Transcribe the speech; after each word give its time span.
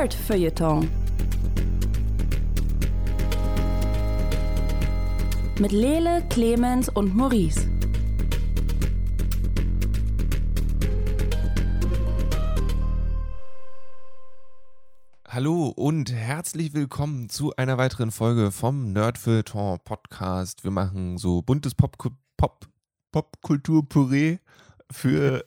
Nerd 0.00 0.14
Feuilleton. 0.14 0.88
Mit 5.58 5.72
Lele, 5.72 6.24
Clemens 6.30 6.88
und 6.88 7.14
Maurice. 7.14 7.68
Hallo 15.28 15.66
und 15.66 16.10
herzlich 16.10 16.72
willkommen 16.72 17.28
zu 17.28 17.54
einer 17.56 17.76
weiteren 17.76 18.10
Folge 18.10 18.52
vom 18.52 18.94
Nerdfilter 18.94 19.76
Podcast. 19.84 20.64
Wir 20.64 20.70
machen 20.70 21.18
so 21.18 21.42
buntes 21.42 21.74
Pop 21.74 21.98
Pop 22.38 22.66
für 24.90 25.44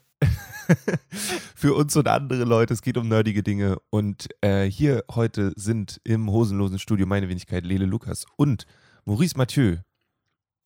für 1.56 1.74
uns 1.74 1.96
und 1.96 2.07
andere 2.07 2.43
Leute. 2.43 2.74
Es 2.74 2.82
geht 2.82 2.97
um 2.97 3.07
nerdige 3.07 3.43
Dinge. 3.43 3.78
Und 3.89 4.29
äh, 4.42 4.65
hier 4.65 5.04
heute 5.11 5.54
sind 5.56 6.00
im 6.04 6.29
hosenlosen 6.29 6.79
Studio 6.79 7.06
meine 7.06 7.29
Wenigkeit 7.29 7.65
Lele 7.65 7.86
Lukas 7.86 8.25
und 8.36 8.65
Maurice 9.06 9.37
Mathieu. 9.37 9.78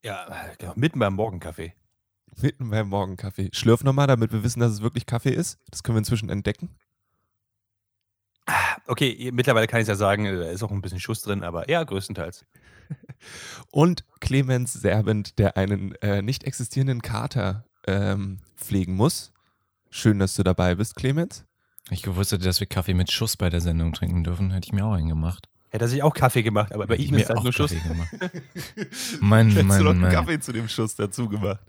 Ja, 0.04 0.28
genau, 0.58 0.74
mitten 0.76 1.00
beim 1.00 1.14
Morgenkaffee. 1.14 1.74
Mitten 2.42 2.70
beim 2.70 2.90
Morgenkaffee. 2.90 3.50
Schlürf 3.54 3.84
nochmal, 3.84 4.08
damit 4.08 4.32
wir 4.32 4.44
wissen, 4.44 4.60
dass 4.60 4.72
es 4.72 4.82
wirklich 4.82 5.06
Kaffee 5.06 5.34
ist. 5.34 5.58
Das 5.70 5.84
können 5.84 5.96
wir 5.96 6.00
inzwischen 6.00 6.30
entdecken. 6.30 6.70
Okay, 8.86 9.32
mittlerweile 9.34 9.68
kann 9.68 9.82
ich 9.82 9.88
ja 9.88 9.96
sagen, 9.96 10.24
da 10.24 10.50
ist 10.50 10.64
auch 10.64 10.72
ein 10.72 10.82
bisschen 10.82 11.02
Schuss 11.02 11.22
drin, 11.22 11.44
aber 11.44 11.70
ja, 11.70 11.84
größtenteils. 11.84 12.46
Und 13.72 14.06
Clemens 14.22 14.74
Serbent, 14.74 15.38
der 15.40 15.58
einen 15.58 15.94
äh, 15.96 16.22
nicht 16.22 16.46
existierenden 16.46 17.02
Kater 17.02 17.66
ähm, 17.86 18.40
pflegen 18.56 18.96
muss. 18.96 19.34
Schön, 19.90 20.20
dass 20.20 20.36
du 20.36 20.44
dabei 20.44 20.76
bist, 20.76 20.96
Clemens. 20.96 21.46
Ich 21.90 22.02
gewusst 22.02 22.32
hätte, 22.32 22.44
dass 22.44 22.60
wir 22.60 22.68
Kaffee 22.68 22.94
mit 22.94 23.12
Schuss 23.12 23.38
bei 23.38 23.50
der 23.50 23.62
Sendung 23.62 23.94
trinken 23.94 24.24
dürfen, 24.24 24.52
hätte 24.52 24.68
ich 24.68 24.74
mir 24.74 24.86
auch 24.86 24.94
einen 24.94 25.10
gemacht. 25.10 25.48
Hätte 25.70 25.86
er 25.86 25.88
sich 25.90 26.04
auch 26.04 26.14
Kaffee 26.14 26.44
gemacht, 26.44 26.74
aber 26.74 26.88
bei 26.88 26.96
ihm 26.96 27.16
ist 27.16 27.30
das 27.30 27.44
nur 27.44 27.52
Schuss. 27.52 27.72
Gemacht. 27.72 28.10
Mann, 29.20 29.50
Hättest 29.50 29.66
Mann, 29.68 29.78
du 29.78 29.84
noch 29.84 29.92
einen 29.92 30.02
Mann. 30.02 30.12
Kaffee 30.12 30.40
zu 30.40 30.54
dem 30.54 30.70
Schuss 30.70 30.96
dazu 30.96 31.28
gemacht. 31.28 31.60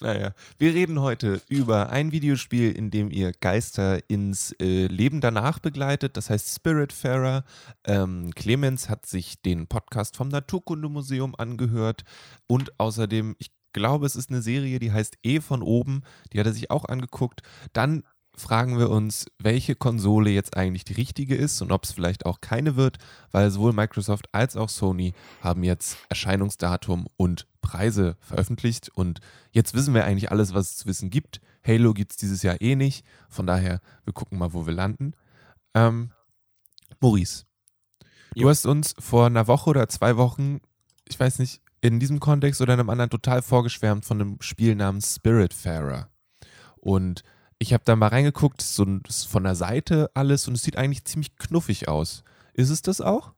Naja, 0.00 0.32
wir 0.58 0.74
reden 0.74 1.00
heute 1.00 1.40
über 1.48 1.88
ein 1.90 2.12
Videospiel, 2.12 2.72
in 2.72 2.90
dem 2.90 3.10
ihr 3.10 3.32
Geister 3.32 3.98
ins 4.10 4.54
äh, 4.60 4.86
Leben 4.88 5.20
danach 5.20 5.58
begleitet. 5.58 6.16
Das 6.16 6.28
heißt 6.28 6.54
Spiritfarer. 6.54 7.44
Ähm, 7.84 8.32
Clemens 8.34 8.90
hat 8.90 9.06
sich 9.06 9.40
den 9.40 9.68
Podcast 9.68 10.16
vom 10.16 10.28
Naturkundemuseum 10.28 11.34
angehört 11.36 12.04
und 12.46 12.78
außerdem, 12.78 13.36
ich 13.38 13.52
glaube, 13.76 14.06
es 14.06 14.16
ist 14.16 14.30
eine 14.30 14.42
Serie, 14.42 14.78
die 14.78 14.90
heißt 14.90 15.18
E 15.22 15.40
von 15.40 15.62
oben. 15.62 16.02
Die 16.32 16.40
hat 16.40 16.46
er 16.46 16.52
sich 16.52 16.70
auch 16.70 16.86
angeguckt. 16.86 17.42
Dann 17.72 18.02
fragen 18.34 18.78
wir 18.78 18.90
uns, 18.90 19.26
welche 19.38 19.74
Konsole 19.74 20.30
jetzt 20.30 20.56
eigentlich 20.56 20.84
die 20.84 20.92
richtige 20.94 21.34
ist 21.34 21.62
und 21.62 21.72
ob 21.72 21.84
es 21.84 21.92
vielleicht 21.92 22.26
auch 22.26 22.40
keine 22.40 22.76
wird, 22.76 22.98
weil 23.32 23.50
sowohl 23.50 23.72
Microsoft 23.72 24.28
als 24.32 24.56
auch 24.56 24.68
Sony 24.68 25.14
haben 25.40 25.62
jetzt 25.62 25.96
Erscheinungsdatum 26.10 27.06
und 27.16 27.46
Preise 27.62 28.16
veröffentlicht 28.20 28.90
und 28.90 29.20
jetzt 29.52 29.72
wissen 29.72 29.94
wir 29.94 30.04
eigentlich 30.04 30.30
alles, 30.30 30.52
was 30.52 30.70
es 30.70 30.76
zu 30.76 30.86
wissen 30.86 31.08
gibt. 31.08 31.40
Halo 31.66 31.94
gibt 31.94 32.12
es 32.12 32.18
dieses 32.18 32.42
Jahr 32.42 32.60
eh 32.60 32.76
nicht, 32.76 33.06
von 33.30 33.46
daher, 33.46 33.80
wir 34.04 34.12
gucken 34.12 34.38
mal, 34.38 34.52
wo 34.52 34.66
wir 34.66 34.74
landen. 34.74 35.14
Ähm, 35.74 36.10
Maurice, 37.00 37.44
du 38.34 38.42
Jo. 38.42 38.48
hast 38.50 38.66
uns 38.66 38.94
vor 38.98 39.26
einer 39.26 39.46
Woche 39.48 39.70
oder 39.70 39.88
zwei 39.88 40.18
Wochen, 40.18 40.60
ich 41.08 41.18
weiß 41.18 41.38
nicht, 41.38 41.62
in 41.86 42.00
diesem 42.00 42.20
Kontext 42.20 42.60
oder 42.60 42.74
in 42.74 42.80
einem 42.80 42.90
anderen 42.90 43.10
total 43.10 43.42
vorgeschwärmt 43.42 44.04
von 44.04 44.20
einem 44.20 44.36
Spiel 44.40 44.74
namens 44.74 45.16
Spiritfarer. 45.16 46.10
Und 46.76 47.22
ich 47.58 47.72
habe 47.72 47.84
da 47.84 47.96
mal 47.96 48.08
reingeguckt, 48.08 48.60
so 48.60 48.84
von 49.28 49.44
der 49.44 49.54
Seite 49.54 50.10
alles 50.14 50.46
und 50.46 50.54
es 50.54 50.62
sieht 50.62 50.76
eigentlich 50.76 51.04
ziemlich 51.04 51.36
knuffig 51.36 51.88
aus. 51.88 52.22
Ist 52.52 52.70
es 52.70 52.82
das 52.82 53.00
auch? 53.00 53.32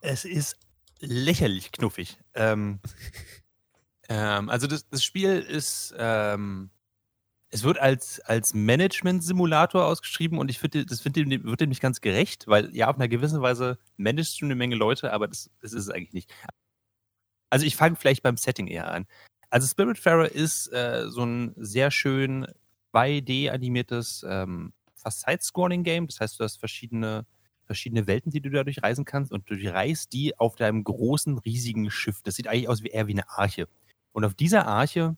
Es 0.00 0.24
ist 0.24 0.56
lächerlich 1.00 1.72
knuffig. 1.72 2.18
Ähm, 2.34 2.80
ähm, 4.08 4.48
also 4.48 4.66
das, 4.66 4.88
das 4.88 5.04
Spiel 5.04 5.40
ist, 5.40 5.94
ähm, 5.98 6.70
es 7.50 7.64
wird 7.64 7.78
als, 7.78 8.20
als 8.20 8.54
Management-Simulator 8.54 9.84
ausgeschrieben 9.84 10.38
und 10.38 10.48
ich 10.50 10.58
finde, 10.58 10.86
das 10.86 11.00
find 11.00 11.16
dem, 11.16 11.30
wird 11.44 11.60
dem 11.60 11.68
nicht 11.68 11.82
ganz 11.82 12.00
gerecht, 12.00 12.46
weil 12.46 12.74
ja, 12.74 12.88
auf 12.88 12.96
einer 12.96 13.08
gewissen 13.08 13.42
Weise 13.42 13.78
managst 13.96 14.40
du 14.40 14.44
eine 14.44 14.54
Menge 14.54 14.76
Leute, 14.76 15.12
aber 15.12 15.26
das, 15.26 15.50
das 15.60 15.72
ist 15.72 15.84
es 15.84 15.90
eigentlich 15.90 16.12
nicht. 16.12 16.32
Also 17.50 17.66
ich 17.66 17.76
fange 17.76 17.96
vielleicht 17.96 18.22
beim 18.22 18.36
Setting 18.36 18.68
eher 18.68 18.90
an. 18.90 19.06
Also 19.50 19.66
Spiritfarer 19.66 20.30
ist 20.30 20.72
äh, 20.72 21.06
so 21.08 21.24
ein 21.24 21.54
sehr 21.56 21.90
schön 21.90 22.46
2D-animiertes, 22.94 24.24
ähm, 24.28 24.72
fast 24.94 25.20
Side-Scrolling-Game. 25.22 26.06
Das 26.06 26.20
heißt, 26.20 26.40
du 26.40 26.44
hast 26.44 26.58
verschiedene 26.58 27.26
verschiedene 27.70 28.08
Welten, 28.08 28.32
die 28.32 28.40
du 28.40 28.50
dadurch 28.50 28.82
reisen 28.82 29.04
kannst 29.04 29.30
und 29.30 29.48
du 29.48 29.54
reist 29.72 30.12
die 30.12 30.36
auf 30.36 30.56
deinem 30.56 30.82
großen, 30.82 31.38
riesigen 31.38 31.88
Schiff. 31.88 32.20
Das 32.24 32.34
sieht 32.34 32.48
eigentlich 32.48 32.68
aus 32.68 32.82
wie 32.82 32.88
eher 32.88 33.06
wie 33.06 33.12
eine 33.12 33.30
Arche. 33.30 33.68
Und 34.10 34.24
auf 34.24 34.34
dieser 34.34 34.66
Arche 34.66 35.16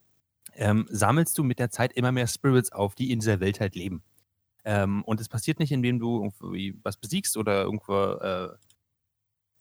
ähm, 0.55 0.87
sammelst 0.91 1.39
du 1.39 1.45
mit 1.45 1.59
der 1.59 1.71
Zeit 1.71 1.95
immer 1.95 2.13
mehr 2.13 2.27
Spirits 2.27 2.71
auf, 2.71 2.95
die 2.95 3.11
in 3.11 3.21
dieser 3.21 3.41
Welt 3.41 3.59
halt 3.59 3.75
leben. 3.75 4.03
Ähm, 4.67 5.03
und 5.05 5.19
es 5.19 5.31
passiert 5.31 5.61
nicht, 5.61 5.73
indem 5.73 5.99
du 5.99 6.19
irgendwie 6.19 6.79
was 6.83 6.99
besiegst 6.99 7.39
oder 7.39 7.63
irgendwo 7.63 7.95
äh, 7.95 8.51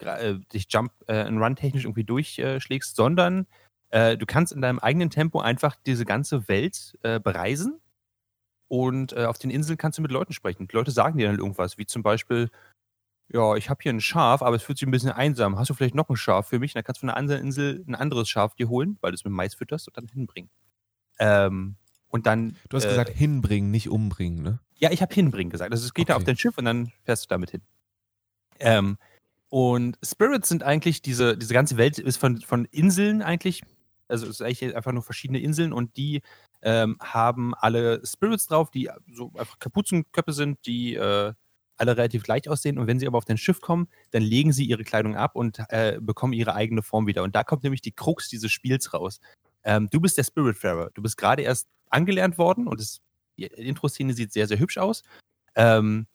äh, 0.02 0.40
dich 0.54 0.68
Jump 0.70 0.92
äh, 1.08 1.14
and 1.14 1.40
Run 1.42 1.56
technisch 1.56 1.86
irgendwie 1.86 2.04
durchschlägst, 2.04 2.96
sondern 2.96 3.48
äh, 3.90 4.18
du 4.18 4.26
kannst 4.26 4.54
in 4.54 4.62
deinem 4.62 4.80
eigenen 4.80 5.10
Tempo 5.10 5.40
einfach 5.40 5.76
diese 5.86 6.06
ganze 6.06 6.48
Welt 6.48 6.98
äh, 7.04 7.20
bereisen 7.20 7.80
und 8.68 9.16
auf 9.18 9.38
den 9.38 9.52
Inseln 9.52 9.78
kannst 9.78 9.98
du 9.98 10.02
mit 10.02 10.12
Leuten 10.12 10.32
sprechen. 10.32 10.68
Die 10.68 10.76
Leute 10.76 10.92
sagen 10.92 11.18
dir 11.18 11.28
dann 11.28 11.40
irgendwas, 11.40 11.78
wie 11.78 11.86
zum 11.86 12.04
Beispiel, 12.04 12.50
ja, 13.28 13.56
ich 13.56 13.70
habe 13.70 13.80
hier 13.84 13.92
ein 13.92 14.00
Schaf, 14.00 14.42
aber 14.42 14.56
es 14.56 14.64
fühlt 14.64 14.78
sich 14.78 14.88
ein 14.88 14.92
bisschen 14.92 15.12
einsam. 15.12 15.60
Hast 15.60 15.70
du 15.70 15.74
vielleicht 15.74 15.96
noch 15.96 16.10
ein 16.10 16.16
Schaf 16.16 16.48
für 16.48 16.58
mich? 16.58 16.72
Dann 16.74 16.84
kannst 16.84 17.00
du 17.00 17.02
von 17.02 17.10
einer 17.10 17.18
anderen 17.18 17.42
Insel 17.42 17.84
ein 17.86 17.96
anderes 17.96 18.30
Schaf 18.30 18.56
dir 18.56 18.70
holen, 18.70 18.98
weil 19.02 19.12
du 19.12 19.16
es 19.16 19.26
mit 19.26 19.34
Mais 19.34 19.56
fütterst 19.56 19.90
und 19.90 19.98
dann 19.98 20.08
hinbringen. 20.08 20.50
Ähm, 21.20 21.76
und 22.08 22.26
dann. 22.26 22.56
Du 22.70 22.78
hast 22.78 22.86
äh, 22.86 22.90
gesagt, 22.90 23.10
hinbringen, 23.10 23.72
nicht 23.72 23.90
umbringen, 23.90 24.42
ne? 24.42 24.60
Ja, 24.78 24.92
ich 24.92 25.02
habe 25.02 25.14
hinbringen 25.14 25.50
gesagt. 25.50 25.72
Also 25.72 25.86
es 25.86 25.94
geht 25.94 26.10
da 26.10 26.14
auf 26.16 26.22
Okay. 26.22 26.28
dein 26.28 26.38
Schiff 26.38 26.58
und 26.58 26.66
dann 26.66 26.92
fährst 27.04 27.26
du 27.26 27.28
damit 27.30 27.52
hin. 27.52 27.62
Ähm, 28.60 28.98
und 29.52 30.00
Spirits 30.02 30.48
sind 30.48 30.64
eigentlich, 30.64 31.02
diese, 31.02 31.38
diese 31.38 31.54
ganze 31.54 31.76
Welt 31.76 32.00
ist 32.00 32.16
von, 32.16 32.40
von 32.40 32.64
Inseln 32.72 33.22
eigentlich, 33.22 33.62
also 34.08 34.26
es 34.26 34.40
ist 34.40 34.42
eigentlich 34.42 34.74
einfach 34.74 34.94
nur 34.94 35.04
verschiedene 35.04 35.42
Inseln 35.42 35.74
und 35.74 35.98
die 35.98 36.22
ähm, 36.62 36.96
haben 37.02 37.54
alle 37.56 38.02
Spirits 38.06 38.48
drauf, 38.48 38.72
die 38.72 38.90
so 39.12 39.34
einfach 39.38 39.60
Kapuzenköpfe 39.60 40.32
sind, 40.32 40.66
die 40.66 40.96
äh, 40.96 41.34
alle 41.76 41.98
relativ 41.98 42.24
gleich 42.24 42.48
aussehen. 42.48 42.78
Und 42.78 42.88
wenn 42.88 42.98
sie 42.98 43.08
aber 43.08 43.18
auf 43.18 43.26
dein 43.26 43.38
Schiff 43.38 43.60
kommen, 43.60 43.90
dann 44.12 44.24
legen 44.24 44.54
sie 44.54 44.64
ihre 44.64 44.86
Kleidung 44.86 45.18
ab 45.18 45.36
und 45.36 45.60
äh, 45.68 46.00
bekommen 46.00 46.32
ihre 46.32 46.56
eigene 46.56 46.82
Form 46.82 47.06
wieder. 47.06 47.22
Und 47.22 47.36
da 47.36 47.44
kommt 47.44 47.64
nämlich 47.64 47.82
die 47.82 47.92
Krux 47.92 48.30
dieses 48.30 48.54
Spiels 48.54 48.94
raus. 48.94 49.20
Ähm, 49.66 49.90
du 49.92 50.00
bist 50.00 50.18
der 50.18 50.24
Spiritfarer. 50.24 50.92
Du 50.94 51.02
bist 51.02 51.18
gerade 51.18 51.42
erst 51.42 51.68
angelernt 51.90 52.38
worden 52.38 52.68
und 52.68 52.80
das, 52.80 53.02
die 53.38 53.48
Intro-Szene 53.48 54.14
sieht 54.14 54.32
sehr, 54.32 54.48
sehr 54.48 54.60
hübsch 54.60 54.78
aus. 54.78 55.04
Ähm, 55.56 56.08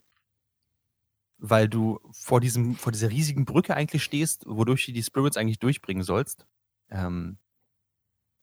weil 1.51 1.69
du 1.69 2.01
vor, 2.13 2.41
diesem, 2.41 2.75
vor 2.77 2.93
dieser 2.93 3.11
riesigen 3.11 3.45
Brücke 3.45 3.75
eigentlich 3.75 4.03
stehst, 4.05 4.45
wodurch 4.47 4.87
du 4.87 4.93
die 4.93 5.03
Spirits 5.03 5.37
eigentlich 5.37 5.59
durchbringen 5.59 6.03
sollst. 6.03 6.47
Ähm, 6.91 7.39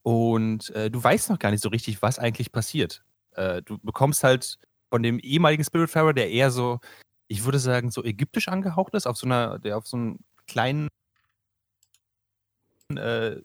und 0.03 0.69
äh, 0.71 0.91
du 0.91 1.03
weißt 1.03 1.29
noch 1.29 1.39
gar 1.39 1.51
nicht 1.51 1.63
so 1.63 1.69
richtig, 1.69 2.01
was 2.01 2.19
eigentlich 2.19 2.51
passiert. 2.51 3.03
Äh, 3.31 3.61
du 3.61 3.77
bekommst 3.79 4.23
halt 4.23 4.59
von 4.89 5.01
dem 5.01 5.19
ehemaligen 5.19 5.63
Spiritfarer, 5.63 6.13
der 6.13 6.29
eher 6.29 6.51
so, 6.51 6.79
ich 7.27 7.45
würde 7.45 7.59
sagen, 7.59 7.89
so 7.89 8.03
ägyptisch 8.03 8.47
angehaucht 8.47 8.93
ist, 8.93 9.07
auf 9.07 9.17
so 9.17 9.25
einer, 9.25 9.59
der 9.59 9.77
auf 9.77 9.87
so 9.87 9.97
einem 9.97 10.19
kleinen, 10.45 10.89
äh, 12.89 13.37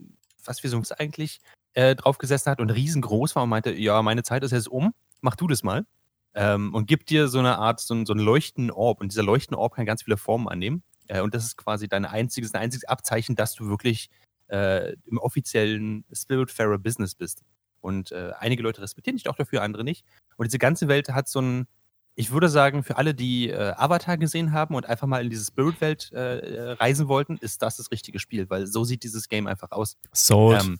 was 0.44 0.62
wir 0.62 0.70
sonst 0.70 0.92
eigentlich, 0.92 1.40
äh, 1.74 1.94
drauf 1.94 2.18
gesessen 2.18 2.50
hat 2.50 2.60
und 2.60 2.70
riesengroß 2.70 3.36
war 3.36 3.44
und 3.44 3.50
meinte, 3.50 3.72
ja, 3.72 4.02
meine 4.02 4.24
Zeit 4.24 4.42
ist 4.42 4.50
jetzt 4.50 4.68
um, 4.68 4.94
mach 5.20 5.36
du 5.36 5.46
das 5.46 5.62
mal. 5.62 5.86
Ähm, 6.34 6.74
und 6.74 6.86
gibt 6.86 7.10
dir 7.10 7.28
so 7.28 7.38
eine 7.38 7.58
Art, 7.58 7.80
so, 7.80 7.94
ein- 7.94 8.06
so 8.06 8.12
einen 8.12 8.22
leuchtenden 8.22 8.70
Orb. 8.70 9.00
Und 9.00 9.10
dieser 9.12 9.22
leuchtende 9.22 9.58
Orb 9.58 9.74
kann 9.74 9.86
ganz 9.86 10.02
viele 10.02 10.16
Formen 10.16 10.48
annehmen. 10.48 10.82
Äh, 11.08 11.20
und 11.22 11.34
das 11.34 11.44
ist 11.44 11.56
quasi 11.56 11.88
dein 11.88 12.04
einziges, 12.04 12.52
dein 12.52 12.62
einziges 12.62 12.84
Abzeichen, 12.84 13.34
dass 13.36 13.54
du 13.54 13.68
wirklich 13.68 14.10
äh, 14.48 14.94
im 15.06 15.18
offiziellen 15.18 16.04
Spiritfarer 16.12 16.78
Business 16.78 17.14
bist. 17.14 17.42
Und 17.80 18.12
äh, 18.12 18.32
einige 18.38 18.62
Leute 18.62 18.80
respektieren 18.80 19.16
dich 19.16 19.28
auch 19.28 19.36
dafür, 19.36 19.62
andere 19.62 19.84
nicht. 19.84 20.04
Und 20.36 20.46
diese 20.46 20.58
ganze 20.58 20.88
Welt 20.88 21.10
hat 21.10 21.28
so 21.28 21.40
ein, 21.40 21.66
ich 22.14 22.30
würde 22.32 22.48
sagen, 22.48 22.82
für 22.82 22.96
alle, 22.96 23.14
die 23.14 23.50
äh, 23.50 23.72
Avatar 23.76 24.16
gesehen 24.16 24.52
haben 24.52 24.74
und 24.74 24.86
einfach 24.86 25.06
mal 25.06 25.22
in 25.22 25.30
diese 25.30 25.44
Spirit-Welt 25.44 26.10
äh, 26.12 26.38
äh, 26.38 26.70
reisen 26.72 27.08
wollten, 27.08 27.36
ist 27.38 27.62
das 27.62 27.76
das 27.76 27.90
richtige 27.90 28.18
Spiel, 28.18 28.48
weil 28.50 28.66
so 28.66 28.84
sieht 28.84 29.02
dieses 29.04 29.28
Game 29.28 29.46
einfach 29.46 29.70
aus. 29.70 29.96
Sold. 30.12 30.62
Ähm, 30.62 30.78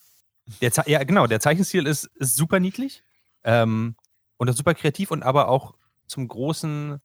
der 0.60 0.72
Ze- 0.72 0.84
ja, 0.90 1.04
genau, 1.04 1.26
der 1.26 1.40
Zeichenstil 1.40 1.86
ist, 1.86 2.04
ist 2.16 2.36
super 2.36 2.58
niedlich 2.60 3.04
ähm, 3.44 3.96
und 4.38 4.48
ist 4.48 4.56
super 4.58 4.74
kreativ 4.74 5.10
und 5.10 5.22
aber 5.22 5.48
auch 5.48 5.74
zum 6.06 6.28
großen, 6.28 7.00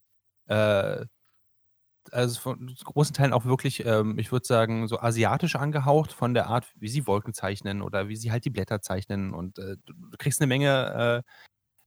äh, 0.48 1.06
also 2.12 2.40
von 2.40 2.76
großen 2.84 3.16
Teilen 3.16 3.34
auch 3.34 3.46
wirklich, 3.46 3.86
ähm, 3.86 4.20
ich 4.20 4.32
würde 4.32 4.46
sagen, 4.46 4.88
so 4.88 5.00
asiatisch 5.00 5.56
angehaucht 5.56 6.12
von 6.12 6.34
der 6.34 6.48
Art, 6.48 6.68
wie 6.76 6.90
sie 6.90 7.08
Wolken 7.08 7.34
zeichnen 7.34 7.82
oder 7.82 8.10
wie 8.10 8.16
sie 8.16 8.32
halt 8.32 8.46
die 8.46 8.50
Blätter 8.50 8.82
zeichnen 8.82 9.34
und 9.34 9.58
äh, 9.60 9.78
du, 9.86 9.94
kriegst 10.18 10.42
eine 10.42 10.48
Menge 10.48 11.24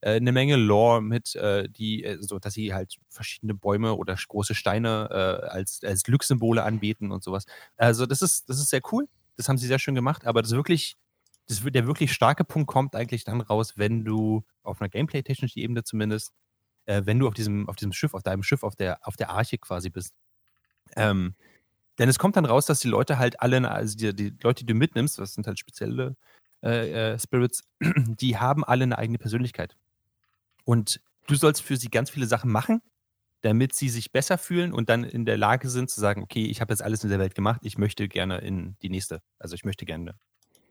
äh, 0.01 0.11
eine 0.17 0.31
Menge 0.31 0.57
Lore 0.57 1.01
mit, 1.01 1.35
äh, 1.35 1.69
die, 1.69 2.03
äh, 2.03 2.17
so 2.21 2.39
dass 2.39 2.53
sie 2.53 2.73
halt 2.73 2.97
verschiedene 3.09 3.53
Bäume 3.55 3.95
oder 3.95 4.15
große 4.15 4.55
Steine 4.55 5.09
äh, 5.11 5.47
als, 5.47 5.81
als 5.83 6.03
Glückssymbole 6.03 6.63
anbieten 6.63 7.11
und 7.11 7.23
sowas. 7.23 7.45
Also 7.77 8.05
das 8.05 8.21
ist, 8.21 8.49
das 8.49 8.59
ist 8.59 8.69
sehr 8.69 8.81
cool. 8.91 9.07
Das 9.37 9.49
haben 9.49 9.57
sie 9.57 9.67
sehr 9.67 9.79
schön 9.79 9.95
gemacht, 9.95 10.25
aber 10.25 10.41
das 10.41 10.51
wirklich, 10.51 10.97
das, 11.47 11.61
der 11.63 11.87
wirklich 11.87 12.11
starke 12.13 12.43
Punkt 12.43 12.67
kommt 12.67 12.95
eigentlich 12.95 13.23
dann 13.23 13.41
raus, 13.41 13.77
wenn 13.77 14.03
du 14.03 14.43
auf 14.63 14.81
einer 14.81 14.89
Gameplay-technischen 14.89 15.59
Ebene 15.59 15.83
zumindest, 15.83 16.33
äh, 16.85 17.03
wenn 17.05 17.19
du 17.19 17.27
auf 17.27 17.33
diesem, 17.33 17.67
auf 17.69 17.75
diesem 17.75 17.93
Schiff, 17.93 18.13
auf 18.13 18.23
deinem 18.23 18.43
Schiff, 18.43 18.63
auf 18.63 18.75
der, 18.75 19.05
auf 19.07 19.15
der 19.15 19.29
Arche 19.29 19.57
quasi 19.57 19.89
bist. 19.89 20.13
Ähm, 20.95 21.35
denn 21.97 22.09
es 22.09 22.19
kommt 22.19 22.35
dann 22.35 22.45
raus, 22.45 22.65
dass 22.65 22.79
die 22.79 22.89
Leute 22.89 23.17
halt 23.17 23.41
alle, 23.41 23.69
also 23.69 23.97
die, 23.97 24.13
die 24.13 24.33
Leute, 24.43 24.65
die 24.65 24.73
du 24.73 24.77
mitnimmst, 24.77 25.17
das 25.17 25.33
sind 25.33 25.47
halt 25.47 25.59
spezielle 25.59 26.15
äh, 26.63 27.13
äh, 27.13 27.19
Spirits, 27.19 27.63
die 27.81 28.37
haben 28.37 28.63
alle 28.63 28.83
eine 28.83 28.97
eigene 28.97 29.17
Persönlichkeit. 29.17 29.75
Und 30.65 31.01
du 31.27 31.35
sollst 31.35 31.61
für 31.61 31.77
sie 31.77 31.89
ganz 31.89 32.09
viele 32.09 32.27
Sachen 32.27 32.51
machen, 32.51 32.81
damit 33.41 33.73
sie 33.73 33.89
sich 33.89 34.11
besser 34.11 34.37
fühlen 34.37 34.73
und 34.73 34.89
dann 34.89 35.03
in 35.03 35.25
der 35.25 35.37
Lage 35.37 35.69
sind 35.69 35.89
zu 35.89 35.99
sagen, 36.01 36.23
okay, 36.23 36.45
ich 36.45 36.61
habe 36.61 36.73
jetzt 36.73 36.81
alles 36.81 37.03
in 37.03 37.09
der 37.09 37.19
Welt 37.19 37.35
gemacht, 37.35 37.61
ich 37.63 37.77
möchte 37.77 38.07
gerne 38.07 38.39
in 38.39 38.75
die 38.81 38.89
nächste. 38.89 39.21
Also 39.39 39.55
ich 39.55 39.63
möchte 39.63 39.85
gerne 39.85 40.15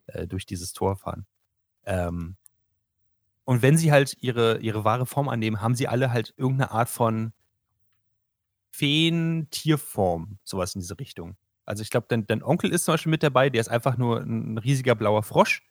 äh, 0.06 0.26
durch 0.26 0.46
dieses 0.46 0.72
Tor 0.72 0.96
fahren. 0.96 1.26
Ähm, 1.84 2.36
und 3.44 3.62
wenn 3.62 3.76
sie 3.76 3.92
halt 3.92 4.16
ihre, 4.20 4.58
ihre 4.58 4.84
wahre 4.84 5.06
Form 5.06 5.28
annehmen, 5.28 5.60
haben 5.60 5.76
sie 5.76 5.86
alle 5.86 6.12
halt 6.12 6.34
irgendeine 6.36 6.72
Art 6.72 6.88
von 6.88 7.32
Feen-Tierform, 8.70 10.38
sowas 10.44 10.74
in 10.74 10.80
diese 10.80 10.98
Richtung. 10.98 11.36
Also 11.64 11.82
ich 11.82 11.90
glaube, 11.90 12.06
dein, 12.08 12.26
dein, 12.26 12.42
Onkel 12.42 12.70
ist 12.70 12.84
zum 12.84 12.94
Beispiel 12.94 13.10
mit 13.10 13.22
dabei, 13.22 13.48
der 13.48 13.60
ist 13.60 13.68
einfach 13.68 13.96
nur 13.96 14.20
ein 14.20 14.58
riesiger 14.58 14.94
blauer 14.94 15.22
Frosch. 15.22 15.62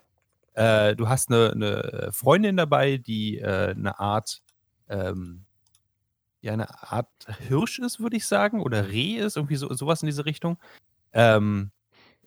Äh, 0.53 0.95
du 0.95 1.07
hast 1.07 1.29
eine, 1.29 1.51
eine, 1.51 2.09
Freundin 2.11 2.57
dabei, 2.57 2.97
die 2.97 3.39
äh, 3.39 3.71
eine 3.71 3.99
Art, 3.99 4.41
ähm, 4.89 5.45
ja, 6.41 6.53
eine 6.53 6.81
Art 6.81 7.09
Hirsch 7.47 7.79
ist, 7.79 7.99
würde 7.99 8.17
ich 8.17 8.25
sagen, 8.25 8.61
oder 8.61 8.87
Reh 8.89 9.15
ist, 9.15 9.35
irgendwie 9.35 9.57
so, 9.57 9.73
sowas 9.73 10.01
in 10.01 10.07
diese 10.07 10.25
Richtung. 10.25 10.57
Ähm, 11.13 11.71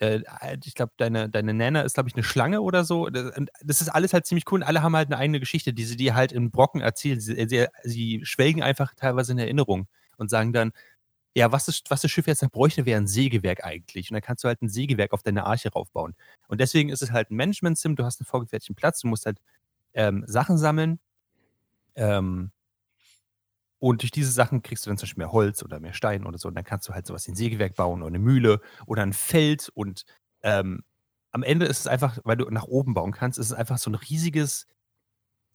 äh, 0.00 0.22
ich 0.64 0.74
glaube, 0.74 0.92
deine, 0.96 1.28
deine 1.28 1.54
Nana 1.54 1.82
ist, 1.82 1.94
glaube 1.94 2.08
ich, 2.08 2.14
eine 2.14 2.24
Schlange 2.24 2.60
oder 2.60 2.84
so. 2.84 3.08
Das, 3.08 3.32
das, 3.62 3.80
ist 3.80 3.88
alles 3.88 4.12
halt 4.12 4.26
ziemlich 4.26 4.50
cool. 4.50 4.60
Und 4.60 4.62
alle 4.64 4.82
haben 4.82 4.96
halt 4.96 5.08
eine 5.08 5.18
eigene 5.18 5.40
Geschichte, 5.40 5.72
die 5.72 5.84
sie 5.84 5.96
dir 5.96 6.14
halt 6.14 6.32
in 6.32 6.50
Brocken 6.50 6.80
erzählen. 6.80 7.20
Sie, 7.20 7.34
sie, 7.48 7.66
sie 7.82 8.20
schwelgen 8.24 8.62
einfach 8.62 8.94
teilweise 8.94 9.32
in 9.32 9.38
Erinnerung 9.38 9.88
und 10.16 10.30
sagen 10.30 10.52
dann, 10.52 10.72
ja, 11.34 11.52
was, 11.52 11.68
ist, 11.68 11.90
was 11.90 12.00
das 12.00 12.10
Schiff 12.10 12.26
jetzt 12.26 12.42
noch 12.42 12.50
bräuchte, 12.50 12.86
wäre 12.86 13.00
ein 13.00 13.06
Sägewerk 13.06 13.64
eigentlich. 13.64 14.10
Und 14.10 14.14
dann 14.14 14.22
kannst 14.22 14.44
du 14.44 14.48
halt 14.48 14.62
ein 14.62 14.68
Sägewerk 14.68 15.12
auf 15.12 15.22
deine 15.22 15.44
Arche 15.44 15.70
raufbauen. 15.70 16.14
Und 16.48 16.60
deswegen 16.60 16.88
ist 16.88 17.02
es 17.02 17.12
halt 17.12 17.30
ein 17.30 17.36
Management-Sim. 17.36 17.96
Du 17.96 18.04
hast 18.04 18.20
einen 18.20 18.26
vorgefertigten 18.26 18.74
Platz, 18.74 19.00
du 19.00 19.08
musst 19.08 19.26
halt 19.26 19.38
ähm, 19.94 20.24
Sachen 20.26 20.58
sammeln. 20.58 20.98
Ähm, 21.94 22.50
und 23.78 24.02
durch 24.02 24.10
diese 24.10 24.32
Sachen 24.32 24.62
kriegst 24.62 24.86
du 24.86 24.90
dann 24.90 24.98
zum 24.98 25.06
Beispiel 25.06 25.22
mehr 25.22 25.32
Holz 25.32 25.62
oder 25.62 25.80
mehr 25.80 25.92
Stein 25.92 26.26
oder 26.26 26.38
so. 26.38 26.48
Und 26.48 26.54
dann 26.54 26.64
kannst 26.64 26.88
du 26.88 26.94
halt 26.94 27.06
sowas 27.06 27.26
wie 27.26 27.32
ein 27.32 27.36
Sägewerk 27.36 27.76
bauen 27.76 28.02
oder 28.02 28.08
eine 28.08 28.18
Mühle 28.18 28.60
oder 28.86 29.02
ein 29.02 29.12
Feld. 29.12 29.70
Und 29.74 30.04
ähm, 30.42 30.82
am 31.30 31.42
Ende 31.42 31.66
ist 31.66 31.80
es 31.80 31.86
einfach, 31.86 32.18
weil 32.24 32.36
du 32.36 32.50
nach 32.50 32.64
oben 32.64 32.94
bauen 32.94 33.12
kannst, 33.12 33.38
ist 33.38 33.46
es 33.46 33.52
einfach 33.52 33.78
so 33.78 33.90
ein 33.90 33.94
riesiges 33.94 34.66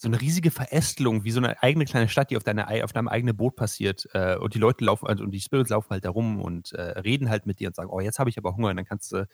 so 0.04 0.10
eine 0.10 0.20
riesige 0.20 0.52
Verästelung, 0.52 1.24
wie 1.24 1.32
so 1.32 1.40
eine 1.40 1.64
eigene 1.64 1.86
kleine 1.86 2.10
Stadt, 2.10 2.30
die 2.30 2.36
auf, 2.36 2.44
deine, 2.44 2.68
auf 2.84 2.92
deinem 2.92 3.08
eigenen 3.08 3.38
Boot 3.38 3.56
passiert. 3.56 4.06
Äh, 4.14 4.36
und 4.36 4.54
die 4.54 4.60
Leute 4.60 4.84
laufen, 4.84 5.08
also, 5.08 5.24
und 5.24 5.32
die 5.32 5.40
Spirits 5.40 5.70
laufen 5.70 5.92
halt 5.92 6.04
da 6.04 6.10
rum 6.10 6.42
und 6.42 6.74
äh, 6.74 7.00
reden 7.00 7.30
halt 7.30 7.46
mit 7.46 7.62
dir 7.62 7.70
und 7.70 7.76
sagen, 7.76 7.90
oh, 7.90 8.02
jetzt 8.02 8.20
habe 8.20 8.30
ich 8.30 8.38
aber 8.38 8.54
Hunger. 8.54 8.70
Und 8.70 8.76
dann 8.76 8.86
kannst 8.86 9.14
du 9.14 9.26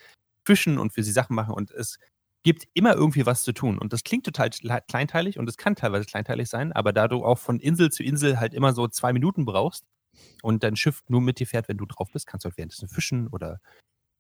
fischen 0.46 0.78
und 0.78 0.94
für 0.94 1.02
sie 1.02 1.12
Sachen 1.12 1.36
machen. 1.36 1.56
Und 1.56 1.72
es 1.72 1.98
gibt 2.44 2.68
immer 2.74 2.94
irgendwie 2.94 3.26
was 3.26 3.44
zu 3.44 3.54
tun. 3.54 3.78
Und 3.78 3.94
das 3.94 4.04
klingt 4.04 4.26
total 4.26 4.50
kleinteilig 4.50 5.38
und 5.38 5.48
es 5.50 5.58
kann 5.58 5.76
teilweise 5.76 6.06
kleinteilig 6.06 6.50
sein, 6.50 6.72
aber 6.72 6.94
da 6.94 7.08
du 7.08 7.24
auch 7.24 7.38
von 7.38 7.60
Insel 7.60 7.92
zu 7.92 8.04
Insel 8.04 8.40
halt 8.40 8.54
immer 8.54 8.74
so 8.74 8.88
zwei 8.88 9.14
Minuten 9.14 9.46
brauchst 9.46 9.86
und 10.42 10.64
dein 10.64 10.76
Schiff 10.76 11.04
nur 11.08 11.22
mit 11.22 11.40
dir 11.40 11.48
fährt, 11.48 11.68
wenn 11.68 11.78
du 11.78 11.86
drauf 11.86 12.10
bist, 12.12 12.28
kannst 12.28 12.46
du 12.46 12.50
halt 12.50 12.58
währenddessen 12.58 12.88
fischen 12.88 13.28
oder 13.28 13.60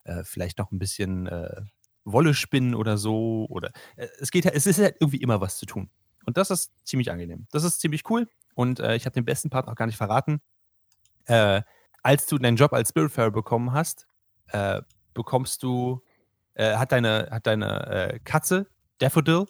äh, 0.03 0.23
vielleicht 0.23 0.57
noch 0.57 0.71
ein 0.71 0.79
bisschen 0.79 1.27
äh, 1.27 1.61
Wolle 2.05 2.33
spinnen 2.33 2.75
oder 2.75 2.97
so. 2.97 3.45
Oder 3.49 3.71
äh, 3.95 4.07
es 4.19 4.31
geht 4.31 4.45
es 4.45 4.65
ist 4.65 4.79
halt 4.79 4.97
irgendwie 4.99 5.21
immer 5.21 5.41
was 5.41 5.57
zu 5.57 5.65
tun. 5.65 5.89
Und 6.25 6.37
das 6.37 6.51
ist 6.51 6.71
ziemlich 6.83 7.11
angenehm. 7.11 7.47
Das 7.51 7.63
ist 7.63 7.79
ziemlich 7.79 8.09
cool. 8.09 8.27
Und 8.55 8.79
äh, 8.79 8.95
ich 8.95 9.05
habe 9.05 9.13
den 9.13 9.25
besten 9.25 9.49
Part 9.49 9.67
noch 9.67 9.75
gar 9.75 9.85
nicht 9.85 9.97
verraten. 9.97 10.41
Äh, 11.25 11.61
als 12.03 12.25
du 12.27 12.37
deinen 12.37 12.57
Job 12.57 12.73
als 12.73 12.89
Spiritfarer 12.89 13.31
bekommen 13.31 13.71
hast, 13.71 14.07
äh, 14.47 14.81
bekommst 15.13 15.63
du, 15.63 16.01
äh, 16.55 16.75
hat 16.75 16.91
deine, 16.91 17.29
hat 17.31 17.47
deine 17.47 17.87
äh, 17.87 18.19
Katze, 18.19 18.67
Daffodil, 18.99 19.45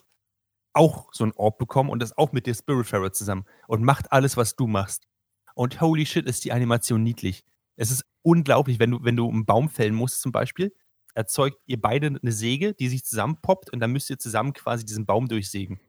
auch 0.72 1.12
so 1.12 1.24
ein 1.24 1.32
Orb 1.32 1.58
bekommen 1.58 1.90
und 1.90 2.02
ist 2.02 2.16
auch 2.16 2.32
mit 2.32 2.46
dir 2.46 2.54
Spiritfarer 2.54 3.12
zusammen 3.12 3.44
und 3.66 3.82
macht 3.82 4.12
alles, 4.12 4.36
was 4.36 4.56
du 4.56 4.66
machst. 4.66 5.08
Und 5.54 5.80
holy 5.80 6.06
shit, 6.06 6.26
ist 6.26 6.44
die 6.44 6.52
Animation 6.52 7.02
niedlich. 7.02 7.44
Es 7.76 7.90
ist 7.90 8.04
unglaublich, 8.22 8.78
wenn 8.78 8.92
du, 8.92 9.02
wenn 9.02 9.16
du 9.16 9.28
einen 9.28 9.46
Baum 9.46 9.68
fällen 9.68 9.94
musst 9.94 10.20
zum 10.20 10.32
Beispiel, 10.32 10.72
erzeugt 11.14 11.58
ihr 11.66 11.80
beide 11.80 12.06
eine 12.06 12.32
Säge, 12.32 12.74
die 12.74 12.88
sich 12.88 13.04
zusammenpoppt 13.04 13.70
und 13.70 13.80
dann 13.80 13.90
müsst 13.90 14.10
ihr 14.10 14.18
zusammen 14.18 14.52
quasi 14.52 14.84
diesen 14.84 15.06
Baum 15.06 15.26
durchsägen 15.26 15.80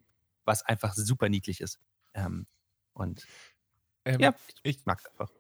was 0.46 0.64
einfach 0.64 0.94
super 0.94 1.30
niedlich 1.30 1.62
ist. 1.62 1.80
Ähm, 2.14 2.46
und 2.94 3.26
ähm, 4.06 4.20
ja, 4.20 4.36
ich, 4.64 4.86
mag 4.86 5.00
es 5.00 5.06
einfach. 5.08 5.32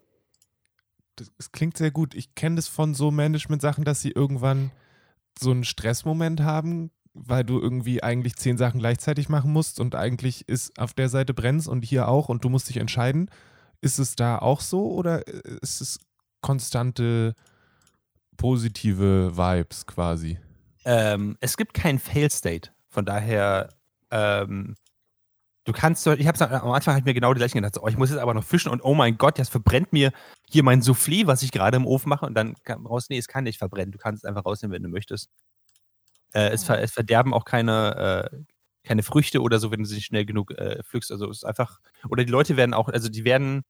Es 1.37 1.51
klingt 1.51 1.77
sehr 1.77 1.91
gut. 1.91 2.15
Ich 2.15 2.33
kenne 2.35 2.55
das 2.55 2.67
von 2.67 2.93
so 2.93 3.11
Management-Sachen, 3.11 3.83
dass 3.83 4.01
sie 4.01 4.11
irgendwann 4.11 4.71
so 5.41 5.51
einen 5.51 5.63
Stressmoment 5.63 6.41
haben, 6.41 6.91
weil 7.13 7.43
du 7.43 7.59
irgendwie 7.59 8.01
eigentlich 8.03 8.35
zehn 8.35 8.57
Sachen 8.57 8.79
gleichzeitig 8.79 9.29
machen 9.29 9.51
musst 9.51 9.79
und 9.79 9.95
eigentlich 9.95 10.47
ist 10.47 10.79
auf 10.79 10.93
der 10.93 11.09
Seite 11.09 11.33
brennst 11.33 11.67
und 11.67 11.83
hier 11.83 12.07
auch 12.07 12.29
und 12.29 12.43
du 12.43 12.49
musst 12.49 12.69
dich 12.69 12.77
entscheiden. 12.77 13.29
Ist 13.81 13.99
es 13.99 14.15
da 14.15 14.37
auch 14.37 14.61
so 14.61 14.91
oder 14.91 15.27
äh, 15.27 15.57
ist 15.61 15.81
es 15.81 15.99
konstante 16.41 17.35
positive 18.37 19.35
Vibes 19.35 19.85
quasi? 19.85 20.39
Ähm, 20.85 21.37
es 21.39 21.57
gibt 21.57 21.73
kein 21.73 21.99
Fail-State. 21.99 22.69
Von 22.89 23.05
daher 23.05 23.69
ähm, 24.09 24.75
Du 25.63 25.73
kannst, 25.73 26.07
ich 26.07 26.27
habe 26.27 26.61
am 26.61 26.71
Anfang 26.71 26.95
halt 26.95 27.05
mir 27.05 27.13
genau 27.13 27.33
die 27.33 27.37
gleichen 27.37 27.57
gedacht, 27.57 27.75
so, 27.75 27.83
oh, 27.83 27.87
ich 27.87 27.97
muss 27.97 28.09
jetzt 28.09 28.19
aber 28.19 28.33
noch 28.33 28.43
fischen 28.43 28.71
und 28.71 28.83
oh 28.83 28.95
mein 28.95 29.17
Gott, 29.17 29.37
das 29.37 29.49
verbrennt 29.49 29.93
mir 29.93 30.11
hier 30.49 30.63
mein 30.63 30.81
Soufflé, 30.81 31.27
was 31.27 31.43
ich 31.43 31.51
gerade 31.51 31.77
im 31.77 31.85
Ofen 31.85 32.09
mache 32.09 32.25
und 32.25 32.33
dann 32.33 32.55
kam 32.63 32.87
raus, 32.87 33.09
nee, 33.09 33.17
es 33.19 33.27
kann 33.27 33.43
nicht 33.43 33.59
verbrennen, 33.59 33.91
du 33.91 33.99
kannst 33.99 34.23
es 34.23 34.27
einfach 34.27 34.43
rausnehmen, 34.43 34.73
wenn 34.73 34.83
du 34.83 34.89
möchtest. 34.89 35.29
Äh, 36.33 36.49
es, 36.49 36.63
ver, 36.63 36.81
es, 36.81 36.91
verderben 36.91 37.33
auch 37.33 37.45
keine, 37.45 38.31
äh, 38.31 38.37
keine 38.83 39.03
Früchte 39.03 39.41
oder 39.41 39.59
so, 39.59 39.69
wenn 39.71 39.81
du 39.81 39.85
sie 39.85 39.95
nicht 39.95 40.05
schnell 40.05 40.25
genug 40.25 40.51
äh, 40.51 40.81
pflückst. 40.83 41.11
Also 41.11 41.29
es 41.29 41.37
ist 41.37 41.43
einfach, 41.43 41.79
oder 42.09 42.23
die 42.23 42.31
Leute 42.31 42.57
werden 42.57 42.73
auch, 42.73 42.89
also 42.89 43.09
die 43.09 43.23
werden, 43.23 43.63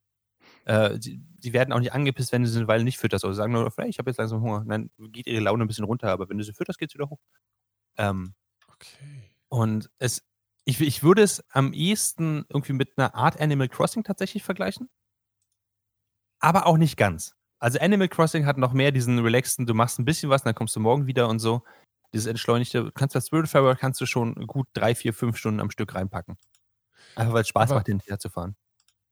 äh, 0.65 0.97
die, 0.97 1.21
die, 1.39 1.53
werden 1.53 1.73
auch 1.73 1.79
nicht 1.79 1.93
angepisst, 1.93 2.31
wenn 2.31 2.43
du 2.43 2.47
sie 2.47 2.59
eine 2.59 2.67
Weile 2.69 2.83
nicht 2.85 2.99
fütterst. 2.99 3.25
Also 3.25 3.35
sagen 3.35 3.51
nur, 3.51 3.69
hey, 3.77 3.89
ich 3.89 3.99
habe 3.99 4.09
jetzt 4.09 4.17
langsam 4.17 4.41
Hunger. 4.41 4.63
dann 4.67 4.91
geht 4.97 5.27
ihre 5.27 5.41
Laune 5.41 5.65
ein 5.65 5.67
bisschen 5.67 5.85
runter, 5.85 6.09
aber 6.09 6.29
wenn 6.29 6.37
du 6.37 6.43
sie 6.43 6.53
fütterst, 6.53 6.79
geht 6.79 6.91
es 6.91 6.95
wieder 6.95 7.09
hoch. 7.09 7.19
Ähm, 7.97 8.33
okay. 8.67 9.35
Und 9.49 9.89
es, 9.99 10.23
ich, 10.65 10.79
ich 10.81 11.03
würde 11.03 11.23
es 11.23 11.43
am 11.51 11.73
ehesten 11.73 12.45
irgendwie 12.49 12.73
mit 12.73 12.97
einer 12.97 13.15
Art 13.15 13.39
Animal 13.39 13.69
Crossing 13.69 14.03
tatsächlich 14.03 14.43
vergleichen. 14.43 14.89
Aber 16.39 16.65
auch 16.65 16.77
nicht 16.77 16.97
ganz. 16.97 17.35
Also 17.59 17.79
Animal 17.79 18.07
Crossing 18.07 18.45
hat 18.45 18.57
noch 18.57 18.73
mehr 18.73 18.91
diesen 18.91 19.19
relaxten, 19.19 19.67
du 19.67 19.73
machst 19.73 19.99
ein 19.99 20.05
bisschen 20.05 20.29
was, 20.29 20.43
dann 20.43 20.55
kommst 20.55 20.75
du 20.75 20.79
morgen 20.79 21.05
wieder 21.05 21.27
und 21.29 21.39
so. 21.39 21.63
Dieses 22.13 22.25
entschleunigte, 22.25 22.85
du 22.85 22.91
kannst 22.91 23.13
bei 23.13 23.21
Spiritfarer 23.21 23.75
kannst 23.75 24.01
du 24.01 24.05
schon 24.05 24.35
gut 24.47 24.67
drei, 24.73 24.95
vier, 24.95 25.13
fünf 25.13 25.37
Stunden 25.37 25.59
am 25.59 25.69
Stück 25.69 25.93
reinpacken. 25.93 26.37
Einfach 27.15 27.33
weil 27.33 27.41
es 27.41 27.47
Spaß 27.47 27.69
aber, 27.69 27.79
macht, 27.79 27.87
hinterher 27.87 28.19
zu 28.19 28.29
fahren. 28.29 28.55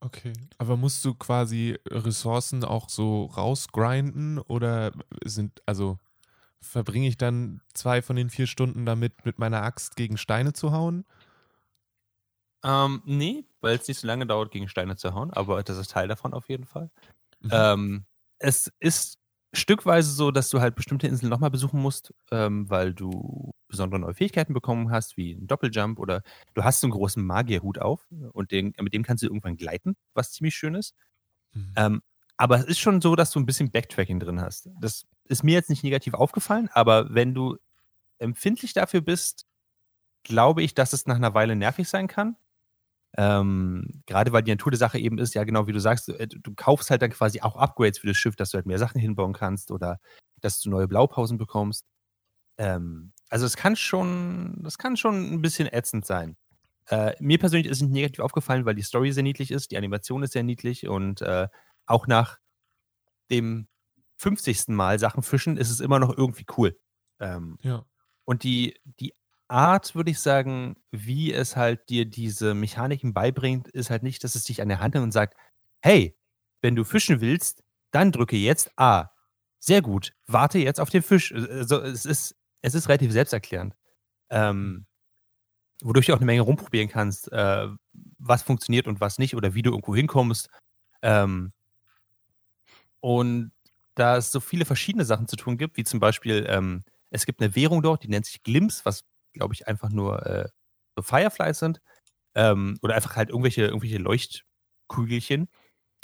Okay. 0.00 0.32
Aber 0.58 0.76
musst 0.76 1.04
du 1.04 1.14
quasi 1.14 1.78
Ressourcen 1.88 2.64
auch 2.64 2.88
so 2.88 3.26
rausgrinden 3.26 4.38
oder 4.38 4.92
sind, 5.24 5.62
also 5.66 5.98
verbringe 6.60 7.08
ich 7.08 7.16
dann 7.16 7.60
zwei 7.74 8.02
von 8.02 8.16
den 8.16 8.30
vier 8.30 8.46
Stunden 8.46 8.84
damit, 8.84 9.24
mit 9.24 9.38
meiner 9.38 9.62
Axt 9.62 9.96
gegen 9.96 10.16
Steine 10.16 10.52
zu 10.52 10.72
hauen? 10.72 11.04
Ähm, 12.62 13.02
nee, 13.04 13.44
weil 13.60 13.76
es 13.76 13.88
nicht 13.88 14.00
so 14.00 14.06
lange 14.06 14.26
dauert, 14.26 14.50
gegen 14.50 14.68
Steine 14.68 14.96
zu 14.96 15.14
hauen, 15.14 15.30
aber 15.32 15.62
das 15.62 15.78
ist 15.78 15.90
Teil 15.90 16.08
davon 16.08 16.34
auf 16.34 16.48
jeden 16.48 16.66
Fall. 16.66 16.90
Mhm. 17.40 17.50
Ähm, 17.52 18.04
es 18.38 18.72
ist 18.80 19.18
stückweise 19.52 20.12
so, 20.12 20.30
dass 20.30 20.50
du 20.50 20.60
halt 20.60 20.74
bestimmte 20.74 21.08
Inseln 21.08 21.30
nochmal 21.30 21.50
besuchen 21.50 21.80
musst, 21.80 22.14
ähm, 22.30 22.68
weil 22.70 22.94
du 22.94 23.52
besondere 23.68 24.00
neue 24.00 24.14
Fähigkeiten 24.14 24.52
bekommen 24.52 24.90
hast, 24.90 25.16
wie 25.16 25.32
ein 25.32 25.46
Doppeljump 25.46 25.98
oder 25.98 26.22
du 26.54 26.62
hast 26.62 26.80
so 26.80 26.86
einen 26.86 26.92
großen 26.92 27.24
Magierhut 27.24 27.78
auf 27.78 28.06
und 28.32 28.50
den, 28.52 28.74
mit 28.80 28.94
dem 28.94 29.02
kannst 29.02 29.22
du 29.22 29.26
irgendwann 29.26 29.56
gleiten, 29.56 29.96
was 30.14 30.32
ziemlich 30.32 30.54
schön 30.54 30.74
ist. 30.74 30.94
Mhm. 31.52 31.72
Ähm, 31.76 32.02
aber 32.36 32.58
es 32.58 32.64
ist 32.64 32.78
schon 32.78 33.00
so, 33.00 33.16
dass 33.16 33.32
du 33.32 33.40
ein 33.40 33.46
bisschen 33.46 33.70
Backtracking 33.70 34.20
drin 34.20 34.40
hast. 34.40 34.68
Das 34.80 35.04
ist 35.24 35.44
mir 35.44 35.54
jetzt 35.54 35.70
nicht 35.70 35.84
negativ 35.84 36.14
aufgefallen, 36.14 36.68
aber 36.72 37.12
wenn 37.12 37.34
du 37.34 37.56
empfindlich 38.18 38.72
dafür 38.72 39.00
bist, 39.00 39.46
glaube 40.22 40.62
ich, 40.62 40.74
dass 40.74 40.92
es 40.92 41.06
nach 41.06 41.16
einer 41.16 41.34
Weile 41.34 41.56
nervig 41.56 41.88
sein 41.88 42.06
kann. 42.06 42.36
Ähm, 43.16 44.02
gerade 44.06 44.32
weil 44.32 44.42
die 44.42 44.52
Natur 44.52 44.70
der 44.70 44.78
Sache 44.78 44.98
eben 44.98 45.18
ist, 45.18 45.34
ja 45.34 45.44
genau 45.44 45.66
wie 45.66 45.72
du 45.72 45.80
sagst, 45.80 46.08
du, 46.08 46.12
äh, 46.12 46.28
du, 46.28 46.54
kaufst 46.54 46.90
halt 46.90 47.02
dann 47.02 47.10
quasi 47.10 47.40
auch 47.40 47.56
Upgrades 47.56 47.98
für 47.98 48.06
das 48.06 48.16
Schiff, 48.16 48.36
dass 48.36 48.50
du 48.50 48.56
halt 48.56 48.66
mehr 48.66 48.78
Sachen 48.78 49.00
hinbauen 49.00 49.32
kannst 49.32 49.70
oder 49.70 49.98
dass 50.40 50.60
du 50.60 50.70
neue 50.70 50.86
Blaupausen 50.86 51.36
bekommst. 51.36 51.86
Ähm, 52.56 53.12
also 53.28 53.46
es 53.46 53.56
kann 53.56 53.74
schon, 53.76 54.60
das 54.62 54.78
kann 54.78 54.96
schon 54.96 55.32
ein 55.32 55.42
bisschen 55.42 55.66
ätzend 55.66 56.06
sein. 56.06 56.36
Äh, 56.86 57.14
mir 57.20 57.38
persönlich 57.38 57.66
ist 57.68 57.78
es 57.78 57.82
nicht 57.82 57.92
negativ 57.92 58.20
aufgefallen, 58.20 58.64
weil 58.64 58.74
die 58.74 58.82
Story 58.82 59.12
sehr 59.12 59.22
niedlich 59.22 59.50
ist, 59.50 59.70
die 59.70 59.76
Animation 59.76 60.22
ist 60.22 60.32
sehr 60.32 60.42
niedlich 60.42 60.88
und 60.88 61.22
äh, 61.22 61.48
auch 61.86 62.06
nach 62.06 62.38
dem 63.30 63.68
50. 64.18 64.68
Mal 64.68 64.98
Sachen 64.98 65.22
fischen 65.22 65.56
ist 65.56 65.70
es 65.70 65.80
immer 65.80 65.98
noch 65.98 66.16
irgendwie 66.16 66.46
cool. 66.56 66.78
Ähm, 67.20 67.58
Ja. 67.62 67.84
und 68.24 68.44
die, 68.44 68.78
die 68.84 69.14
Art, 69.50 69.94
würde 69.94 70.10
ich 70.10 70.20
sagen, 70.20 70.76
wie 70.90 71.32
es 71.32 71.56
halt 71.56 71.88
dir 71.88 72.04
diese 72.06 72.54
Mechaniken 72.54 73.12
beibringt, 73.12 73.68
ist 73.68 73.90
halt 73.90 74.02
nicht, 74.02 74.22
dass 74.24 74.34
es 74.34 74.44
dich 74.44 74.62
an 74.62 74.68
der 74.68 74.80
Hand 74.80 74.94
nimmt 74.94 75.04
und 75.04 75.12
sagt, 75.12 75.36
hey, 75.82 76.16
wenn 76.62 76.76
du 76.76 76.84
fischen 76.84 77.20
willst, 77.20 77.62
dann 77.90 78.12
drücke 78.12 78.36
jetzt 78.36 78.70
A. 78.76 79.10
Sehr 79.58 79.82
gut, 79.82 80.14
warte 80.26 80.58
jetzt 80.58 80.80
auf 80.80 80.90
den 80.90 81.02
Fisch. 81.02 81.32
Also 81.32 81.80
es 81.80 82.04
ist, 82.06 82.36
es 82.62 82.74
ist 82.74 82.88
relativ 82.88 83.12
selbsterklärend. 83.12 83.74
Ähm, 84.30 84.86
wodurch 85.82 86.06
du 86.06 86.12
auch 86.14 86.18
eine 86.18 86.26
Menge 86.26 86.42
rumprobieren 86.42 86.88
kannst, 86.88 87.32
äh, 87.32 87.68
was 88.18 88.42
funktioniert 88.42 88.86
und 88.86 89.00
was 89.00 89.18
nicht 89.18 89.34
oder 89.34 89.54
wie 89.54 89.62
du 89.62 89.70
irgendwo 89.70 89.94
hinkommst. 89.94 90.48
Ähm, 91.02 91.52
und 93.00 93.52
da 93.94 94.16
es 94.16 94.30
so 94.32 94.40
viele 94.40 94.64
verschiedene 94.64 95.04
Sachen 95.04 95.28
zu 95.28 95.36
tun 95.36 95.58
gibt, 95.58 95.76
wie 95.76 95.84
zum 95.84 96.00
Beispiel, 96.00 96.46
ähm, 96.48 96.82
es 97.10 97.26
gibt 97.26 97.40
eine 97.40 97.54
Währung 97.56 97.82
dort, 97.82 98.04
die 98.04 98.08
nennt 98.08 98.26
sich 98.26 98.42
Glimps, 98.42 98.84
was 98.84 99.04
glaube 99.32 99.54
ich 99.54 99.68
einfach 99.68 99.90
nur 99.90 100.24
äh, 100.26 100.48
so 100.96 101.02
Fireflies 101.02 101.58
sind. 101.58 101.80
Ähm, 102.34 102.78
oder 102.82 102.94
einfach 102.94 103.16
halt 103.16 103.30
irgendwelche, 103.30 103.62
irgendwelche 103.66 103.98
Leuchtkügelchen. 103.98 105.48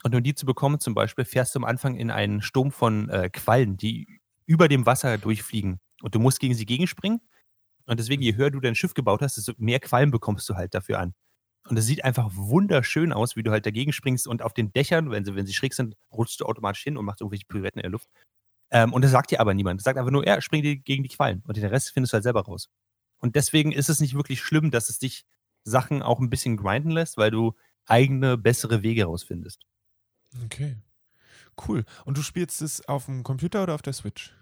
Und 0.03 0.15
um 0.15 0.23
die 0.23 0.35
zu 0.35 0.47
bekommen, 0.47 0.81
zum 0.81 0.95
Beispiel, 0.95 1.25
fährst 1.25 1.55
du 1.55 1.61
am 1.61 1.65
Anfang 1.65 1.97
in 1.97 2.11
einen 2.11 2.43
Sturm 2.43 2.71
von 2.71 3.09
äh, 3.09 3.31
Quallen, 3.31 3.77
die 3.77 4.21
über 4.47 4.69
dem 4.69 4.87
Wasser 4.87 5.19
durchfliegen. 5.19 5.81
Und 6.03 6.15
du 6.15 6.19
musst 6.21 6.41
gegen 6.41 6.55
sie 6.55 6.67
gegenspringen. 6.67 7.21
Und 7.87 8.01
deswegen, 8.01 8.23
je 8.23 8.35
höher 8.37 8.51
du 8.51 8.61
dein 8.61 8.75
Schiff 8.75 8.95
gebaut 8.95 9.23
hast, 9.23 9.37
desto 9.37 9.53
mehr 9.59 9.81
Quallen 9.81 10.11
bekommst 10.11 10.49
du 10.49 10.55
halt 10.57 10.75
dafür 10.75 10.99
an. 10.99 11.15
Und 11.69 11.77
es 11.77 11.87
sieht 11.87 12.05
einfach 12.05 12.31
wunderschön 12.33 13.13
aus, 13.13 13.37
wie 13.37 13.43
du 13.43 13.51
halt 13.51 13.67
dagegen 13.67 13.93
springst 13.93 14.29
und 14.29 14.43
auf 14.43 14.55
den 14.55 14.73
Dächern, 14.73 15.11
wenn 15.11 15.25
sie, 15.25 15.35
wenn 15.35 15.47
sie 15.47 15.55
schräg 15.55 15.75
sind, 15.75 15.97
rutschst 16.13 16.41
du 16.41 16.47
automatisch 16.47 16.83
hin 16.83 16.97
und 16.97 17.05
machst 17.05 17.21
irgendwelche 17.21 17.47
Pirouetten 17.47 17.81
in 17.81 17.83
der 17.85 17.91
Luft. 17.91 18.09
Ähm, 18.71 18.93
und 18.93 19.03
das 19.03 19.11
sagt 19.11 19.31
dir 19.31 19.41
aber 19.41 19.55
niemand. 19.55 19.81
Das 19.81 19.85
sagt 19.85 19.99
einfach 19.99 20.13
nur, 20.13 20.27
ja, 20.27 20.41
spring 20.41 20.63
dir 20.63 20.77
gegen 20.77 21.03
die 21.03 21.09
Quallen. 21.09 21.43
Und 21.47 21.57
den 21.57 21.65
Rest 21.65 21.91
findest 21.93 22.13
du 22.13 22.15
halt 22.17 22.25
selber 22.25 22.43
raus. 22.45 22.69
Und 23.27 23.35
deswegen 23.35 23.73
ist 23.73 23.89
es 23.89 23.99
nicht 23.99 24.15
wirklich 24.15 24.41
schlimm, 24.41 24.71
dass 24.71 24.89
es 24.89 25.01
dich 25.01 25.27
Sachen 25.65 26.01
auch 26.01 26.21
ein 26.21 26.31
bisschen 26.31 26.57
grinden 26.57 26.93
lässt, 26.93 27.17
weil 27.17 27.33
du 27.33 27.57
eigene, 27.87 28.39
bessere 28.39 28.85
Wege 28.85 29.07
rausfindest. 29.07 29.67
Okay. 30.45 30.77
Cool. 31.67 31.85
Und 32.05 32.17
du 32.17 32.23
spielst 32.23 32.63
es 32.63 32.87
auf 32.87 33.07
dem 33.07 33.25
Computer 33.25 33.65
oder 33.65 33.75
auf 33.75 33.83
der 33.83 33.95
Switch? 33.95 34.33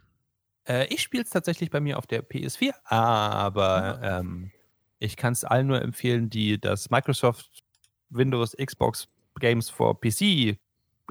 Äh, 0.69 0.93
ich 0.93 1.01
spiele 1.01 1.23
es 1.23 1.31
tatsächlich 1.31 1.71
bei 1.71 1.81
mir 1.81 1.97
auf 1.97 2.07
der 2.07 2.23
PS4, 2.29 2.75
aber 2.85 4.01
ähm, 4.03 4.51
ich 4.99 5.17
kann 5.17 5.33
es 5.33 5.45
allen 5.45 5.69
nur 5.69 5.81
empfehlen, 5.81 6.29
die 6.29 6.61
das 6.61 6.91
Microsoft 6.91 7.65
Windows 8.11 8.55
Xbox 8.55 9.09
Games 9.41 9.71
for 9.71 9.99
PC 9.99 10.59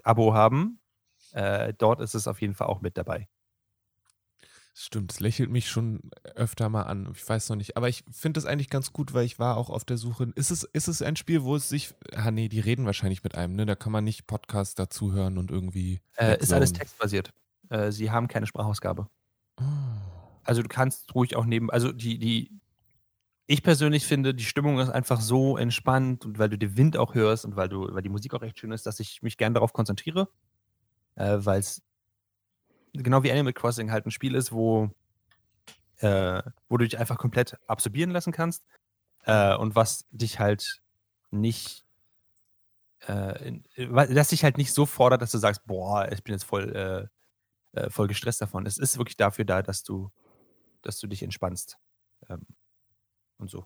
Abo 0.04 0.36
haben. 0.36 0.80
Äh, 1.32 1.74
dort 1.76 2.02
ist 2.02 2.14
es 2.14 2.28
auf 2.28 2.40
jeden 2.40 2.54
Fall 2.54 2.68
auch 2.68 2.82
mit 2.82 3.00
dabei. 3.00 3.28
Stimmt, 4.76 5.12
es 5.12 5.20
lächelt 5.20 5.52
mich 5.52 5.70
schon 5.70 6.10
öfter 6.36 6.68
mal 6.68 6.84
an. 6.84 7.12
Ich 7.16 7.28
weiß 7.28 7.50
noch 7.50 7.56
nicht. 7.56 7.78
Aber 7.78 7.90
ich 7.90 8.04
finde 8.12 8.40
das 8.40 8.46
eigentlich 8.46 8.72
ganz 8.72 8.92
gut, 8.92 9.14
weil 9.14 9.24
ich 9.24 9.38
war 9.38 9.56
auch 9.58 9.70
auf 9.70 9.86
der 9.86 9.98
Suche. 9.98 10.32
Ist 10.36 10.50
es, 10.50 10.64
ist 10.64 10.88
es 10.88 11.04
ein 11.04 11.16
Spiel, 11.16 11.44
wo 11.44 11.56
es 11.56 11.70
sich. 11.70 11.94
Ah, 12.12 12.32
nee, 12.32 12.50
die 12.50 12.60
reden 12.60 12.88
wahrscheinlich 12.88 13.24
mit 13.24 13.36
einem, 13.36 13.56
ne? 13.56 13.68
Da 13.68 13.76
kann 13.76 13.92
man 13.92 14.04
nicht 14.04 14.26
Podcast 14.26 14.80
dazuhören 14.80 15.38
und 15.38 15.52
irgendwie. 15.52 16.02
Äh, 16.18 16.40
ist 16.40 16.54
alles 16.54 16.74
textbasiert. 16.74 17.34
Äh, 17.70 17.92
sie 17.92 18.10
haben 18.10 18.28
keine 18.28 18.48
Sprachausgabe. 18.48 19.08
Oh. 19.60 19.64
Also 20.44 20.62
du 20.62 20.68
kannst 20.68 21.14
ruhig 21.16 21.36
auch 21.36 21.46
neben, 21.46 21.70
also 21.70 21.92
die, 21.92 22.18
die, 22.18 22.60
ich 23.48 23.64
persönlich 23.64 24.06
finde, 24.06 24.34
die 24.34 24.44
Stimmung 24.44 24.80
ist 24.80 24.90
einfach 24.90 25.22
so 25.22 25.58
entspannt 25.58 26.26
und 26.26 26.40
weil 26.40 26.50
du 26.50 26.58
den 26.58 26.76
Wind 26.76 26.98
auch 26.98 27.16
hörst 27.16 27.46
und 27.46 27.56
weil 27.56 27.70
du, 27.70 27.94
weil 27.94 28.02
die 28.02 28.10
Musik 28.10 28.34
auch 28.34 28.42
echt 28.42 28.60
schön 28.60 28.72
ist, 28.72 28.86
dass 28.86 29.00
ich 29.00 29.22
mich 29.22 29.38
gern 29.38 29.54
darauf 29.54 29.74
konzentriere. 29.74 30.30
Äh, 31.16 31.38
weil 31.40 31.60
es 31.60 31.82
genau 32.94 33.24
wie 33.24 33.32
Animal 33.32 33.54
Crossing 33.54 33.92
halt 33.92 34.06
ein 34.06 34.12
Spiel 34.12 34.36
ist, 34.36 34.52
wo, 34.52 34.90
äh, 35.98 36.42
wo 36.70 36.78
du 36.78 36.86
dich 36.86 36.98
einfach 36.98 37.18
komplett 37.18 37.58
absorbieren 37.68 38.12
lassen 38.12 38.32
kannst 38.32 38.64
äh, 39.26 39.56
und 39.56 39.76
was 39.76 40.06
dich 40.12 40.40
halt 40.40 40.82
nicht 41.32 41.84
äh, 43.08 43.60
das 43.76 44.30
dich 44.30 44.44
halt 44.44 44.58
nicht 44.58 44.74
so 44.74 44.86
fordert, 44.86 45.22
dass 45.22 45.32
du 45.32 45.38
sagst, 45.38 45.66
boah, 45.66 46.10
ich 46.12 46.24
bin 46.24 46.34
jetzt 46.34 46.46
voll, 46.46 47.10
äh, 47.74 47.80
äh, 47.80 47.90
voll 47.90 48.08
gestresst 48.08 48.42
davon. 48.42 48.66
Es 48.66 48.78
ist 48.78 48.98
wirklich 48.98 49.18
dafür 49.18 49.46
da, 49.46 49.62
dass 49.62 49.84
du, 49.84 50.12
dass 50.82 51.00
du 51.00 51.08
dich 51.08 51.24
entspannst. 51.24 51.78
Ähm, 52.30 52.46
und 53.38 53.50
so. 53.50 53.66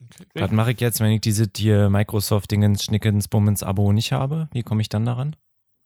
Okay. 0.00 0.42
Was 0.42 0.50
mache 0.50 0.72
ich 0.72 0.80
jetzt, 0.80 1.00
wenn 1.00 1.10
ich 1.10 1.20
diese 1.20 1.48
hier 1.54 1.88
Microsoft-Dingens, 1.88 2.84
Schnickens, 2.84 3.28
Bummens 3.28 3.62
Abo 3.62 3.92
nicht 3.92 4.12
habe? 4.12 4.48
Wie 4.52 4.62
komme 4.62 4.82
ich 4.82 4.88
dann 4.88 5.04
daran? 5.04 5.36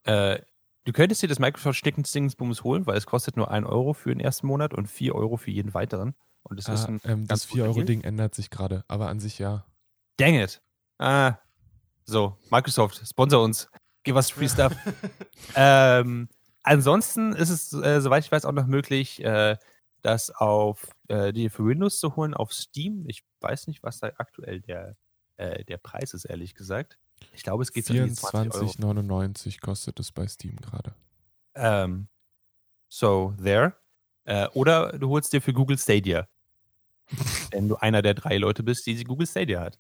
Äh, 0.05 0.41
du 0.89 0.93
könntest 0.95 1.23
dir 1.23 1.29
das 1.29 1.39
Microsoft 1.39 1.79
Stickens 1.79 2.13
Dingsbums 2.13 2.65
holen, 2.65 2.87
weil 2.87 2.97
es 2.97 3.05
kostet 3.05 3.37
nur 3.37 3.51
1 3.51 3.67
Euro 3.67 3.93
für 3.93 4.09
den 4.09 4.21
ersten 4.21 4.47
Monat 4.47 4.73
und 4.73 4.87
4 4.87 5.15
Euro 5.15 5.37
für 5.37 5.51
jeden 5.51 5.75
weiteren. 5.75 6.15
Und 6.43 6.59
ist 6.59 6.71
Ah, 6.71 6.87
ein 6.87 7.01
ähm, 7.05 7.27
das 7.27 7.47
guter 7.47 7.65
Deal. 7.65 7.75
4-Euro-Ding 7.75 8.01
ändert 8.05 8.35
sich 8.35 8.49
gerade, 8.49 8.85
aber 8.89 9.09
an 9.09 9.21
sich 9.21 9.39
ja. 9.39 9.67
Dang 10.17 10.35
it. 10.35 10.63
Ah, 10.99 11.35
so, 12.07 12.39
Microsoft, 12.51 13.07
sponsor 13.07 13.43
uns. 13.45 13.69
Gib 14.03 14.17
us 14.17 14.31
free 14.31 14.49
stuff. 14.49 14.75
ähm, 15.55 16.29
ansonsten 16.63 17.35
ist 17.35 17.51
es, 17.51 17.75
äh, 17.75 18.01
soweit 18.01 18.25
ich 18.25 18.33
weiß, 18.33 18.47
auch 18.47 18.53
noch 18.53 18.67
möglich, 18.67 19.23
äh, 19.23 19.59
das 20.01 20.31
auf 20.31 20.89
äh, 21.09 21.35
die 21.35 21.51
für 21.51 21.67
Windows 21.67 22.01
zu 22.01 22.17
holen 22.17 22.33
auf 22.33 22.55
Steam. 22.55 23.05
Ich 23.09 23.25
weiß 23.41 23.67
nicht, 23.67 23.83
was 23.83 23.99
da 23.99 24.11
aktuell 24.17 24.63
der, 24.63 24.97
äh, 25.37 25.65
der 25.65 25.77
Preis 25.77 26.15
ist, 26.15 26.25
ehrlich 26.25 26.55
gesagt. 26.55 26.99
Ich 27.33 27.43
glaube, 27.43 27.63
es 27.63 27.73
geht 27.73 27.87
so 27.87 27.95
um 27.95 28.05
die 28.05 28.13
20 28.13 28.55
Euro. 28.61 28.71
24,99 28.71 29.61
kostet 29.61 30.01
es 30.01 30.13
bei 30.13 30.27
Steam 30.27 30.57
gerade. 30.57 30.95
Ähm, 31.55 32.09
so, 32.89 33.35
there. 33.43 33.75
Äh, 34.25 34.49
oder 34.55 34.99
du 34.99 35.09
holst 35.09 35.33
dir 35.33 35.41
für 35.41 35.53
Google 35.53 35.79
Stadia. 35.79 36.29
Wenn 37.51 37.69
du 37.69 37.77
einer 37.77 38.03
der 38.03 38.15
drei 38.15 38.37
Leute 38.37 38.63
bist, 38.63 38.87
die 38.87 39.03
Google 39.05 39.27
Stadia 39.27 39.61
hat. 39.61 39.79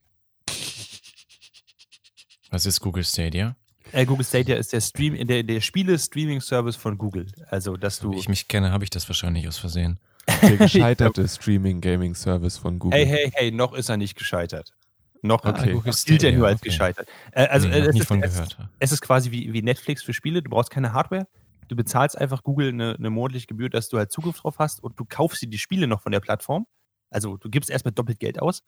Was 2.50 2.64
ist 2.64 2.80
Google 2.80 3.04
Stadia? 3.04 3.56
Äh, 3.92 4.06
Google 4.06 4.24
Stadia 4.24 4.56
ist 4.56 4.72
der 4.72 4.80
Stream, 4.80 5.26
der, 5.26 5.42
der 5.42 5.60
Spiele-Streaming-Service 5.60 6.76
von 6.76 6.98
Google. 6.98 7.26
Also, 7.48 7.76
dass 7.76 8.00
du. 8.00 8.12
Wie 8.12 8.18
ich 8.18 8.28
mich 8.28 8.48
kenne, 8.48 8.70
habe 8.70 8.84
ich 8.84 8.90
das 8.90 9.08
wahrscheinlich 9.08 9.48
aus 9.48 9.58
Versehen. 9.58 9.98
Der 10.42 10.58
gescheiterte 10.58 11.26
Streaming-Gaming-Service 11.26 12.58
von 12.58 12.78
Google. 12.78 12.98
Hey, 12.98 13.06
hey, 13.06 13.30
hey, 13.32 13.50
noch 13.50 13.72
ist 13.72 13.88
er 13.88 13.96
nicht 13.96 14.14
gescheitert. 14.14 14.74
Noch 15.22 15.44
Okay. 15.44 15.72
Google 15.72 15.92
gilt 15.92 16.20
Stadia, 16.22 16.32
nur 16.32 16.46
als 16.46 16.60
okay. 16.60 16.68
gescheitert. 16.68 17.08
Äh, 17.32 17.46
also, 17.46 17.68
nee, 17.68 17.74
äh, 17.74 17.80
es, 17.80 17.96
ist, 17.96 18.00
es, 18.02 18.08
gehört. 18.08 18.58
es 18.78 18.92
ist 18.92 19.00
quasi 19.00 19.30
wie, 19.30 19.52
wie 19.52 19.62
Netflix 19.62 20.02
für 20.02 20.12
Spiele. 20.12 20.42
Du 20.42 20.50
brauchst 20.50 20.70
keine 20.70 20.92
Hardware. 20.92 21.26
Du 21.68 21.76
bezahlst 21.76 22.16
einfach 22.16 22.42
Google 22.42 22.68
eine, 22.68 22.94
eine 22.94 23.10
monatliche 23.10 23.46
Gebühr, 23.46 23.68
dass 23.68 23.88
du 23.88 23.98
halt 23.98 24.10
Zugriff 24.10 24.40
drauf 24.40 24.58
hast 24.58 24.82
und 24.82 24.98
du 24.98 25.04
kaufst 25.06 25.42
dir 25.42 25.48
die 25.48 25.58
Spiele 25.58 25.86
noch 25.86 26.00
von 26.00 26.12
der 26.12 26.20
Plattform. 26.20 26.66
Also 27.10 27.36
du 27.36 27.50
gibst 27.50 27.70
erstmal 27.70 27.92
doppelt 27.92 28.18
Geld 28.18 28.40
aus. 28.40 28.62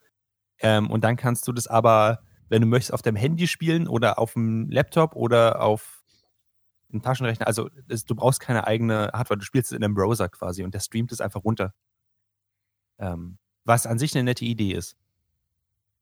Ähm, 0.60 0.90
und 0.90 1.02
dann 1.02 1.16
kannst 1.16 1.48
du 1.48 1.52
das 1.52 1.66
aber, 1.66 2.20
wenn 2.48 2.60
du 2.60 2.68
möchtest, 2.68 2.92
auf 2.92 3.02
deinem 3.02 3.16
Handy 3.16 3.46
spielen 3.46 3.88
oder 3.88 4.18
auf 4.18 4.34
dem 4.34 4.68
Laptop 4.70 5.16
oder 5.16 5.62
auf 5.62 6.02
einem 6.92 7.02
Taschenrechner. 7.02 7.46
Also 7.46 7.70
es, 7.88 8.04
du 8.04 8.14
brauchst 8.14 8.40
keine 8.40 8.66
eigene 8.66 9.10
Hardware. 9.14 9.38
Du 9.38 9.44
spielst 9.44 9.72
es 9.72 9.76
in 9.76 9.82
einem 9.82 9.94
Browser 9.94 10.28
quasi 10.28 10.62
und 10.62 10.74
der 10.74 10.80
streamt 10.80 11.12
es 11.12 11.20
einfach 11.20 11.44
runter. 11.44 11.72
Ähm, 12.98 13.38
was 13.64 13.86
an 13.86 13.98
sich 13.98 14.14
eine 14.14 14.24
nette 14.24 14.44
Idee 14.44 14.72
ist. 14.72 14.96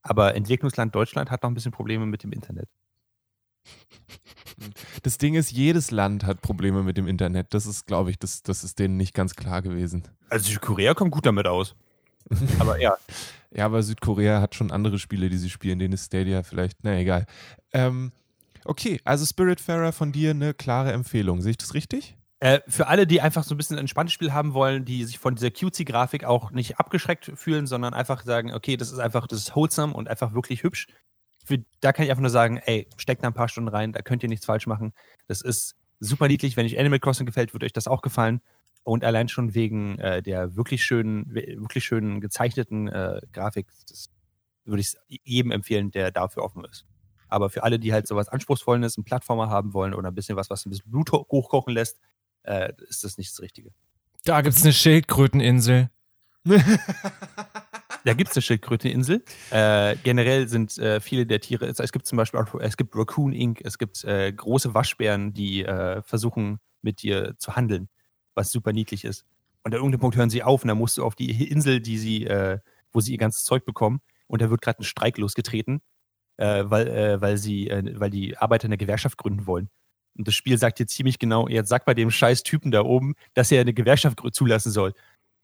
Aber 0.09 0.35
Entwicklungsland 0.35 0.95
Deutschland 0.95 1.31
hat 1.31 1.43
noch 1.43 1.51
ein 1.51 1.55
bisschen 1.55 1.73
Probleme 1.73 2.07
mit 2.07 2.23
dem 2.23 2.33
Internet. 2.33 2.69
Das 5.05 5.19
Ding 5.19 5.35
ist, 5.35 5.53
jedes 5.53 5.93
Land 5.93 6.25
hat 6.25 6.43
Probleme 6.43 6.83
mit 6.83 6.97
dem 6.97 7.07
Internet. 7.07 7.55
Das 7.55 7.65
ist, 7.65 7.87
glaube 7.87 8.11
ich, 8.11 8.19
das, 8.19 8.43
das 8.43 8.65
ist 8.65 8.81
denen 8.81 8.97
nicht 8.97 9.15
ganz 9.15 9.37
klar 9.37 9.63
gewesen. 9.63 10.03
Also 10.31 10.51
Südkorea 10.51 10.95
kommt 10.95 11.13
gut 11.13 11.25
damit 11.25 11.47
aus. 11.47 11.77
Aber 12.59 12.81
ja, 12.81 12.97
Ja, 13.53 13.67
aber 13.67 13.83
Südkorea 13.83 14.41
hat 14.41 14.57
schon 14.57 14.73
andere 14.73 14.99
Spiele, 14.99 15.29
die 15.29 15.39
sie 15.39 15.49
spielen. 15.49 15.79
Denen 15.79 15.95
ist 15.95 16.07
Stadia 16.07 16.43
vielleicht, 16.43 16.79
na 16.83 16.99
egal. 16.99 17.27
Ähm, 17.73 18.11
okay, 18.65 19.01
also 19.05 19.25
Spiritfarer 19.25 19.93
von 19.93 20.11
dir 20.11 20.31
eine 20.31 20.53
klare 20.55 20.93
Empfehlung. 20.93 21.41
Sehe 21.41 21.53
ich 21.53 21.59
das 21.59 21.75
richtig? 21.75 22.18
Äh, 22.41 22.61
für 22.69 22.87
alle, 22.87 23.07
die 23.07 23.21
einfach 23.21 23.43
so 23.43 23.55
ein 23.55 23.59
bisschen 23.59 23.77
ein 23.77 23.81
entspanntes 23.81 24.13
Spiel 24.13 24.33
haben 24.33 24.55
wollen, 24.55 24.85
die 24.85 25.05
sich 25.05 25.19
von 25.19 25.35
dieser 25.35 25.51
cutesy-Grafik 25.51 26.25
auch 26.25 26.53
nicht 26.53 26.79
abgeschreckt 26.79 27.33
fühlen, 27.35 27.67
sondern 27.67 27.95
einfach 27.95 28.23
sagen, 28.25 28.55
okay, 28.55 28.77
das 28.77 28.93
ist 28.93 29.01
einfach, 29.01 29.27
das 29.27 29.41
ist 29.41 29.57
wholesome 29.57 29.93
und 29.93 30.09
einfach 30.09 30.35
wirklich 30.35 30.63
hübsch. 30.63 30.87
Für, 31.45 31.59
da 31.81 31.93
kann 31.93 32.05
ich 32.05 32.11
einfach 32.11 32.21
nur 32.23 32.31
sagen, 32.31 32.59
ey, 32.59 32.89
steckt 32.97 33.25
da 33.25 33.29
ein 33.29 33.35
paar 33.35 33.49
Stunden 33.49 33.69
rein, 33.69 33.93
da 33.93 34.03
könnt 34.03 34.23
ihr 34.23 34.29
nichts 34.29 34.47
falsch 34.47 34.67
machen. 34.69 34.93
Das 35.27 35.41
ist 35.41 35.75
super 35.99 36.29
niedlich. 36.29 36.57
Wenn 36.57 36.67
euch 36.67 36.79
Animal 36.79 37.01
Crossing 37.01 37.27
gefällt, 37.27 37.55
wird 37.55 37.65
euch 37.65 37.73
das 37.73 37.89
auch 37.89 38.03
gefallen. 38.03 38.41
Und 38.85 39.05
allein 39.05 39.29
schon 39.29 39.55
wegen 39.55 39.99
äh, 39.99 40.23
der 40.23 40.55
wirklich 40.55 40.85
schönen, 40.85 41.35
wirklich 41.35 41.85
schönen 41.85 42.21
gezeichneten 42.21 42.87
äh, 42.89 43.21
Grafik, 43.33 43.67
das 43.89 44.11
würde 44.65 44.81
ich 44.81 44.95
jedem 45.09 45.51
empfehlen, 45.51 45.91
der 45.91 46.13
dafür 46.13 46.45
offen 46.45 46.65
ist. 46.65 46.87
Aber 47.29 47.51
für 47.51 47.65
alle, 47.65 47.79
die 47.79 47.93
halt 47.93 48.07
sowas 48.07 48.29
Anspruchsvolles, 48.29 48.97
einen 48.97 49.05
Plattformer 49.05 49.51
haben 49.51 49.75
wollen 49.75 49.93
oder 49.93 50.09
ein 50.09 50.15
bisschen 50.15 50.37
was, 50.37 50.51
was 50.51 50.65
ein 50.65 50.71
bisschen 50.71 50.91
Blut 50.91 51.11
ho- 51.13 51.27
hochkochen 51.31 51.75
lässt, 51.75 51.99
äh, 52.43 52.73
ist 52.89 53.05
das 53.05 53.19
nicht 53.19 53.33
das 53.33 53.41
Richtige. 53.41 53.73
Da 54.25 54.41
gibt's 54.41 54.63
eine 54.63 54.73
Schildkröteninsel. 54.73 55.91
Da 58.05 58.15
gibt 58.15 58.31
es 58.31 58.37
eine 58.37 58.43
Schildkröteninsel. 58.43 59.23
Äh, 59.51 59.97
generell 60.03 60.49
sind 60.49 60.79
äh, 60.79 61.01
viele 61.01 61.27
der 61.27 61.41
Tiere, 61.41 61.67
es, 61.67 61.79
es, 61.79 61.93
gibt 61.93 62.07
zum 62.07 62.17
Beispiel 62.17 62.41
auch, 62.41 62.55
es 62.61 62.77
gibt 62.77 62.95
Raccoon 62.97 63.33
Inc., 63.33 63.61
es 63.65 63.77
gibt 63.77 64.05
äh, 64.05 64.33
große 64.33 64.73
Waschbären, 64.73 65.35
die 65.35 65.65
äh, 65.65 66.01
versuchen 66.03 66.59
mit 66.81 67.03
dir 67.03 67.35
zu 67.39 67.57
handeln, 67.57 67.89
was 68.35 68.51
super 68.51 68.73
niedlich 68.73 69.05
ist. 69.05 69.27
Und 69.65 69.75
an 69.75 69.79
irgendeinem 69.79 70.01
Punkt 70.01 70.17
hören 70.17 70.31
sie 70.31 70.43
auf 70.43 70.63
und 70.63 70.69
dann 70.69 70.79
musst 70.79 70.97
du 70.97 71.05
auf 71.05 71.17
die 71.17 71.49
Insel, 71.51 71.81
die 71.81 71.99
sie, 71.99 72.25
äh, 72.25 72.61
wo 72.93 73.01
sie 73.01 73.13
ihr 73.13 73.19
ganzes 73.19 73.45
Zeug 73.45 73.65
bekommen, 73.65 74.01
und 74.27 74.41
da 74.43 74.49
wird 74.49 74.63
gerade 74.63 74.81
ein 74.81 74.85
Streik 74.85 75.19
losgetreten, 75.19 75.81
äh, 76.37 76.65
weil, 76.67 77.21
weil 77.21 77.37
sie, 77.37 77.71
weil 77.95 78.11
die 78.11 78.37
Arbeiter 78.37 78.67
eine 78.67 78.79
Gewerkschaft 78.79 79.19
gründen 79.19 79.47
wollen. 79.47 79.71
Und 80.19 80.27
das 80.27 80.35
Spiel 80.35 80.59
sagt 80.59 80.81
dir 80.81 80.87
ziemlich 80.87 81.19
genau, 81.19 81.49
jetzt 81.49 81.69
sag 81.69 81.85
bei 81.85 81.95
dem 81.95 82.11
scheiß 82.11 82.43
Typen 82.43 82.73
da 82.73 82.83
oben, 82.83 83.15
dass 83.35 83.53
er 83.53 83.61
eine 83.61 83.73
Gewerkschaft 83.73 84.21
zulassen 84.33 84.73
soll. 84.73 84.93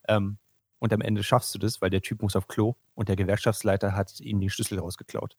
Ähm, 0.09 0.39
und 0.81 0.93
am 0.93 1.01
Ende 1.01 1.23
schaffst 1.23 1.55
du 1.55 1.59
das, 1.59 1.81
weil 1.81 1.91
der 1.91 2.03
Typ 2.03 2.21
muss 2.21 2.37
auf 2.37 2.49
Klo 2.49 2.75
und 2.95 3.09
der 3.09 3.17
Gewerkschaftsleiter 3.17 3.95
hat 3.95 4.21
ihm 4.21 4.41
den 4.41 4.51
Schlüssel 4.51 4.79
rausgeklaut. 4.79 5.37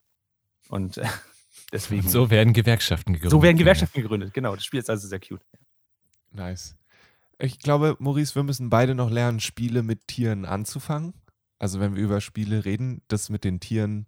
Und 0.68 0.96
äh, 0.96 1.06
deswegen. 1.72 2.02
Und 2.04 2.10
so 2.10 2.30
werden 2.30 2.54
Gewerkschaften 2.54 3.12
gegründet. 3.12 3.30
So 3.30 3.42
werden 3.42 3.58
Gewerkschaften 3.58 4.00
gegründet, 4.00 4.32
genau. 4.32 4.54
Das 4.54 4.64
Spiel 4.64 4.80
ist 4.80 4.90
also 4.90 5.06
sehr 5.06 5.20
cute. 5.20 5.44
Nice. 6.32 6.76
Ich 7.38 7.58
glaube, 7.58 7.96
Maurice, 7.98 8.34
wir 8.34 8.42
müssen 8.42 8.70
beide 8.70 8.94
noch 8.94 9.10
lernen, 9.10 9.40
Spiele 9.40 9.82
mit 9.82 10.08
Tieren 10.08 10.46
anzufangen. 10.46 11.12
Also 11.58 11.78
wenn 11.80 11.94
wir 11.94 12.02
über 12.02 12.20
Spiele 12.20 12.64
reden, 12.64 13.02
das 13.08 13.28
mit 13.28 13.44
den 13.44 13.60
Tieren. 13.60 14.06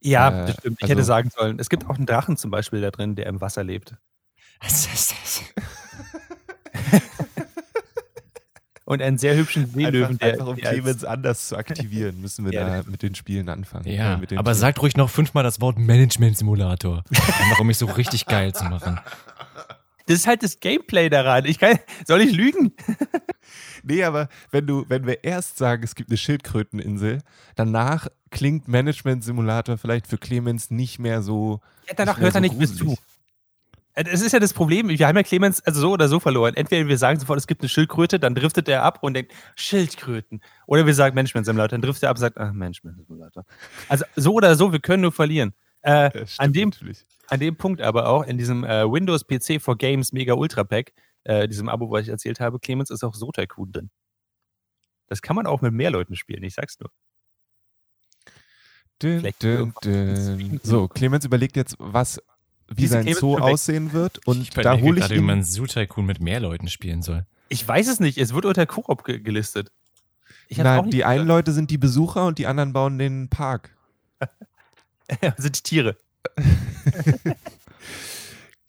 Ja, 0.00 0.46
äh, 0.46 0.52
stimmt. 0.52 0.78
Ich 0.78 0.84
also, 0.84 0.94
hätte 0.94 1.04
sagen 1.04 1.30
sollen, 1.30 1.58
es 1.58 1.68
gibt 1.68 1.86
auch 1.86 1.96
einen 1.96 2.06
Drachen 2.06 2.36
zum 2.36 2.50
Beispiel 2.50 2.80
da 2.80 2.90
drin, 2.90 3.16
der 3.16 3.26
im 3.26 3.40
Wasser 3.40 3.64
lebt. 3.64 3.96
Was 4.60 4.86
ist 4.86 5.12
das? 5.12 5.42
und 8.90 9.00
einen 9.02 9.18
sehr 9.18 9.36
hübschen 9.36 9.66
Seelöwen. 9.66 10.20
Einfach, 10.20 10.26
einfach 10.26 10.46
um 10.48 10.56
Clemens 10.56 11.04
anders 11.04 11.46
zu 11.46 11.56
aktivieren, 11.56 12.20
müssen 12.20 12.44
wir 12.44 12.52
ja. 12.52 12.82
da 12.82 12.90
mit 12.90 13.02
den 13.02 13.14
Spielen 13.14 13.48
anfangen. 13.48 13.86
Ja, 13.86 14.14
aber 14.14 14.26
Tieren. 14.26 14.54
sagt 14.54 14.82
ruhig 14.82 14.96
noch 14.96 15.08
fünfmal 15.08 15.44
das 15.44 15.60
Wort 15.60 15.78
Management-Simulator, 15.78 17.04
um 17.60 17.66
mich 17.68 17.78
so 17.78 17.86
richtig 17.86 18.26
geil 18.26 18.52
zu 18.52 18.64
machen. 18.64 18.98
Das 20.06 20.18
ist 20.18 20.26
halt 20.26 20.42
das 20.42 20.58
Gameplay 20.58 21.08
daran. 21.08 21.44
Ich 21.44 21.60
kann, 21.60 21.78
soll 22.04 22.20
ich 22.22 22.32
lügen? 22.32 22.72
nee, 23.84 24.02
aber 24.02 24.28
wenn 24.50 24.66
du, 24.66 24.84
wenn 24.88 25.06
wir 25.06 25.22
erst 25.22 25.56
sagen, 25.56 25.84
es 25.84 25.94
gibt 25.94 26.10
eine 26.10 26.16
Schildkröteninsel, 26.16 27.18
danach 27.54 28.08
klingt 28.30 28.66
Management-Simulator 28.66 29.78
vielleicht 29.78 30.08
für 30.08 30.18
Clemens 30.18 30.72
nicht 30.72 30.98
mehr 30.98 31.22
so. 31.22 31.60
Ja, 31.86 31.94
danach 31.96 32.18
hört 32.18 32.34
er 32.34 32.40
nicht 32.40 32.58
bis 32.58 32.74
zu. 32.74 32.96
Es 33.94 34.22
ist 34.22 34.32
ja 34.32 34.38
das 34.38 34.52
Problem, 34.52 34.88
wir 34.88 35.06
haben 35.06 35.16
ja 35.16 35.22
Clemens 35.22 35.60
also 35.62 35.80
so 35.80 35.90
oder 35.92 36.08
so 36.08 36.20
verloren. 36.20 36.54
Entweder 36.54 36.86
wir 36.86 36.96
sagen 36.96 37.18
sofort, 37.18 37.38
es 37.38 37.46
gibt 37.46 37.60
eine 37.62 37.68
Schildkröte, 37.68 38.20
dann 38.20 38.34
driftet 38.34 38.68
er 38.68 38.84
ab 38.84 39.02
und 39.02 39.14
denkt, 39.14 39.32
Schildkröten. 39.56 40.40
Oder 40.66 40.86
wir 40.86 40.94
sagen 40.94 41.14
Management-Simulator, 41.16 41.68
dann 41.68 41.82
driftet 41.82 42.04
er 42.04 42.10
ab 42.10 42.16
und 42.16 42.20
sagt, 42.20 42.38
ach, 42.38 42.52
Management-Simulator. 42.52 43.44
Also 43.88 44.04
so 44.14 44.34
oder 44.34 44.54
so, 44.54 44.72
wir 44.72 44.80
können 44.80 45.02
nur 45.02 45.12
verlieren. 45.12 45.54
Äh, 45.82 46.26
an, 46.38 46.52
dem, 46.52 46.72
an 47.28 47.40
dem 47.40 47.56
Punkt 47.56 47.80
aber 47.80 48.08
auch, 48.08 48.24
in 48.24 48.38
diesem 48.38 48.64
äh, 48.64 48.90
Windows 48.90 49.24
PC 49.26 49.60
for 49.60 49.76
Games 49.76 50.12
Mega 50.12 50.34
Ultra 50.34 50.62
Pack, 50.62 50.92
äh, 51.24 51.48
diesem 51.48 51.68
Abo, 51.68 51.90
was 51.90 52.02
ich 52.02 52.10
erzählt 52.10 52.38
habe, 52.38 52.60
Clemens 52.60 52.90
ist 52.90 53.02
auch 53.02 53.14
so 53.14 53.30
Tycoon 53.32 53.72
drin. 53.72 53.90
Das 55.08 55.22
kann 55.22 55.34
man 55.36 55.46
auch 55.46 55.62
mit 55.62 55.72
mehr 55.72 55.90
Leuten 55.90 56.16
spielen, 56.16 56.42
ich 56.44 56.54
sag's 56.54 56.78
nur. 56.78 56.90
Dün, 59.02 59.32
dün, 59.42 59.72
dün. 59.82 60.60
So, 60.62 60.86
Clemens 60.86 61.24
überlegt 61.24 61.56
jetzt, 61.56 61.74
was 61.78 62.20
wie 62.74 62.86
sein 62.86 63.12
Zoo 63.14 63.38
aussehen 63.38 63.92
wird. 63.92 64.26
Und 64.26 64.42
ich 64.42 64.50
da 64.50 64.78
hole 64.78 64.98
ich 64.98 65.06
gerade, 65.06 65.14
wie 65.14 65.20
man 65.20 65.42
Zoo 65.42 65.66
Tycoon 65.66 66.06
mit 66.06 66.20
mehr 66.20 66.40
Leuten 66.40 66.68
spielen 66.68 67.02
soll. 67.02 67.26
Ich 67.48 67.66
weiß 67.66 67.88
es 67.88 68.00
nicht. 68.00 68.18
Es 68.18 68.32
wird 68.32 68.44
unter 68.44 68.66
Koop 68.66 69.04
ge 69.04 69.18
gelistet. 69.18 69.70
Nein, 70.50 70.90
die 70.90 71.04
einen 71.04 71.26
Leute 71.26 71.52
sind 71.52 71.70
die 71.70 71.78
Besucher 71.78 72.26
und 72.26 72.38
die 72.38 72.46
anderen 72.46 72.72
bauen 72.72 72.98
den 72.98 73.28
Park. 73.28 73.76
sind 75.36 75.56
die 75.58 75.62
Tiere. 75.62 75.96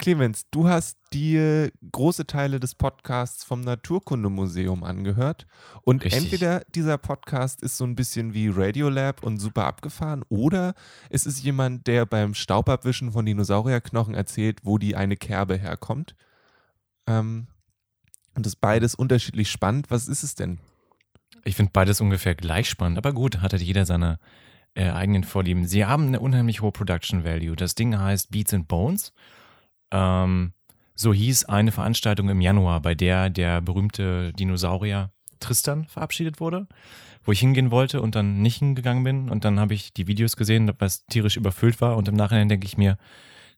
Clemens, 0.01 0.47
du 0.49 0.67
hast 0.67 0.97
dir 1.13 1.71
große 1.91 2.25
Teile 2.25 2.59
des 2.59 2.73
Podcasts 2.73 3.43
vom 3.43 3.61
Naturkundemuseum 3.61 4.83
angehört. 4.83 5.45
Und 5.83 6.03
Richtig. 6.03 6.23
entweder 6.23 6.63
dieser 6.73 6.97
Podcast 6.97 7.61
ist 7.61 7.77
so 7.77 7.83
ein 7.83 7.95
bisschen 7.95 8.33
wie 8.33 8.49
Radiolab 8.49 9.21
und 9.21 9.37
super 9.37 9.67
abgefahren, 9.67 10.25
oder 10.27 10.73
es 11.11 11.27
ist 11.27 11.43
jemand, 11.43 11.85
der 11.85 12.07
beim 12.07 12.33
Staubabwischen 12.33 13.11
von 13.11 13.27
Dinosaurierknochen 13.27 14.15
erzählt, 14.15 14.61
wo 14.63 14.79
die 14.79 14.95
eine 14.95 15.17
Kerbe 15.17 15.55
herkommt. 15.55 16.15
Ähm, 17.05 17.45
und 18.33 18.47
das 18.47 18.53
ist 18.53 18.59
beides 18.59 18.95
unterschiedlich 18.95 19.51
spannend. 19.51 19.91
Was 19.91 20.07
ist 20.07 20.23
es 20.23 20.33
denn? 20.33 20.57
Ich 21.43 21.55
finde 21.55 21.73
beides 21.73 22.01
ungefähr 22.01 22.33
gleich 22.33 22.67
spannend, 22.67 22.97
aber 22.97 23.13
gut, 23.13 23.41
hat 23.41 23.53
jeder 23.53 23.85
seine 23.85 24.17
äh, 24.73 24.89
eigenen 24.89 25.23
Vorlieben. 25.23 25.67
Sie 25.67 25.85
haben 25.85 26.07
eine 26.07 26.21
unheimlich 26.21 26.61
hohe 26.61 26.71
Production 26.71 27.23
Value. 27.23 27.55
Das 27.55 27.75
Ding 27.75 27.95
heißt 27.99 28.31
Beats 28.31 28.51
and 28.51 28.67
Bones 28.67 29.13
ähm, 29.91 30.53
so 30.95 31.13
hieß 31.13 31.45
eine 31.45 31.71
Veranstaltung 31.71 32.29
im 32.29 32.41
Januar, 32.41 32.81
bei 32.81 32.95
der 32.95 33.29
der 33.29 33.61
berühmte 33.61 34.33
Dinosaurier 34.33 35.11
Tristan 35.39 35.85
verabschiedet 35.85 36.39
wurde, 36.39 36.67
wo 37.23 37.31
ich 37.31 37.39
hingehen 37.39 37.71
wollte 37.71 38.01
und 38.01 38.15
dann 38.15 38.41
nicht 38.41 38.59
hingegangen 38.59 39.03
bin. 39.03 39.29
Und 39.29 39.43
dann 39.43 39.59
habe 39.59 39.73
ich 39.73 39.93
die 39.93 40.07
Videos 40.07 40.37
gesehen, 40.37 40.71
was 40.79 41.05
tierisch 41.07 41.37
überfüllt 41.37 41.81
war. 41.81 41.97
Und 41.97 42.07
im 42.07 42.15
Nachhinein 42.15 42.49
denke 42.49 42.65
ich 42.65 42.77
mir, 42.77 42.97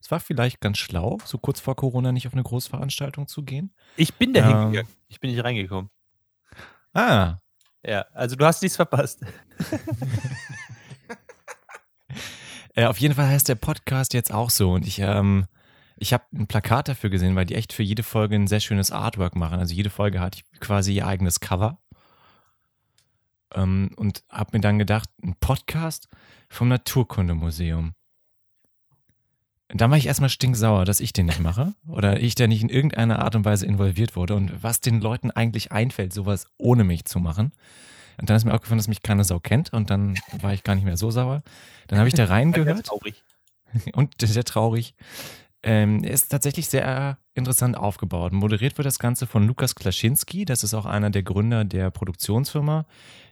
es 0.00 0.10
war 0.10 0.20
vielleicht 0.20 0.60
ganz 0.60 0.78
schlau, 0.78 1.18
so 1.24 1.38
kurz 1.38 1.60
vor 1.60 1.76
Corona 1.76 2.12
nicht 2.12 2.26
auf 2.26 2.34
eine 2.34 2.42
Großveranstaltung 2.42 3.26
zu 3.26 3.42
gehen. 3.42 3.72
Ich 3.96 4.14
bin 4.14 4.32
da 4.32 4.40
ähm, 4.40 4.58
hingegangen. 4.58 4.92
Ich 5.08 5.20
bin 5.20 5.30
nicht 5.30 5.44
reingekommen. 5.44 5.90
Ah. 6.92 7.38
Ja, 7.86 8.06
also 8.14 8.36
du 8.36 8.44
hast 8.44 8.62
nichts 8.62 8.76
verpasst. 8.76 9.20
äh, 12.74 12.86
auf 12.86 12.98
jeden 12.98 13.14
Fall 13.14 13.28
heißt 13.28 13.48
der 13.48 13.54
Podcast 13.54 14.14
jetzt 14.14 14.32
auch 14.32 14.50
so. 14.50 14.72
Und 14.72 14.86
ich 14.86 14.98
ähm, 14.98 15.46
ich 15.96 16.12
habe 16.12 16.24
ein 16.34 16.46
Plakat 16.46 16.88
dafür 16.88 17.10
gesehen, 17.10 17.36
weil 17.36 17.46
die 17.46 17.54
echt 17.54 17.72
für 17.72 17.82
jede 17.82 18.02
Folge 18.02 18.34
ein 18.34 18.46
sehr 18.46 18.60
schönes 18.60 18.90
Artwork 18.90 19.36
machen. 19.36 19.58
Also 19.58 19.74
jede 19.74 19.90
Folge 19.90 20.20
hat 20.20 20.42
quasi 20.60 20.94
ihr 20.94 21.06
eigenes 21.06 21.40
Cover. 21.40 21.78
Ähm, 23.54 23.90
und 23.96 24.24
habe 24.28 24.50
mir 24.54 24.60
dann 24.60 24.78
gedacht, 24.78 25.08
ein 25.22 25.36
Podcast 25.38 26.08
vom 26.48 26.68
Naturkundemuseum. 26.68 27.92
Da 29.68 29.90
war 29.90 29.96
ich 29.96 30.06
erstmal 30.06 30.30
stinksauer, 30.30 30.84
dass 30.84 31.00
ich 31.00 31.12
den 31.12 31.26
nicht 31.26 31.40
mache 31.40 31.74
oder 31.88 32.20
ich 32.20 32.34
da 32.34 32.46
nicht 32.46 32.62
in 32.62 32.68
irgendeiner 32.68 33.20
Art 33.20 33.34
und 33.34 33.44
Weise 33.44 33.66
involviert 33.66 34.14
wurde 34.14 34.34
und 34.34 34.62
was 34.62 34.80
den 34.80 35.00
Leuten 35.00 35.30
eigentlich 35.30 35.72
einfällt, 35.72 36.12
sowas 36.12 36.46
ohne 36.58 36.84
mich 36.84 37.06
zu 37.06 37.18
machen. 37.18 37.52
Und 38.18 38.30
dann 38.30 38.36
ist 38.36 38.44
mir 38.44 38.54
aufgefallen, 38.54 38.78
dass 38.78 38.88
mich 38.88 39.02
keine 39.02 39.24
Sau 39.24 39.40
kennt 39.40 39.72
und 39.72 39.90
dann 39.90 40.16
war 40.40 40.52
ich 40.52 40.62
gar 40.62 40.74
nicht 40.74 40.84
mehr 40.84 40.96
so 40.96 41.10
sauer. 41.10 41.42
Dann 41.88 41.98
habe 41.98 42.08
ich 42.08 42.14
da 42.14 42.24
reingehört. 42.26 42.86
traurig. 42.86 43.22
Und 43.94 44.14
sehr 44.20 44.44
traurig. 44.44 44.94
Ähm, 45.66 46.04
ist 46.04 46.28
tatsächlich 46.28 46.68
sehr 46.68 47.16
interessant 47.32 47.78
aufgebaut. 47.78 48.34
Moderiert 48.34 48.76
wird 48.76 48.84
das 48.84 48.98
Ganze 48.98 49.26
von 49.26 49.46
Lukas 49.46 49.74
Klaschinski. 49.74 50.44
Das 50.44 50.62
ist 50.62 50.74
auch 50.74 50.84
einer 50.84 51.08
der 51.08 51.22
Gründer 51.22 51.64
der 51.64 51.90
Produktionsfirma, 51.90 52.84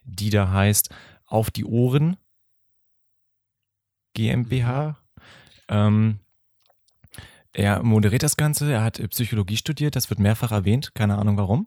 die 0.05 0.31
da 0.31 0.51
heißt 0.51 0.89
Auf 1.27 1.51
die 1.51 1.67
Ohren 1.67 2.17
GmbH. 4.15 4.97
Ähm, 5.69 6.21
er 7.53 7.83
moderiert 7.83 8.23
das 8.23 8.39
Ganze. 8.39 8.73
Er 8.73 8.83
hat 8.83 9.07
Psychologie 9.11 9.59
studiert. 9.59 9.95
Das 9.95 10.09
wird 10.09 10.19
mehrfach 10.19 10.53
erwähnt. 10.53 10.95
Keine 10.95 11.19
Ahnung 11.19 11.37
warum. 11.37 11.67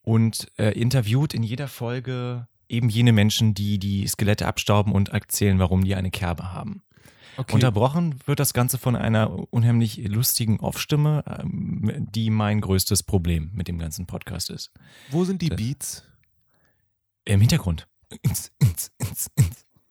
Und 0.00 0.50
äh, 0.58 0.70
interviewt 0.70 1.34
in 1.34 1.42
jeder 1.42 1.68
Folge 1.68 2.48
eben 2.70 2.88
jene 2.88 3.12
Menschen, 3.12 3.52
die 3.52 3.78
die 3.78 4.06
Skelette 4.06 4.46
abstauben 4.46 4.94
und 4.94 5.10
erzählen, 5.10 5.58
warum 5.58 5.84
die 5.84 5.94
eine 5.94 6.10
Kerbe 6.10 6.54
haben. 6.54 6.82
Okay. 7.38 7.54
Unterbrochen 7.54 8.16
wird 8.26 8.40
das 8.40 8.52
Ganze 8.52 8.78
von 8.78 8.96
einer 8.96 9.30
unheimlich 9.52 10.08
lustigen 10.08 10.58
Off-Stimme, 10.58 11.22
ähm, 11.38 12.08
die 12.10 12.30
mein 12.30 12.60
größtes 12.60 13.04
Problem 13.04 13.52
mit 13.54 13.68
dem 13.68 13.78
ganzen 13.78 14.08
Podcast 14.08 14.50
ist. 14.50 14.72
Wo 15.10 15.24
sind 15.24 15.40
die 15.40 15.48
Beats? 15.48 16.02
Im 17.24 17.40
Hintergrund. 17.40 17.86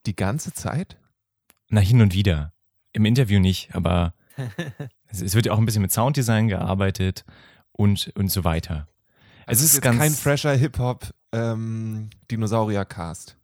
Die 0.06 0.16
ganze 0.18 0.52
Zeit? 0.52 1.00
Na, 1.70 1.80
hin 1.80 2.02
und 2.02 2.14
wieder. 2.14 2.52
Im 2.92 3.06
Interview 3.06 3.40
nicht, 3.40 3.74
aber 3.74 4.14
es 5.08 5.34
wird 5.34 5.46
ja 5.46 5.54
auch 5.54 5.58
ein 5.58 5.66
bisschen 5.66 5.84
mit 5.84 5.94
Sounddesign 5.94 6.50
gearbeitet 6.50 7.24
und, 7.72 8.12
und 8.16 8.28
so 8.30 8.44
weiter. 8.44 8.90
Also 9.46 9.64
es 9.64 9.70
ist, 9.70 9.74
ist 9.76 9.82
ganz 9.82 10.00
kein 10.00 10.12
fresher 10.12 10.54
Hip-Hop 10.54 11.14
ähm, 11.32 12.10
Dinosaurier-Cast. 12.30 13.38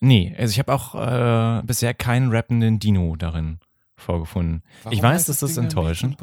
Nee, 0.00 0.34
also 0.38 0.52
ich 0.52 0.58
habe 0.58 0.72
auch 0.72 0.94
äh, 0.94 1.62
bisher 1.64 1.94
keinen 1.94 2.30
rappenden 2.30 2.78
Dino 2.78 3.16
darin 3.16 3.58
vorgefunden. 3.96 4.62
Warum 4.82 4.96
ich 4.96 5.02
weiß, 5.02 5.26
dass 5.26 5.40
das, 5.40 5.54
das 5.54 5.64
enttäuschend. 5.64 6.16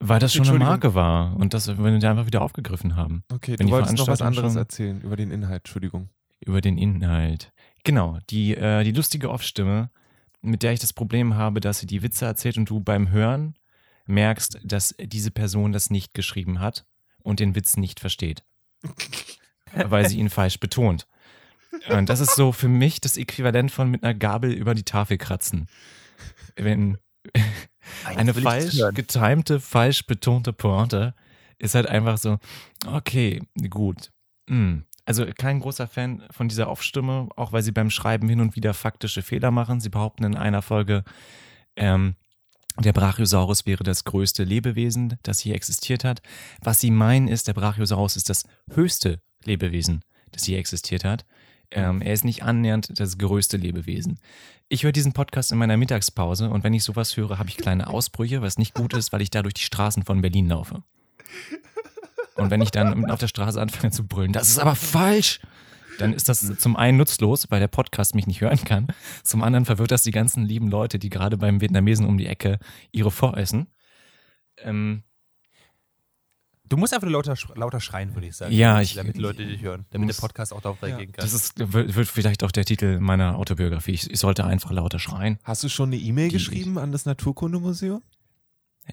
Weil 0.00 0.18
das 0.18 0.34
schon 0.34 0.48
eine 0.48 0.58
Marke 0.58 0.94
war 0.94 1.36
und 1.36 1.54
das 1.54 1.68
wir 1.68 1.76
den 1.76 2.04
einfach 2.04 2.26
wieder 2.26 2.42
aufgegriffen 2.42 2.96
haben. 2.96 3.22
Okay, 3.32 3.54
du 3.54 3.70
wolltest 3.70 3.96
noch 3.96 4.08
was 4.08 4.20
anderes 4.20 4.56
erzählen 4.56 5.00
über 5.02 5.14
den 5.14 5.30
Inhalt, 5.30 5.60
Entschuldigung. 5.60 6.08
Über 6.40 6.60
den 6.60 6.76
Inhalt. 6.76 7.52
Genau, 7.84 8.18
die, 8.28 8.56
äh, 8.56 8.82
die 8.82 8.90
lustige 8.90 9.30
Off-Stimme, 9.30 9.90
mit 10.40 10.64
der 10.64 10.72
ich 10.72 10.80
das 10.80 10.92
Problem 10.92 11.34
habe, 11.34 11.60
dass 11.60 11.78
sie 11.78 11.86
die 11.86 12.02
Witze 12.02 12.24
erzählt 12.24 12.58
und 12.58 12.68
du 12.68 12.80
beim 12.80 13.10
Hören 13.10 13.54
merkst, 14.06 14.58
dass 14.64 14.96
diese 14.98 15.30
Person 15.30 15.70
das 15.70 15.90
nicht 15.90 16.14
geschrieben 16.14 16.58
hat 16.58 16.84
und 17.22 17.38
den 17.38 17.54
Witz 17.54 17.76
nicht 17.76 18.00
versteht. 18.00 18.42
weil 19.74 20.08
sie 20.08 20.18
ihn 20.18 20.30
falsch 20.30 20.58
betont. 20.60 21.06
Und 21.88 22.08
das 22.08 22.20
ist 22.20 22.34
so 22.36 22.52
für 22.52 22.68
mich 22.68 23.00
das 23.00 23.16
Äquivalent 23.16 23.70
von 23.70 23.90
mit 23.90 24.02
einer 24.02 24.14
Gabel 24.14 24.52
über 24.52 24.74
die 24.74 24.84
Tafel 24.84 25.18
kratzen. 25.18 25.68
Wenn 26.56 26.98
eine 28.04 28.34
falsch 28.34 28.80
getimte, 28.94 29.60
falsch 29.60 30.06
betonte 30.06 30.52
Pointe 30.52 31.14
ist 31.58 31.74
halt 31.74 31.86
einfach 31.86 32.18
so, 32.18 32.38
okay, 32.86 33.40
gut. 33.70 34.10
Hm. 34.48 34.84
Also 35.04 35.26
kein 35.36 35.60
großer 35.60 35.88
Fan 35.88 36.22
von 36.30 36.48
dieser 36.48 36.68
Off-Stimme, 36.68 37.28
auch 37.36 37.52
weil 37.52 37.62
sie 37.62 37.72
beim 37.72 37.90
Schreiben 37.90 38.28
hin 38.28 38.40
und 38.40 38.54
wieder 38.54 38.74
faktische 38.74 39.22
Fehler 39.22 39.50
machen. 39.50 39.80
Sie 39.80 39.88
behaupten 39.88 40.24
in 40.24 40.36
einer 40.36 40.62
Folge, 40.62 41.04
ähm, 41.76 42.14
der 42.78 42.92
Brachiosaurus 42.92 43.66
wäre 43.66 43.84
das 43.84 44.04
größte 44.04 44.44
Lebewesen, 44.44 45.18
das 45.22 45.40
hier 45.40 45.54
existiert 45.54 46.04
hat. 46.04 46.22
Was 46.62 46.80
sie 46.80 46.90
meinen 46.90 47.28
ist, 47.28 47.48
der 47.48 47.52
Brachiosaurus 47.52 48.16
ist 48.16 48.30
das 48.30 48.44
höchste 48.70 49.20
Lebewesen, 49.44 50.02
das 50.30 50.44
hier 50.44 50.58
existiert 50.58 51.04
hat. 51.04 51.26
Ähm, 51.74 52.02
er 52.02 52.12
ist 52.12 52.24
nicht 52.24 52.42
annähernd 52.42 52.98
das 52.98 53.18
größte 53.18 53.56
Lebewesen. 53.56 54.18
Ich 54.68 54.84
höre 54.84 54.92
diesen 54.92 55.12
Podcast 55.12 55.52
in 55.52 55.58
meiner 55.58 55.76
Mittagspause 55.76 56.50
und 56.50 56.64
wenn 56.64 56.74
ich 56.74 56.84
sowas 56.84 57.16
höre, 57.16 57.38
habe 57.38 57.48
ich 57.48 57.56
kleine 57.56 57.88
Ausbrüche, 57.88 58.42
was 58.42 58.58
nicht 58.58 58.74
gut 58.74 58.94
ist, 58.94 59.12
weil 59.12 59.22
ich 59.22 59.30
da 59.30 59.42
durch 59.42 59.54
die 59.54 59.62
Straßen 59.62 60.04
von 60.04 60.20
Berlin 60.22 60.48
laufe. 60.48 60.82
Und 62.36 62.50
wenn 62.50 62.62
ich 62.62 62.70
dann 62.70 63.10
auf 63.10 63.20
der 63.20 63.28
Straße 63.28 63.60
anfange 63.60 63.90
zu 63.90 64.06
brüllen, 64.06 64.32
das 64.32 64.48
ist 64.48 64.58
aber 64.58 64.74
falsch, 64.74 65.40
dann 65.98 66.12
ist 66.12 66.28
das 66.28 66.40
zum 66.58 66.76
einen 66.76 66.98
nutzlos, 66.98 67.50
weil 67.50 67.60
der 67.60 67.68
Podcast 67.68 68.14
mich 68.14 68.26
nicht 68.26 68.40
hören 68.40 68.64
kann. 68.64 68.88
Zum 69.22 69.42
anderen 69.42 69.66
verwirrt 69.66 69.90
das 69.90 70.02
die 70.02 70.10
ganzen 70.10 70.44
lieben 70.44 70.68
Leute, 70.68 70.98
die 70.98 71.10
gerade 71.10 71.36
beim 71.36 71.60
Vietnamesen 71.60 72.06
um 72.06 72.16
die 72.18 72.26
Ecke 72.26 72.58
ihre 72.90 73.10
voressen. 73.10 73.68
Ähm, 74.58 75.02
Du 76.72 76.78
musst 76.78 76.94
einfach 76.94 77.08
lauter, 77.08 77.34
lauter 77.54 77.80
schreien, 77.80 78.14
würde 78.14 78.28
ich 78.28 78.34
sagen. 78.36 78.50
Ja, 78.54 78.72
damit, 78.72 78.86
ich- 78.88 78.94
damit 78.94 79.16
die 79.16 79.20
Leute 79.20 79.44
dich 79.44 79.60
hören. 79.60 79.84
Damit 79.90 80.06
muss- 80.06 80.16
der 80.16 80.22
Podcast 80.22 80.54
auch 80.54 80.62
darauf 80.62 80.82
reagieren 80.82 81.12
kann. 81.12 81.22
das 81.22 81.34
ist, 81.34 81.52
wird 81.58 82.08
vielleicht 82.08 82.42
auch 82.44 82.50
der 82.50 82.64
Titel 82.64 82.98
meiner 82.98 83.36
Autobiografie. 83.36 83.90
Ich, 83.92 84.10
ich 84.10 84.18
sollte 84.18 84.44
einfach 84.46 84.70
lauter 84.70 84.98
schreien. 84.98 85.38
Hast 85.44 85.62
du 85.64 85.68
schon 85.68 85.90
eine 85.90 85.96
E-Mail 85.96 86.30
geschrieben 86.30 86.78
an 86.78 86.90
das 86.90 87.04
Naturkundemuseum? 87.04 88.02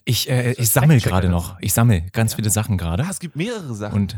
Ich, 0.04 0.30
äh, 0.30 0.52
ich 0.58 0.70
sammle 0.70 1.00
gerade 1.00 1.30
noch. 1.30 1.58
Ich 1.62 1.72
sammle 1.74 2.02
ganz 2.12 2.34
viele 2.34 2.50
Sachen 2.50 2.78
gerade. 2.78 3.06
Ah, 3.06 3.10
es 3.12 3.20
gibt 3.22 3.36
mehrere 3.38 3.74
Sachen. 3.74 3.96
Und 3.96 4.18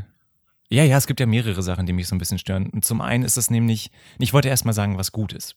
ja, 0.70 0.84
ja, 0.84 0.98
es 0.98 1.06
gibt 1.06 1.20
ja 1.20 1.28
mehrere 1.28 1.62
Sachen, 1.62 1.86
die 1.86 1.94
mich 1.94 2.08
so 2.08 2.16
ein 2.16 2.18
bisschen 2.18 2.40
stören. 2.40 2.68
Und 2.72 2.84
zum 2.84 3.00
einen 3.00 3.24
ist 3.24 3.38
es 3.38 3.52
nämlich, 3.52 3.92
ich 4.18 4.34
wollte 4.34 4.48
erst 4.50 4.66
mal 4.66 4.74
sagen, 4.74 4.98
was 4.98 5.12
gut 5.12 5.34
ist. 5.34 5.56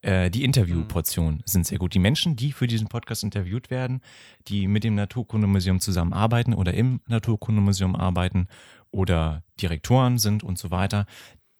Äh, 0.00 0.30
die 0.30 0.44
Interviewportionen 0.44 1.42
sind 1.44 1.66
sehr 1.66 1.78
gut. 1.78 1.94
Die 1.94 1.98
Menschen, 1.98 2.36
die 2.36 2.52
für 2.52 2.66
diesen 2.66 2.88
Podcast 2.88 3.24
interviewt 3.24 3.70
werden, 3.70 4.00
die 4.46 4.68
mit 4.68 4.84
dem 4.84 4.94
Naturkundemuseum 4.94 5.80
zusammenarbeiten 5.80 6.54
oder 6.54 6.74
im 6.74 7.00
Naturkundemuseum 7.06 7.96
arbeiten 7.96 8.46
oder 8.90 9.42
Direktoren 9.60 10.18
sind 10.18 10.44
und 10.44 10.58
so 10.58 10.70
weiter, 10.70 11.06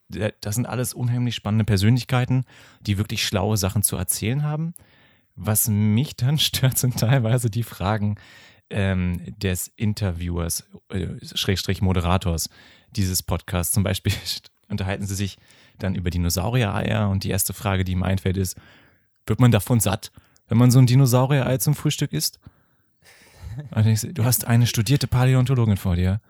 das 0.08 0.54
sind 0.54 0.66
alles 0.66 0.94
unheimlich 0.94 1.34
spannende 1.34 1.64
Persönlichkeiten, 1.64 2.44
die 2.80 2.96
wirklich 2.96 3.26
schlaue 3.26 3.56
Sachen 3.56 3.82
zu 3.82 3.96
erzählen 3.96 4.42
haben. 4.42 4.74
Was 5.34 5.68
mich 5.68 6.16
dann 6.16 6.38
stört, 6.38 6.78
sind 6.78 6.98
teilweise 6.98 7.50
die 7.50 7.62
Fragen 7.62 8.16
ähm, 8.70 9.20
des 9.38 9.68
Interviewers, 9.76 10.68
äh, 10.90 11.08
Schrägstrich 11.22 11.82
Moderators 11.82 12.50
dieses 12.94 13.22
Podcasts. 13.22 13.72
Zum 13.72 13.82
Beispiel 13.82 14.12
unterhalten 14.68 15.06
sie 15.06 15.14
sich 15.14 15.38
dann 15.78 15.94
über 15.94 16.10
Dinosaurier-Eier 16.10 17.08
und 17.08 17.24
die 17.24 17.30
erste 17.30 17.52
Frage, 17.52 17.84
die 17.84 17.92
ihm 17.92 18.02
einfällt, 18.02 18.36
ist, 18.36 18.56
wird 19.26 19.40
man 19.40 19.50
davon 19.50 19.80
satt, 19.80 20.12
wenn 20.48 20.58
man 20.58 20.70
so 20.70 20.78
ein 20.78 20.86
Dinosaurier-Ei 20.86 21.58
zum 21.58 21.74
Frühstück 21.74 22.12
isst? 22.12 22.40
Du 24.14 24.24
hast 24.24 24.46
eine 24.46 24.66
studierte 24.66 25.06
Paläontologin 25.06 25.76
vor 25.76 25.96
dir. 25.96 26.20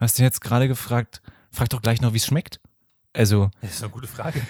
Hast 0.00 0.18
du 0.18 0.22
jetzt 0.22 0.40
gerade 0.40 0.68
gefragt, 0.68 1.22
frag 1.50 1.68
doch 1.68 1.82
gleich 1.82 2.00
noch, 2.00 2.12
wie 2.12 2.16
es 2.16 2.26
schmeckt. 2.26 2.60
Also, 3.14 3.50
Das 3.60 3.74
ist 3.74 3.82
eine 3.82 3.92
gute 3.92 4.06
Frage. 4.06 4.40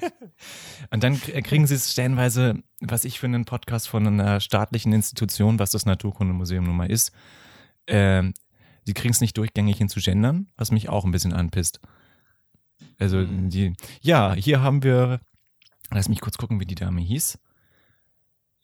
und 0.90 1.02
dann 1.02 1.18
kriegen 1.20 1.66
sie 1.66 1.74
es 1.74 1.90
stellenweise, 1.90 2.62
was 2.80 3.04
ich 3.04 3.18
für 3.18 3.26
einen 3.26 3.46
Podcast 3.46 3.88
von 3.88 4.06
einer 4.06 4.40
staatlichen 4.40 4.92
Institution, 4.92 5.58
was 5.58 5.70
das 5.70 5.86
Naturkundemuseum 5.86 6.64
nun 6.64 6.76
mal 6.76 6.90
ist, 6.90 7.12
ähm, 7.86 8.34
sie 8.84 8.92
kriegen 8.92 9.12
es 9.12 9.20
nicht 9.20 9.38
durchgängig 9.38 9.78
hin 9.78 9.88
zu 9.88 10.00
gendern, 10.00 10.48
was 10.56 10.70
mich 10.70 10.90
auch 10.90 11.04
ein 11.04 11.10
bisschen 11.10 11.32
anpisst. 11.32 11.80
Also 12.98 13.18
Mhm. 13.18 13.50
die, 13.50 13.74
ja, 14.00 14.34
hier 14.34 14.60
haben 14.62 14.82
wir, 14.82 15.20
lass 15.90 16.08
mich 16.08 16.20
kurz 16.20 16.36
gucken, 16.38 16.60
wie 16.60 16.66
die 16.66 16.74
Dame 16.74 17.00
hieß. 17.00 17.38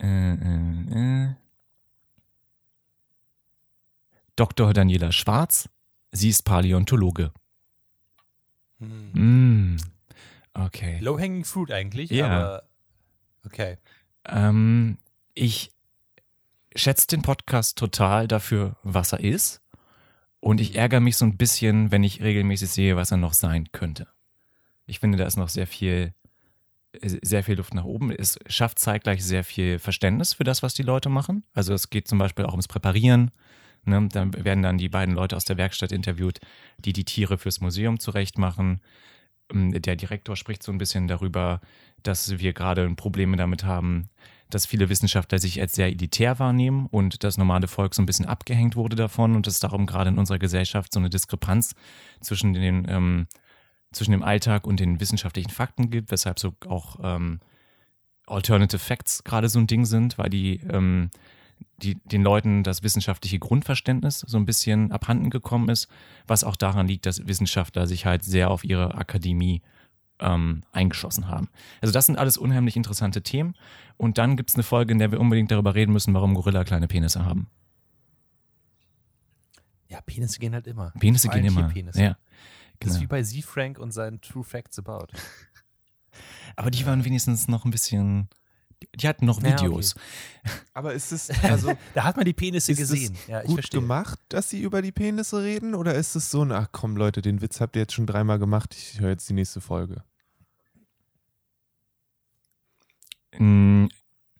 Äh, 0.00 0.32
äh, 0.34 1.26
äh. 1.28 1.34
Dr. 4.36 4.72
Daniela 4.72 5.12
Schwarz, 5.12 5.68
sie 6.10 6.30
ist 6.30 6.42
Paläontologe. 6.44 7.32
Hm. 8.78 9.74
Mm, 9.74 9.76
okay. 10.54 10.98
Low-hanging 11.00 11.44
fruit 11.44 11.70
eigentlich, 11.70 12.10
Ja. 12.10 12.26
aber 12.26 12.62
okay. 13.44 13.76
Ähm, 14.24 14.98
ich 15.34 15.70
schätze 16.74 17.06
den 17.08 17.22
Podcast 17.22 17.76
total 17.78 18.26
dafür, 18.26 18.76
was 18.82 19.12
er 19.12 19.20
ist. 19.20 19.60
Und 20.40 20.60
ich 20.60 20.74
ärgere 20.74 21.00
mich 21.00 21.16
so 21.16 21.24
ein 21.24 21.36
bisschen, 21.36 21.92
wenn 21.92 22.02
ich 22.02 22.20
regelmäßig 22.22 22.70
sehe, 22.70 22.96
was 22.96 23.12
er 23.12 23.18
noch 23.18 23.34
sein 23.34 23.70
könnte. 23.70 24.08
Ich 24.92 25.00
finde, 25.00 25.16
da 25.16 25.24
ist 25.24 25.38
noch 25.38 25.48
sehr 25.48 25.66
viel, 25.66 26.12
sehr 27.00 27.42
viel 27.42 27.57
Luft 27.57 27.72
nach 27.72 27.85
oben. 27.85 28.11
Es 28.11 28.38
schafft 28.46 28.78
zeitgleich 28.78 29.24
sehr 29.24 29.42
viel 29.42 29.78
Verständnis 29.78 30.35
für 30.35 30.44
das, 30.44 30.62
was 30.62 30.74
die 30.74 30.83
Leute 30.83 31.09
machen. 31.09 31.44
Also 31.55 31.72
es 31.72 31.88
geht 31.88 32.07
zum 32.09 32.18
Beispiel 32.18 32.44
auch 32.44 32.52
ums 32.52 32.68
Präparieren. 32.68 33.31
Ne? 33.87 34.07
Dann 34.12 34.44
werden 34.44 34.62
dann 34.62 34.76
die 34.76 34.90
beiden 34.90 35.14
Leute 35.14 35.35
aus 35.35 35.46
der 35.46 35.57
Werkstatt 35.57 35.92
interviewt, 35.92 36.40
die 36.76 36.92
die 36.92 37.07
Tiere 37.07 37.38
fürs 37.38 37.62
Museum 37.62 38.00
zurechtmachen. 38.00 38.83
Ähm, 39.50 39.81
Der 39.81 39.96
Direktor 39.96 40.37
spricht 40.37 40.62
so 40.62 40.70
ein 40.70 40.76
bisschen 40.76 41.09
darüber, 41.09 41.62
dass 42.02 42.38
wir 42.38 42.52
gerade 42.52 42.87
Probleme 42.94 43.38
damit 43.38 43.64
haben, 43.64 44.11
dass 44.50 44.66
viele 44.66 44.90
Wissenschaftler 44.90 45.38
sich 45.38 45.59
als 45.59 45.72
sehr 45.74 45.87
elitär 45.87 46.38
wahrnehmen 46.38 46.87
und 46.90 47.24
das 47.24 47.38
normale 47.38 47.66
Volk 47.66 47.94
so 47.94 48.02
ein 48.02 48.07
bisschen 48.07 48.26
abgehängt 48.26 48.76
wurde 48.76 48.96
davon 48.96 49.37
und 49.37 49.46
es 49.46 49.59
darum 49.59 49.87
gerade 49.87 50.11
in 50.11 50.18
unserer 50.18 50.38
Gesellschaft 50.38 50.92
so 50.92 51.00
eine 51.00 51.09
Diskrepanz 51.09 51.74
zwischen 52.20 52.52
den 52.52 52.87
ähm, 52.90 53.26
zwischen 53.92 54.12
dem 54.12 54.22
Alltag 54.22 54.66
und 54.66 54.81
den 54.81 55.00
wissenschaftlichen 55.00 55.50
Fakten 55.50 55.90
gibt, 55.90 56.11
weshalb 56.11 56.38
so 56.38 56.55
auch 56.66 56.96
ähm, 57.02 57.40
Alternative 58.26 58.78
Facts 58.78 59.24
gerade 59.24 59.48
so 59.48 59.59
ein 59.59 59.66
Ding 59.66 59.85
sind, 59.85 60.18
weil 60.18 60.31
die, 60.31 60.61
ähm, 60.70 61.11
die 61.78 61.96
den 62.05 62.22
Leuten 62.22 62.62
das 62.62 62.83
wissenschaftliche 62.83 63.38
Grundverständnis 63.38 64.20
so 64.20 64.37
ein 64.37 64.46
bisschen 64.46 64.92
abhanden 64.92 65.31
gekommen 65.31 65.68
ist, 65.68 65.88
was 66.26 66.44
auch 66.44 66.57
daran 66.57 66.87
liegt, 66.87 67.07
dass 67.07 67.26
Wissenschaftler 67.26 67.87
sich 67.87 68.07
halt 68.07 68.24
sehr 68.24 68.50
auf 68.50 68.64
ihre 68.64 68.94
Akademie 68.94 69.62
ähm, 70.20 70.62
eingeschossen 70.72 71.28
haben. 71.28 71.48
Also 71.81 71.92
das 71.92 72.07
sind 72.07 72.16
alles 72.16 72.38
unheimlich 72.38 72.76
interessante 72.76 73.22
Themen. 73.22 73.55
Und 73.96 74.18
dann 74.18 74.37
gibt 74.37 74.50
es 74.50 74.57
eine 74.57 74.62
Folge, 74.62 74.92
in 74.92 74.98
der 74.98 75.12
wir 75.12 75.20
unbedingt 75.20 75.50
darüber 75.50 75.74
reden 75.74 75.92
müssen, 75.92 76.14
warum 76.14 76.35
Gorilla 76.35 76.64
kleine 76.64 76.88
Penisse 76.88 77.24
haben. 77.24 77.48
Ja, 79.88 80.00
Penisse 80.00 80.38
gehen 80.38 80.55
halt 80.55 80.66
immer. 80.66 80.90
Penisse 80.98 81.28
Vor 81.28 81.35
gehen 81.35 81.44
immer. 81.44 81.62
Tierpenisse. 81.66 82.02
Ja, 82.02 82.16
Das 82.84 82.94
ist 82.96 83.00
wie 83.00 83.06
bei 83.06 83.22
Z 83.22 83.44
Frank 83.44 83.78
und 83.78 83.92
seinen 83.92 84.20
True 84.20 84.44
Facts 84.44 84.78
About. 84.78 85.06
Aber 86.56 86.70
die 86.70 86.84
waren 86.86 87.04
wenigstens 87.04 87.48
noch 87.48 87.64
ein 87.64 87.70
bisschen. 87.70 88.28
Die 88.96 89.06
hatten 89.06 89.26
noch 89.26 89.40
Ja, 89.42 89.52
okay. 89.54 89.64
Videos. 89.66 89.94
Aber 90.74 90.92
ist 90.92 91.12
es 91.12 91.30
also 91.44 91.72
Da 91.94 92.04
hat 92.04 92.16
man 92.16 92.24
die 92.24 92.32
Penisse 92.32 92.72
ist 92.72 92.78
gesehen. 92.78 93.14
es 93.14 93.26
Ja, 93.28 93.40
ich 93.40 93.46
gut 93.46 93.54
verstehe. 93.56 93.80
gemacht, 93.80 94.18
dass 94.28 94.50
sie 94.50 94.60
über 94.60 94.82
die 94.82 94.90
Penisse 94.92 95.42
reden? 95.42 95.74
Oder 95.74 95.94
ist 95.94 96.14
es 96.16 96.30
so 96.30 96.44
ein, 96.44 96.50
ach 96.52 96.68
komm 96.72 96.96
Leute, 96.96 97.22
den 97.22 97.40
Witz 97.40 97.60
habt 97.60 97.76
ihr 97.76 97.82
jetzt 97.82 97.94
schon 97.94 98.06
dreimal 98.06 98.38
gemacht, 98.40 98.74
ich 98.74 98.98
höre 99.00 99.10
jetzt 99.10 99.28
die 99.28 99.34
nächste 99.34 99.60
Folge. 99.60 100.02
Mm, 103.38 103.86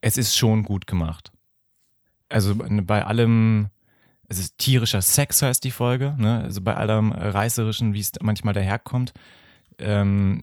Es 0.00 0.16
ist 0.16 0.37
schon 0.37 0.64
gut 0.64 0.87
gemacht. 0.87 1.33
Also 2.28 2.55
bei 2.57 3.05
allem, 3.05 3.68
es 4.33 4.38
ist 4.38 4.59
tierischer 4.59 5.03
Sex 5.03 5.42
heißt 5.42 5.62
die 5.62 5.71
Folge, 5.71 6.14
ne? 6.18 6.40
also 6.40 6.62
bei 6.62 6.75
allem 6.75 7.12
Reißerischen, 7.12 7.92
wie 7.92 8.01
es 8.01 8.12
manchmal 8.23 8.55
daherkommt. 8.55 9.12
Ähm, 9.79 10.42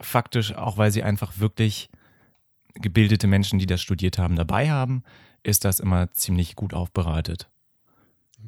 faktisch, 0.00 0.54
auch 0.54 0.78
weil 0.78 0.90
sie 0.90 1.02
einfach 1.02 1.38
wirklich 1.38 1.90
gebildete 2.74 3.26
Menschen, 3.26 3.58
die 3.58 3.66
das 3.66 3.82
studiert 3.82 4.16
haben, 4.16 4.36
dabei 4.36 4.70
haben, 4.70 5.02
ist 5.42 5.66
das 5.66 5.80
immer 5.80 6.10
ziemlich 6.12 6.56
gut 6.56 6.72
aufbereitet. 6.72 7.50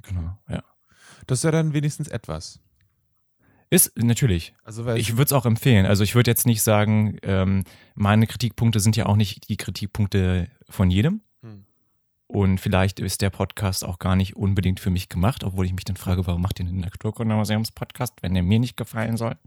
Genau, 0.02 0.38
ja. 0.48 0.62
Das 1.26 1.40
ist 1.40 1.44
ja 1.44 1.50
dann 1.50 1.74
wenigstens 1.74 2.08
etwas. 2.08 2.58
Ist 3.68 3.94
natürlich. 3.98 4.54
Also 4.64 4.88
Ich 4.94 5.12
würde 5.12 5.24
es 5.24 5.32
auch 5.32 5.44
empfehlen. 5.44 5.84
Also 5.84 6.02
ich 6.02 6.14
würde 6.14 6.30
jetzt 6.30 6.46
nicht 6.46 6.62
sagen, 6.62 7.18
ähm, 7.22 7.64
meine 7.94 8.26
Kritikpunkte 8.26 8.80
sind 8.80 8.96
ja 8.96 9.04
auch 9.04 9.16
nicht 9.16 9.50
die 9.50 9.58
Kritikpunkte 9.58 10.48
von 10.70 10.90
jedem. 10.90 11.20
Und 12.28 12.60
vielleicht 12.60 13.00
ist 13.00 13.22
der 13.22 13.30
Podcast 13.30 13.84
auch 13.84 13.98
gar 13.98 14.14
nicht 14.14 14.36
unbedingt 14.36 14.80
für 14.80 14.90
mich 14.90 15.08
gemacht, 15.08 15.44
obwohl 15.44 15.64
ich 15.64 15.72
mich 15.72 15.84
dann 15.84 15.96
frage, 15.96 16.26
warum 16.26 16.42
macht 16.42 16.60
ihr 16.60 16.66
den 16.66 16.80
Naturkundemuseums-Podcast, 16.80 18.16
wenn 18.20 18.34
der 18.34 18.42
mir 18.42 18.58
nicht 18.58 18.76
gefallen 18.76 19.16
soll? 19.16 19.36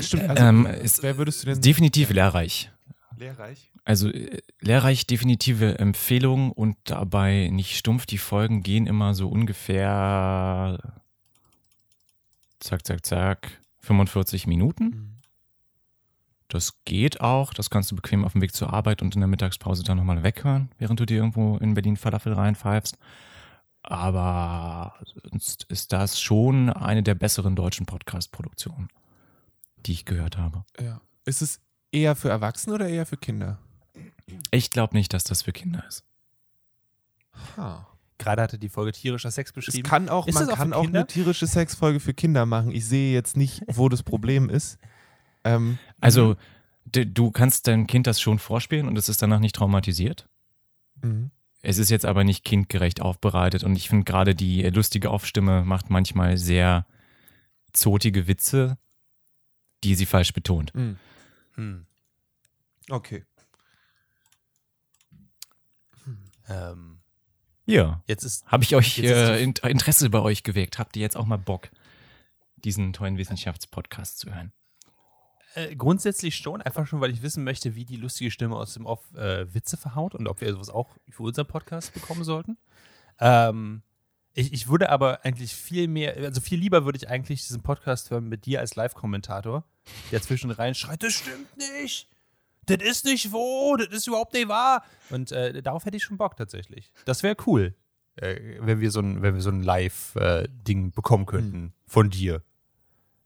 Stimmt, 0.00 0.28
also 0.30 0.44
ähm, 0.44 0.66
ist 0.66 1.02
wer 1.02 1.18
würdest 1.18 1.42
du 1.42 1.46
denn 1.46 1.60
definitiv 1.60 2.10
lehrreich. 2.10 2.70
lehrreich? 3.16 3.70
Also 3.84 4.08
äh, 4.08 4.42
lehrreich 4.60 5.06
definitive 5.06 5.78
Empfehlung 5.78 6.50
und 6.50 6.76
dabei 6.84 7.48
nicht 7.52 7.76
stumpf. 7.76 8.06
Die 8.06 8.18
Folgen 8.18 8.62
gehen 8.62 8.88
immer 8.88 9.14
so 9.14 9.28
ungefähr 9.28 10.78
zack, 12.58 12.86
zack, 12.86 13.06
zack, 13.06 13.50
45 13.80 14.46
Minuten. 14.46 14.84
Mhm. 14.84 15.19
Das 16.50 16.84
geht 16.84 17.20
auch. 17.20 17.54
Das 17.54 17.70
kannst 17.70 17.90
du 17.92 17.96
bequem 17.96 18.24
auf 18.24 18.32
dem 18.32 18.42
Weg 18.42 18.52
zur 18.54 18.72
Arbeit 18.72 19.02
und 19.02 19.14
in 19.14 19.20
der 19.20 19.28
Mittagspause 19.28 19.84
dann 19.84 19.96
nochmal 19.96 20.22
weghören, 20.24 20.70
während 20.78 20.98
du 20.98 21.06
dir 21.06 21.18
irgendwo 21.18 21.56
in 21.58 21.74
Berlin 21.74 21.96
Falafel 21.96 22.32
reinpfeifst. 22.32 22.98
Aber 23.82 24.94
sonst 25.30 25.64
ist 25.68 25.92
das 25.92 26.20
schon 26.20 26.68
eine 26.68 27.02
der 27.02 27.14
besseren 27.14 27.54
deutschen 27.56 27.86
Podcast-Produktionen, 27.86 28.88
die 29.86 29.92
ich 29.92 30.04
gehört 30.04 30.36
habe. 30.36 30.64
Ja. 30.78 31.00
Ist 31.24 31.40
es 31.40 31.60
eher 31.92 32.16
für 32.16 32.28
Erwachsene 32.28 32.74
oder 32.74 32.88
eher 32.88 33.06
für 33.06 33.16
Kinder? 33.16 33.58
Ich 34.50 34.70
glaube 34.70 34.96
nicht, 34.96 35.14
dass 35.14 35.24
das 35.24 35.42
für 35.42 35.52
Kinder 35.52 35.84
ist. 35.88 36.04
Ha. 37.56 37.86
Gerade 38.18 38.42
hatte 38.42 38.58
die 38.58 38.68
Folge 38.68 38.92
tierischer 38.92 39.30
Sex 39.30 39.50
Es 39.50 39.54
beschrieben. 39.54 39.88
kann 39.88 40.08
auch, 40.08 40.26
Ist 40.26 40.34
man 40.34 40.50
auch 40.50 40.56
kann 40.56 40.72
auch 40.72 40.86
eine 40.86 41.06
tierische 41.06 41.46
Sexfolge 41.46 42.00
für 42.00 42.12
Kinder 42.12 42.44
machen. 42.44 42.72
Ich 42.72 42.86
sehe 42.86 43.14
jetzt 43.14 43.36
nicht, 43.36 43.62
wo 43.68 43.88
das 43.88 44.02
Problem 44.02 44.50
ist. 44.50 44.78
Ähm, 45.44 45.78
Also, 46.00 46.36
d- 46.84 47.04
du 47.06 47.30
kannst 47.30 47.66
deinem 47.66 47.86
Kind 47.86 48.06
das 48.06 48.20
schon 48.20 48.38
vorspielen 48.38 48.88
und 48.88 48.96
es 48.98 49.08
ist 49.08 49.22
danach 49.22 49.40
nicht 49.40 49.54
traumatisiert. 49.56 50.28
mhm. 51.02 51.30
Es 51.62 51.76
ist 51.76 51.90
jetzt 51.90 52.06
aber 52.06 52.24
nicht 52.24 52.42
kindgerecht 52.42 53.02
aufbereitet 53.02 53.64
und 53.64 53.76
ich 53.76 53.90
finde 53.90 54.04
gerade 54.04 54.34
die 54.34 54.62
lustige 54.62 55.10
Aufstimme 55.10 55.62
macht 55.62 55.90
manchmal 55.90 56.38
sehr 56.38 56.86
zotige 57.74 58.26
Witze, 58.28 58.78
die 59.84 59.94
sie 59.94 60.06
falsch 60.06 60.32
betont. 60.32 60.74
Mhm. 60.74 60.96
Hm. 61.56 61.86
Okay. 62.88 63.24
Ähm, 66.48 67.00
Ja. 67.66 68.02
jetzt 68.06 68.24
ist 68.24 68.46
Habe 68.46 68.64
ich 68.64 68.74
euch 68.74 68.98
äh, 69.00 69.42
Interesse 69.42 70.08
bei 70.10 70.20
euch 70.20 70.42
geweckt? 70.42 70.78
Habt 70.78 70.96
ihr 70.96 71.02
jetzt 71.02 71.16
auch 71.16 71.26
mal 71.26 71.36
Bock, 71.38 71.68
diesen 72.56 72.92
tollen 72.92 73.18
Wissenschaftspodcast 73.18 74.18
zu 74.18 74.34
hören? 74.34 74.52
Äh, 75.54 75.74
grundsätzlich 75.74 76.36
schon, 76.36 76.62
einfach 76.62 76.86
schon, 76.86 77.00
weil 77.00 77.10
ich 77.10 77.22
wissen 77.22 77.44
möchte, 77.44 77.74
wie 77.74 77.84
die 77.84 77.96
lustige 77.96 78.30
Stimme 78.30 78.56
aus 78.56 78.74
dem 78.74 78.86
Off 78.86 79.00
äh, 79.14 79.52
Witze 79.52 79.76
verhaut 79.76 80.14
und 80.14 80.28
ob 80.28 80.40
wir 80.40 80.52
sowas 80.52 80.70
auch 80.70 80.96
für 81.08 81.24
unseren 81.24 81.46
Podcast 81.46 81.92
bekommen 81.92 82.24
sollten. 82.24 82.56
Ähm, 83.18 83.82
ich, 84.34 84.52
ich 84.52 84.68
würde 84.68 84.90
aber 84.90 85.24
eigentlich 85.24 85.54
viel 85.54 85.88
mehr, 85.88 86.16
also 86.16 86.40
viel 86.40 86.58
lieber 86.58 86.84
würde 86.84 86.98
ich 86.98 87.08
eigentlich 87.08 87.46
diesen 87.46 87.62
Podcast 87.62 88.10
hören 88.10 88.28
mit 88.28 88.46
dir 88.46 88.60
als 88.60 88.76
Live-Kommentator, 88.76 89.64
der 90.12 90.22
zwischen 90.22 90.50
rein 90.52 90.74
schreit, 90.74 91.02
das 91.02 91.14
stimmt 91.14 91.56
nicht, 91.56 92.08
das 92.66 92.78
ist 92.82 93.04
nicht 93.04 93.32
wo, 93.32 93.76
das 93.76 93.88
ist 93.88 94.06
überhaupt 94.06 94.34
nicht 94.34 94.48
wahr. 94.48 94.84
Und 95.10 95.32
äh, 95.32 95.62
darauf 95.62 95.84
hätte 95.84 95.96
ich 95.96 96.04
schon 96.04 96.16
Bock 96.16 96.36
tatsächlich. 96.36 96.92
Das 97.04 97.24
wäre 97.24 97.36
cool, 97.46 97.74
äh, 98.16 98.58
wenn 98.60 98.78
wir 98.78 98.92
so 98.92 99.00
ein, 99.00 99.20
wenn 99.22 99.34
wir 99.34 99.42
so 99.42 99.50
ein 99.50 99.62
Live-Ding 99.62 100.92
bekommen 100.92 101.26
könnten 101.26 101.74
von 101.86 102.08
dir, 102.08 102.42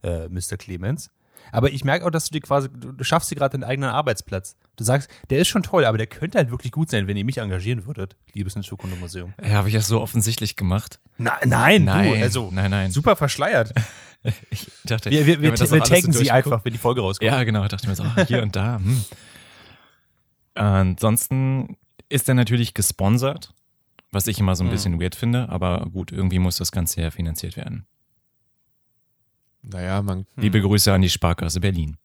äh, 0.02 0.28
Mr. 0.28 0.56
Clemens. 0.56 1.10
Aber 1.52 1.70
ich 1.70 1.84
merke 1.84 2.04
auch, 2.06 2.10
dass 2.10 2.24
du 2.26 2.32
dir 2.32 2.40
quasi, 2.40 2.68
du, 2.72 3.02
schaffst 3.04 3.30
dir 3.30 3.36
gerade 3.36 3.52
deinen 3.58 3.68
eigenen 3.68 3.90
Arbeitsplatz. 3.90 4.56
Du 4.76 4.84
sagst, 4.84 5.08
der 5.30 5.38
ist 5.38 5.48
schon 5.48 5.62
toll, 5.62 5.84
aber 5.84 5.98
der 5.98 6.06
könnte 6.06 6.38
halt 6.38 6.50
wirklich 6.50 6.72
gut 6.72 6.90
sein, 6.90 7.06
wenn 7.06 7.16
ihr 7.16 7.24
mich 7.24 7.38
engagieren 7.38 7.86
würdet, 7.86 8.16
liebes 8.32 8.56
Naturkundemuseum. 8.56 9.34
Ja, 9.42 9.50
habe 9.54 9.68
ich 9.68 9.74
das 9.74 9.86
so 9.86 10.00
offensichtlich 10.00 10.56
gemacht? 10.56 11.00
Na, 11.18 11.34
nein, 11.44 11.84
Nein, 11.84 12.14
du, 12.14 12.22
also 12.22 12.50
nein, 12.52 12.70
nein. 12.70 12.90
super 12.90 13.16
verschleiert. 13.16 13.72
Ich 14.48 14.70
dachte, 14.86 15.10
Wir, 15.10 15.26
wir, 15.26 15.42
wir, 15.42 15.52
wir 15.52 15.82
taggen 15.84 16.10
so 16.10 16.18
sie 16.18 16.30
einfach, 16.30 16.64
wenn 16.64 16.72
die 16.72 16.78
Folge 16.78 17.02
rauskommt. 17.02 17.30
Ja, 17.30 17.44
genau, 17.44 17.68
dachte 17.68 17.86
mir 17.86 17.94
so, 17.94 18.06
hier 18.26 18.42
und 18.42 18.56
da. 18.56 18.76
Hm. 18.78 19.04
Ansonsten 20.54 21.76
ist 22.08 22.28
er 22.28 22.34
natürlich 22.34 22.74
gesponsert, 22.74 23.52
was 24.12 24.26
ich 24.26 24.38
immer 24.38 24.56
so 24.56 24.64
ein 24.64 24.68
Hm. 24.68 24.72
bisschen 24.72 25.00
weird 25.00 25.14
finde, 25.14 25.48
aber 25.50 25.86
gut, 25.92 26.12
irgendwie 26.12 26.38
muss 26.38 26.56
das 26.56 26.72
Ganze 26.72 27.02
ja 27.02 27.10
finanziert 27.10 27.56
werden. 27.56 27.86
Naja, 29.70 30.02
man, 30.02 30.26
Liebe 30.36 30.60
Grüße 30.60 30.92
an 30.92 31.02
die 31.02 31.10
Sparkasse 31.10 31.60
Berlin. 31.60 31.96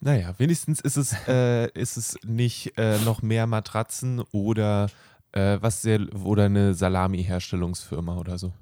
naja, 0.00 0.34
wenigstens 0.38 0.80
ist 0.80 0.96
es, 0.96 1.14
äh, 1.26 1.68
ist 1.72 1.96
es 1.96 2.16
nicht 2.24 2.78
äh, 2.78 2.98
noch 3.00 3.22
mehr 3.22 3.46
Matratzen 3.46 4.20
oder 4.32 4.88
äh, 5.32 5.58
was 5.60 5.82
sehr, 5.82 6.00
oder 6.24 6.44
eine 6.44 6.74
Salami-Herstellungsfirma 6.74 8.16
oder 8.16 8.38
so. 8.38 8.52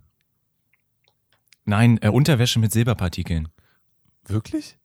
Nein, 1.65 1.99
äh, 2.01 2.09
Unterwäsche 2.09 2.59
mit 2.59 2.73
Silberpartikeln. 2.73 3.49
Wirklich? 4.27 4.79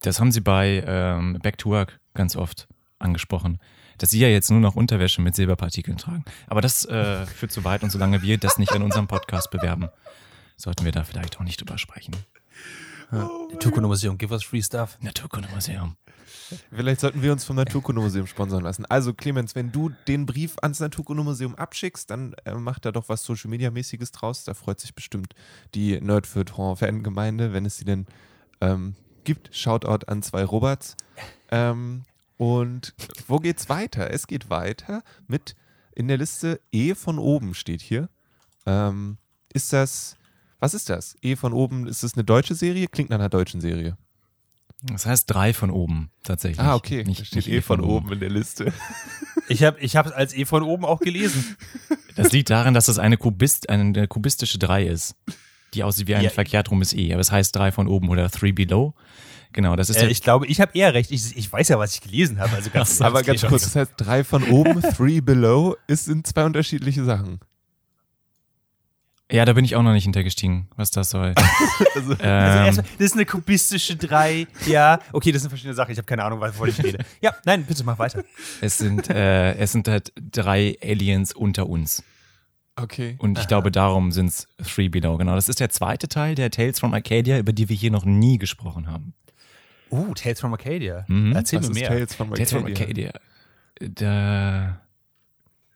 Das 0.00 0.20
haben 0.20 0.32
sie 0.32 0.40
bei 0.40 0.82
ähm, 0.86 1.38
Back 1.42 1.58
to 1.58 1.70
Work 1.70 2.00
ganz 2.14 2.36
oft 2.36 2.68
angesprochen. 2.98 3.58
Dass 3.98 4.10
sie 4.10 4.20
ja 4.20 4.28
jetzt 4.28 4.50
nur 4.50 4.60
noch 4.60 4.76
Unterwäsche 4.76 5.20
mit 5.20 5.34
Silberpartikeln 5.34 5.98
tragen. 5.98 6.24
Aber 6.46 6.60
das 6.60 6.84
äh, 6.84 7.26
führt 7.26 7.52
zu 7.52 7.64
weit 7.64 7.82
und 7.82 7.90
solange 7.90 8.22
wir 8.22 8.38
das 8.38 8.58
nicht 8.58 8.72
in 8.74 8.82
unserem 8.82 9.08
Podcast 9.08 9.50
bewerben, 9.50 9.88
sollten 10.56 10.84
wir 10.84 10.92
da 10.92 11.04
vielleicht 11.04 11.38
auch 11.38 11.44
nicht 11.44 11.60
drüber 11.60 11.78
sprechen. 11.78 12.14
Naturkundemuseum, 13.10 14.18
give 14.18 14.32
us 14.32 14.44
free 14.44 14.62
stuff. 14.62 14.98
Naturkundemuseum. 15.00 15.96
Vielleicht 16.74 17.00
sollten 17.00 17.22
wir 17.22 17.32
uns 17.32 17.44
vom 17.44 17.56
Naturkundemuseum 17.56 18.26
sponsern 18.26 18.62
lassen. 18.62 18.86
Also 18.86 19.12
Clemens, 19.12 19.54
wenn 19.54 19.72
du 19.72 19.90
den 20.06 20.26
Brief 20.26 20.56
ans 20.60 20.80
Naturkundemuseum 20.80 21.54
abschickst, 21.54 22.10
dann 22.10 22.34
äh, 22.44 22.54
macht 22.54 22.84
da 22.84 22.92
doch 22.92 23.08
was 23.08 23.22
Social 23.22 23.50
Media 23.50 23.70
mäßiges 23.70 24.12
draus. 24.12 24.44
Da 24.44 24.54
freut 24.54 24.80
sich 24.80 24.94
bestimmt 24.94 25.34
die 25.74 26.00
Nerdfeuilleton-Fangemeinde, 26.00 27.52
wenn 27.52 27.66
es 27.66 27.76
sie 27.76 27.84
denn 27.84 28.06
ähm, 28.60 28.94
gibt. 29.24 29.54
Shoutout 29.54 30.06
an 30.06 30.22
zwei 30.22 30.44
Roberts. 30.44 30.96
Ähm, 31.50 32.02
und 32.36 32.94
wo 33.26 33.38
geht's 33.38 33.68
weiter? 33.68 34.10
Es 34.10 34.26
geht 34.26 34.48
weiter 34.48 35.02
mit 35.26 35.54
in 35.94 36.08
der 36.08 36.18
Liste 36.18 36.60
E 36.72 36.94
von 36.94 37.18
oben 37.18 37.54
steht 37.54 37.82
hier. 37.82 38.08
Ähm, 38.66 39.18
ist 39.52 39.72
das, 39.72 40.16
was 40.60 40.74
ist 40.74 40.90
das? 40.90 41.16
E 41.22 41.36
von 41.36 41.52
oben, 41.52 41.86
ist 41.86 42.02
das 42.02 42.14
eine 42.14 42.24
deutsche 42.24 42.54
Serie? 42.54 42.88
Klingt 42.88 43.10
nach 43.10 43.18
einer 43.18 43.28
deutschen 43.28 43.60
Serie. 43.60 43.96
Das 44.82 45.06
heißt 45.06 45.24
drei 45.28 45.52
von 45.52 45.70
oben, 45.70 46.10
tatsächlich. 46.22 46.60
Ah, 46.60 46.76
okay. 46.76 47.02
Nicht, 47.04 47.20
da 47.20 47.24
steht 47.24 47.36
nicht 47.46 47.48
E 47.48 47.60
von 47.60 47.80
oben 47.80 48.12
in 48.12 48.20
der 48.20 48.30
Liste. 48.30 48.72
Ich 49.50 49.62
habe 49.64 49.80
ich 49.80 49.94
es 49.94 50.12
als 50.12 50.34
eh 50.34 50.44
von 50.44 50.62
oben 50.62 50.84
auch 50.84 51.00
gelesen. 51.00 51.56
Das 52.16 52.32
liegt 52.32 52.50
daran, 52.50 52.74
dass 52.74 52.88
es 52.88 52.98
eine, 52.98 53.16
Kubist, 53.16 53.70
eine 53.70 54.06
kubistische 54.06 54.58
drei 54.58 54.84
ist. 54.84 55.16
Die 55.72 55.82
aussieht 55.82 56.06
wie 56.06 56.14
ein 56.16 56.24
Ja. 56.24 56.28
verkehrt 56.28 56.70
rumes 56.70 56.92
E. 56.92 57.12
Aber 57.14 57.22
es 57.22 57.32
heißt 57.32 57.56
drei 57.56 57.72
von 57.72 57.88
oben 57.88 58.10
oder 58.10 58.30
three 58.30 58.52
below. 58.52 58.92
Genau, 59.54 59.74
das 59.74 59.88
ist 59.88 59.96
Äh, 59.96 60.00
der, 60.00 60.10
ich 60.10 60.20
glaube, 60.20 60.46
ich 60.46 60.60
habe 60.60 60.72
eher 60.76 60.92
recht. 60.92 61.10
Ich, 61.10 61.34
ich 61.34 61.50
weiß 61.50 61.68
ja, 61.68 61.78
was 61.78 61.94
ich 61.94 62.02
gelesen 62.02 62.38
habe. 62.40 62.54
Also 62.56 62.68
ganz, 62.74 63.00
Aber 63.00 63.22
ganz 63.22 63.40
kurz, 63.40 63.62
das 63.62 63.74
heißt 63.74 63.92
drei 63.96 64.22
von 64.22 64.42
oben, 64.44 64.82
three 64.82 65.22
below, 65.22 65.76
ist 65.86 66.04
sind 66.04 66.26
zwei 66.26 66.44
unterschiedliche 66.44 67.04
Sachen. 67.04 67.40
Ja, 69.30 69.44
da 69.44 69.52
bin 69.52 69.64
ich 69.64 69.76
auch 69.76 69.82
noch 69.82 69.92
nicht 69.92 70.04
hintergestiegen, 70.04 70.68
was 70.76 70.90
das 70.90 71.10
soll. 71.10 71.34
Also, 71.94 72.12
Also 72.12 72.12
ähm, 72.22 72.64
erstmal, 72.66 72.86
das 72.98 73.06
ist 73.06 73.12
eine 73.14 73.26
kubistische 73.26 73.96
3. 73.96 74.46
Ja, 74.66 75.00
okay, 75.12 75.32
das 75.32 75.42
sind 75.42 75.50
verschiedene 75.50 75.74
Sachen. 75.74 75.92
Ich 75.92 75.98
habe 75.98 76.06
keine 76.06 76.24
Ahnung, 76.24 76.40
wovon 76.40 76.68
ich 76.68 76.82
rede. 76.82 77.04
Ja, 77.20 77.34
nein, 77.44 77.64
bitte 77.64 77.84
mach 77.84 77.98
weiter. 77.98 78.24
es 78.60 78.78
sind, 78.78 79.10
äh, 79.10 79.54
es 79.56 79.72
sind 79.72 79.86
halt 79.88 80.12
drei 80.16 80.76
Aliens 80.82 81.32
unter 81.34 81.68
uns. 81.68 82.02
okay. 82.76 83.16
Und 83.18 83.38
ich 83.38 83.48
glaube, 83.48 83.70
darum 83.70 84.12
sind 84.12 84.28
es 84.28 84.46
Three 84.64 84.88
Below. 84.88 85.18
Genau, 85.18 85.34
das 85.34 85.48
ist 85.48 85.60
der 85.60 85.70
zweite 85.70 86.08
Teil 86.08 86.34
der 86.34 86.50
Tales 86.50 86.78
from 86.80 86.94
Arcadia, 86.94 87.38
über 87.38 87.52
die 87.52 87.68
wir 87.68 87.76
hier 87.76 87.90
noch 87.90 88.04
nie 88.04 88.38
gesprochen 88.38 88.86
haben. 88.90 89.12
Uh, 89.90 90.14
Tales 90.14 90.40
from 90.40 90.52
Arcadia. 90.52 91.04
Mhm. 91.08 91.32
Erzähl 91.32 91.58
Was 91.60 91.68
mir 91.68 91.72
ist 91.74 91.80
mehr. 91.80 91.88
Tales 91.88 92.14
from 92.14 92.34
Tales 92.34 92.50
from 92.50 92.64
Arcadia? 92.64 93.08
Arcadia. 93.08 93.90
Da, 93.94 94.80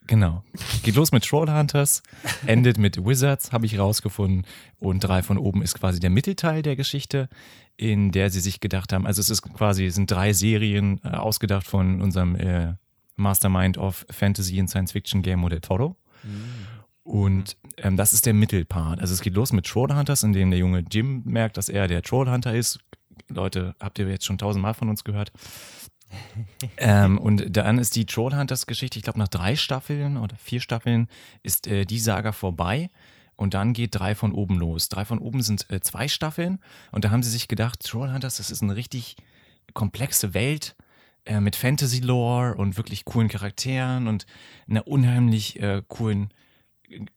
genau. 0.06 0.44
Geht 0.82 0.96
los 0.96 1.12
mit 1.12 1.24
Trollhunters, 1.24 2.02
endet 2.46 2.78
mit 2.78 3.04
Wizards, 3.04 3.52
habe 3.52 3.66
ich 3.66 3.78
rausgefunden. 3.78 4.46
Und 4.78 5.00
drei 5.00 5.22
von 5.22 5.38
oben 5.38 5.62
ist 5.62 5.74
quasi 5.74 6.00
der 6.00 6.10
Mittelteil 6.10 6.62
der 6.62 6.76
Geschichte, 6.76 7.28
in 7.76 8.12
der 8.12 8.30
sie 8.30 8.40
sich 8.40 8.60
gedacht 8.60 8.92
haben. 8.92 9.06
Also 9.06 9.20
es 9.20 9.30
ist 9.30 9.42
quasi, 9.42 9.86
es 9.86 9.94
sind 9.94 10.10
drei 10.10 10.32
Serien 10.32 11.00
äh, 11.04 11.08
ausgedacht 11.08 11.66
von 11.66 12.00
unserem 12.00 12.36
äh, 12.36 12.74
Mastermind 13.16 13.78
of 13.78 14.06
Fantasy 14.10 14.58
and 14.58 14.70
Science 14.70 14.92
Fiction 14.92 15.22
Game 15.22 15.40
Model 15.40 15.60
Toro. 15.60 15.96
Und 17.04 17.56
ähm, 17.78 17.96
das 17.96 18.12
ist 18.12 18.26
der 18.26 18.34
Mittelpart. 18.34 19.00
Also 19.00 19.12
es 19.14 19.20
geht 19.20 19.34
los 19.34 19.52
mit 19.52 19.66
Trollhunters, 19.66 20.22
in 20.22 20.32
dem 20.32 20.50
der 20.50 20.60
junge 20.60 20.84
Jim 20.90 21.22
merkt, 21.24 21.56
dass 21.56 21.68
er 21.68 21.88
der 21.88 22.02
Trollhunter 22.02 22.54
ist. 22.54 22.78
Leute, 23.28 23.74
habt 23.80 23.98
ihr 23.98 24.08
jetzt 24.08 24.24
schon 24.24 24.38
tausendmal 24.38 24.74
von 24.74 24.88
uns 24.88 25.04
gehört. 25.04 25.32
Ähm, 26.76 27.18
und 27.18 27.56
dann 27.56 27.78
ist 27.78 27.96
die 27.96 28.06
Trollhunters-Geschichte, 28.06 28.98
ich 28.98 29.02
glaube 29.02 29.18
nach 29.18 29.28
drei 29.28 29.56
Staffeln 29.56 30.16
oder 30.16 30.36
vier 30.36 30.60
Staffeln, 30.60 31.08
ist 31.42 31.66
äh, 31.66 31.84
die 31.84 31.98
Saga 31.98 32.32
vorbei. 32.32 32.90
Und 33.34 33.54
dann 33.54 33.72
geht 33.72 33.94
drei 33.94 34.14
von 34.14 34.32
oben 34.32 34.58
los. 34.58 34.88
Drei 34.88 35.04
von 35.04 35.18
oben 35.18 35.42
sind 35.42 35.68
äh, 35.70 35.80
zwei 35.80 36.06
Staffeln. 36.06 36.58
Und 36.92 37.04
da 37.04 37.10
haben 37.10 37.22
sie 37.22 37.30
sich 37.30 37.48
gedacht, 37.48 37.80
Trollhunters, 37.80 38.36
das 38.36 38.50
ist 38.50 38.62
eine 38.62 38.76
richtig 38.76 39.16
komplexe 39.74 40.34
Welt 40.34 40.76
äh, 41.24 41.40
mit 41.40 41.56
Fantasy-Lore 41.56 42.54
und 42.54 42.76
wirklich 42.76 43.04
coolen 43.04 43.28
Charakteren 43.28 44.06
und 44.06 44.26
einer 44.68 44.86
unheimlich 44.86 45.60
äh, 45.60 45.82
coolen 45.88 46.32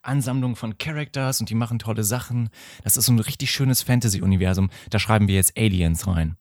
Ansammlung 0.01 0.55
von 0.55 0.77
Characters 0.77 1.39
und 1.41 1.49
die 1.49 1.55
machen 1.55 1.79
tolle 1.79 2.03
Sachen. 2.03 2.49
Das 2.83 2.97
ist 2.97 3.05
so 3.05 3.11
ein 3.11 3.19
richtig 3.19 3.51
schönes 3.51 3.81
Fantasy-Universum. 3.81 4.69
Da 4.89 4.99
schreiben 4.99 5.27
wir 5.27 5.35
jetzt 5.35 5.57
Aliens 5.57 6.07
rein. 6.07 6.37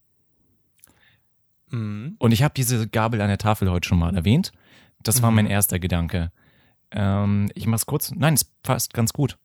Mhm. 1.75 2.17
Und 2.19 2.33
ich 2.33 2.43
habe 2.43 2.55
diese 2.55 2.89
Gabel 2.89 3.21
an 3.21 3.29
der 3.29 3.39
Tafel 3.39 3.71
heute 3.71 3.89
schon 3.89 3.99
mal 3.99 4.15
erwähnt. 4.15 4.53
Das 5.03 5.23
war 5.23 5.31
mein 5.31 5.47
erster 5.47 5.79
Gedanke. 5.79 6.33
Ähm, 6.91 7.51
ich 7.55 7.67
mach's 7.67 7.87
kurz. 7.87 8.13
Nein, 8.13 8.35
es 8.35 8.45
passt 8.45 8.95
ganz 8.95 9.13
gut. 9.13 9.37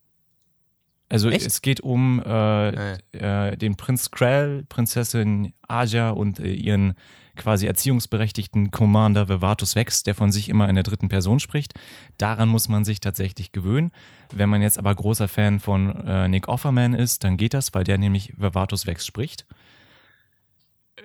Also 1.10 1.30
Echt? 1.30 1.46
es 1.46 1.62
geht 1.62 1.82
um 1.82 2.22
äh, 2.24 2.72
Nee. 2.72 3.18
äh, 3.18 3.58
den 3.58 3.76
Prinz 3.76 4.12
Krell, 4.12 4.64
Prinzessin 4.70 5.54
Aja 5.68 6.12
und 6.12 6.40
äh, 6.40 6.54
ihren 6.54 6.94
quasi 7.36 7.66
erziehungsberechtigten 7.66 8.70
Commander 8.70 9.28
Vivatus 9.28 9.76
Vex, 9.76 10.04
der 10.04 10.14
von 10.14 10.32
sich 10.32 10.50
immer 10.50 10.70
in 10.70 10.76
der 10.76 10.84
dritten 10.84 11.10
Person 11.10 11.40
spricht. 11.40 11.74
Daran 12.18 12.50
muss 12.50 12.70
man 12.70 12.86
sich 12.86 13.00
tatsächlich 13.00 13.52
gewöhnen. 13.52 13.92
Wenn 14.32 14.50
man 14.50 14.62
jetzt 14.62 14.78
aber 14.78 14.94
großer 14.94 15.28
Fan 15.28 15.60
von 15.60 16.06
äh, 16.06 16.28
Nick 16.28 16.48
Offerman 16.48 16.94
ist, 16.94 17.24
dann 17.24 17.38
geht 17.38 17.54
das, 17.54 17.74
weil 17.74 17.86
der 17.86 17.98
nämlich 17.98 18.34
Vivatus 18.38 18.86
Vex 18.86 19.06
spricht. 19.06 19.46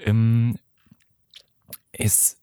Ähm, 0.04 0.58
es 1.98 2.38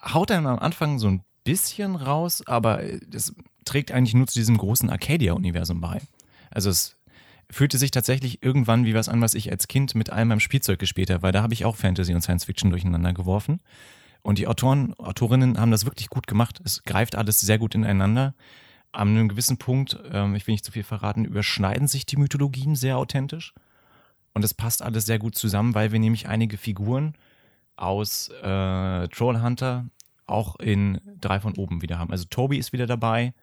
haut 0.00 0.30
einem 0.30 0.46
am 0.46 0.58
Anfang 0.58 0.98
so 0.98 1.08
ein 1.08 1.24
bisschen 1.44 1.96
raus, 1.96 2.42
aber 2.46 2.82
es 2.82 3.34
trägt 3.64 3.92
eigentlich 3.92 4.14
nur 4.14 4.26
zu 4.26 4.38
diesem 4.38 4.58
großen 4.58 4.90
Arcadia-Universum 4.90 5.80
bei. 5.80 6.00
Also 6.50 6.70
es 6.70 6.96
fühlte 7.50 7.78
sich 7.78 7.90
tatsächlich 7.90 8.42
irgendwann 8.42 8.84
wie 8.84 8.94
was 8.94 9.08
an, 9.08 9.20
was 9.20 9.34
ich 9.34 9.50
als 9.50 9.68
Kind 9.68 9.94
mit 9.94 10.10
all 10.10 10.24
meinem 10.24 10.40
Spielzeug 10.40 10.78
gespielt 10.78 11.10
habe, 11.10 11.22
weil 11.22 11.32
da 11.32 11.42
habe 11.42 11.54
ich 11.54 11.64
auch 11.64 11.76
Fantasy 11.76 12.14
und 12.14 12.22
Science 12.22 12.44
Fiction 12.44 12.70
durcheinander 12.70 13.12
geworfen. 13.12 13.60
Und 14.22 14.38
die 14.38 14.46
Autoren, 14.46 14.94
Autorinnen 14.94 15.58
haben 15.58 15.70
das 15.70 15.84
wirklich 15.84 16.08
gut 16.08 16.26
gemacht. 16.26 16.60
Es 16.64 16.82
greift 16.82 17.14
alles 17.14 17.40
sehr 17.40 17.58
gut 17.58 17.74
ineinander. 17.74 18.34
An 18.90 19.08
einem 19.08 19.28
gewissen 19.28 19.58
Punkt, 19.58 19.98
ähm, 20.10 20.34
ich 20.34 20.46
will 20.46 20.52
nicht 20.52 20.64
zu 20.64 20.72
viel 20.72 20.82
verraten, 20.82 21.26
überschneiden 21.26 21.88
sich 21.88 22.06
die 22.06 22.16
Mythologien 22.16 22.74
sehr 22.74 22.96
authentisch. 22.96 23.52
Und 24.32 24.44
es 24.44 24.54
passt 24.54 24.82
alles 24.82 25.04
sehr 25.04 25.18
gut 25.18 25.34
zusammen, 25.34 25.74
weil 25.74 25.92
wir 25.92 25.98
nämlich 25.98 26.26
einige 26.26 26.56
Figuren 26.56 27.14
aus 27.76 28.28
äh, 28.28 29.08
Trollhunter 29.08 29.86
auch 30.26 30.56
in 30.56 31.00
drei 31.20 31.40
von 31.40 31.54
oben 31.54 31.82
wieder 31.82 31.98
haben. 31.98 32.10
Also 32.10 32.24
Toby 32.28 32.56
ist 32.58 32.72
wieder 32.72 32.86
dabei, 32.86 33.34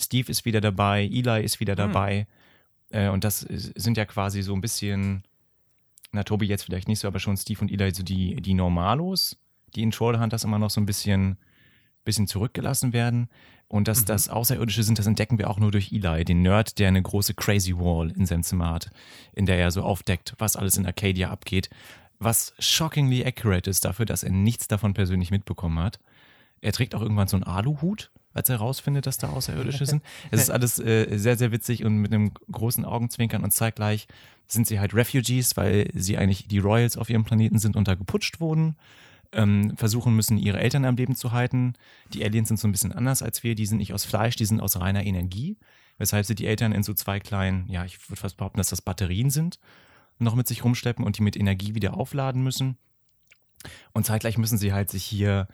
Steve 0.00 0.30
ist 0.30 0.44
wieder 0.44 0.60
dabei, 0.60 1.04
Eli 1.04 1.42
ist 1.42 1.60
wieder 1.60 1.74
dabei. 1.74 2.26
Äh, 2.90 3.08
und 3.08 3.24
das 3.24 3.40
sind 3.40 3.96
ja 3.96 4.04
quasi 4.04 4.42
so 4.42 4.54
ein 4.54 4.60
bisschen, 4.60 5.24
na 6.12 6.24
Toby 6.24 6.46
jetzt 6.46 6.64
vielleicht 6.64 6.88
nicht 6.88 6.98
so, 6.98 7.08
aber 7.08 7.18
schon 7.18 7.36
Steve 7.36 7.60
und 7.60 7.70
Eli 7.70 7.94
so 7.94 8.02
die, 8.02 8.36
die 8.36 8.54
Normalos, 8.54 9.38
die 9.74 9.82
in 9.82 9.90
Trollhunters 9.90 10.44
immer 10.44 10.58
noch 10.58 10.70
so 10.70 10.80
ein 10.80 10.86
bisschen, 10.86 11.38
bisschen 12.04 12.26
zurückgelassen 12.26 12.92
werden. 12.92 13.28
Und 13.68 13.88
dass 13.88 14.04
das 14.04 14.28
Außerirdische 14.28 14.84
sind, 14.84 15.00
das 15.00 15.08
entdecken 15.08 15.38
wir 15.38 15.50
auch 15.50 15.58
nur 15.58 15.72
durch 15.72 15.92
Eli, 15.92 16.24
den 16.24 16.42
Nerd, 16.42 16.78
der 16.78 16.86
eine 16.86 17.02
große 17.02 17.34
Crazy 17.34 17.76
Wall 17.76 18.12
in 18.12 18.24
seinem 18.24 18.44
Zimmer 18.44 18.70
hat, 18.70 18.90
in 19.32 19.44
der 19.44 19.58
er 19.58 19.72
so 19.72 19.82
aufdeckt, 19.82 20.34
was 20.38 20.54
alles 20.54 20.76
in 20.76 20.86
Arcadia 20.86 21.30
abgeht. 21.30 21.68
Was 22.18 22.54
shockingly 22.58 23.24
accurate 23.24 23.68
ist 23.68 23.84
dafür, 23.84 24.06
dass 24.06 24.22
er 24.22 24.30
nichts 24.30 24.68
davon 24.68 24.94
persönlich 24.94 25.30
mitbekommen 25.30 25.78
hat. 25.78 25.98
Er 26.60 26.72
trägt 26.72 26.94
auch 26.94 27.02
irgendwann 27.02 27.28
so 27.28 27.36
einen 27.36 27.44
Aluhut, 27.44 28.10
als 28.32 28.48
er 28.48 28.58
herausfindet, 28.58 29.06
dass 29.06 29.18
da 29.18 29.28
Außerirdische 29.28 29.86
sind. 29.86 30.02
Es 30.30 30.40
ist 30.40 30.50
alles 30.50 30.78
äh, 30.78 31.18
sehr, 31.18 31.36
sehr 31.36 31.52
witzig 31.52 31.84
und 31.84 31.98
mit 31.98 32.12
einem 32.12 32.32
großen 32.50 32.84
Augenzwinkern 32.84 33.44
und 33.44 33.50
zeitgleich 33.50 34.06
sind 34.46 34.66
sie 34.66 34.78
halt 34.78 34.94
Refugees, 34.94 35.56
weil 35.56 35.90
sie 35.92 36.16
eigentlich 36.16 36.48
die 36.48 36.58
Royals 36.58 36.96
auf 36.96 37.10
ihrem 37.10 37.24
Planeten 37.24 37.58
sind 37.58 37.76
und 37.76 37.88
da 37.88 37.94
geputscht 37.94 38.40
wurden. 38.40 38.76
Ähm, 39.32 39.76
versuchen 39.76 40.14
müssen, 40.14 40.38
ihre 40.38 40.60
Eltern 40.60 40.84
am 40.84 40.94
Leben 40.94 41.16
zu 41.16 41.32
halten. 41.32 41.74
Die 42.14 42.24
Aliens 42.24 42.46
sind 42.46 42.60
so 42.60 42.68
ein 42.68 42.72
bisschen 42.72 42.92
anders 42.92 43.22
als 43.22 43.42
wir. 43.42 43.56
Die 43.56 43.66
sind 43.66 43.78
nicht 43.78 43.92
aus 43.92 44.04
Fleisch, 44.04 44.36
die 44.36 44.44
sind 44.44 44.60
aus 44.60 44.78
reiner 44.78 45.04
Energie. 45.04 45.58
Weshalb 45.98 46.26
sie 46.26 46.36
die 46.36 46.46
Eltern 46.46 46.70
in 46.72 46.84
so 46.84 46.94
zwei 46.94 47.18
kleinen, 47.18 47.68
ja, 47.68 47.84
ich 47.84 48.08
würde 48.08 48.20
fast 48.20 48.36
behaupten, 48.36 48.58
dass 48.58 48.70
das 48.70 48.82
Batterien 48.82 49.30
sind, 49.30 49.58
noch 50.18 50.34
mit 50.34 50.46
sich 50.46 50.64
rumschleppen 50.64 51.04
und 51.04 51.18
die 51.18 51.22
mit 51.22 51.36
Energie 51.36 51.74
wieder 51.74 51.96
aufladen 51.96 52.42
müssen. 52.42 52.76
Und 53.92 54.06
zeitgleich 54.06 54.38
müssen 54.38 54.58
sie 54.58 54.72
halt 54.72 54.90
sich 54.90 55.04
hier 55.04 55.48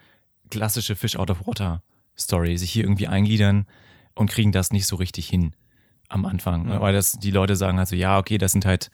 klassische 0.50 0.96
Fish 0.96 1.16
out 1.16 1.30
of 1.30 1.46
Water 1.46 1.82
Story, 2.18 2.58
sich 2.58 2.70
hier 2.70 2.84
irgendwie 2.84 3.08
eingliedern 3.08 3.66
und 4.14 4.30
kriegen 4.30 4.52
das 4.52 4.70
nicht 4.70 4.86
so 4.86 4.96
richtig 4.96 5.28
hin 5.28 5.54
am 6.08 6.26
Anfang. 6.26 6.68
Ja. 6.68 6.80
Weil 6.80 6.92
das, 6.92 7.12
die 7.12 7.30
Leute 7.30 7.56
sagen 7.56 7.78
halt 7.78 7.88
so, 7.88 7.96
ja, 7.96 8.18
okay, 8.18 8.38
das 8.38 8.52
sind 8.52 8.64
halt, 8.64 8.90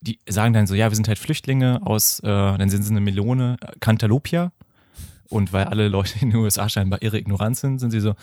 die 0.00 0.18
sagen 0.26 0.54
dann 0.54 0.66
so, 0.66 0.74
ja, 0.74 0.90
wir 0.90 0.96
sind 0.96 1.08
halt 1.08 1.18
Flüchtlinge 1.18 1.80
aus, 1.84 2.20
äh, 2.20 2.26
dann 2.26 2.70
sind 2.70 2.82
sie 2.82 2.90
eine 2.90 3.00
Melone, 3.00 3.56
äh, 3.60 3.72
Cantalopia. 3.80 4.52
Und 5.28 5.52
weil 5.52 5.64
alle 5.64 5.88
Leute 5.88 6.14
in 6.20 6.30
den 6.30 6.38
USA 6.38 6.68
scheinbar 6.68 7.02
irre 7.02 7.18
ignorant 7.18 7.56
sind, 7.58 7.78
sind 7.78 7.90
sie 7.90 8.00
so, 8.00 8.14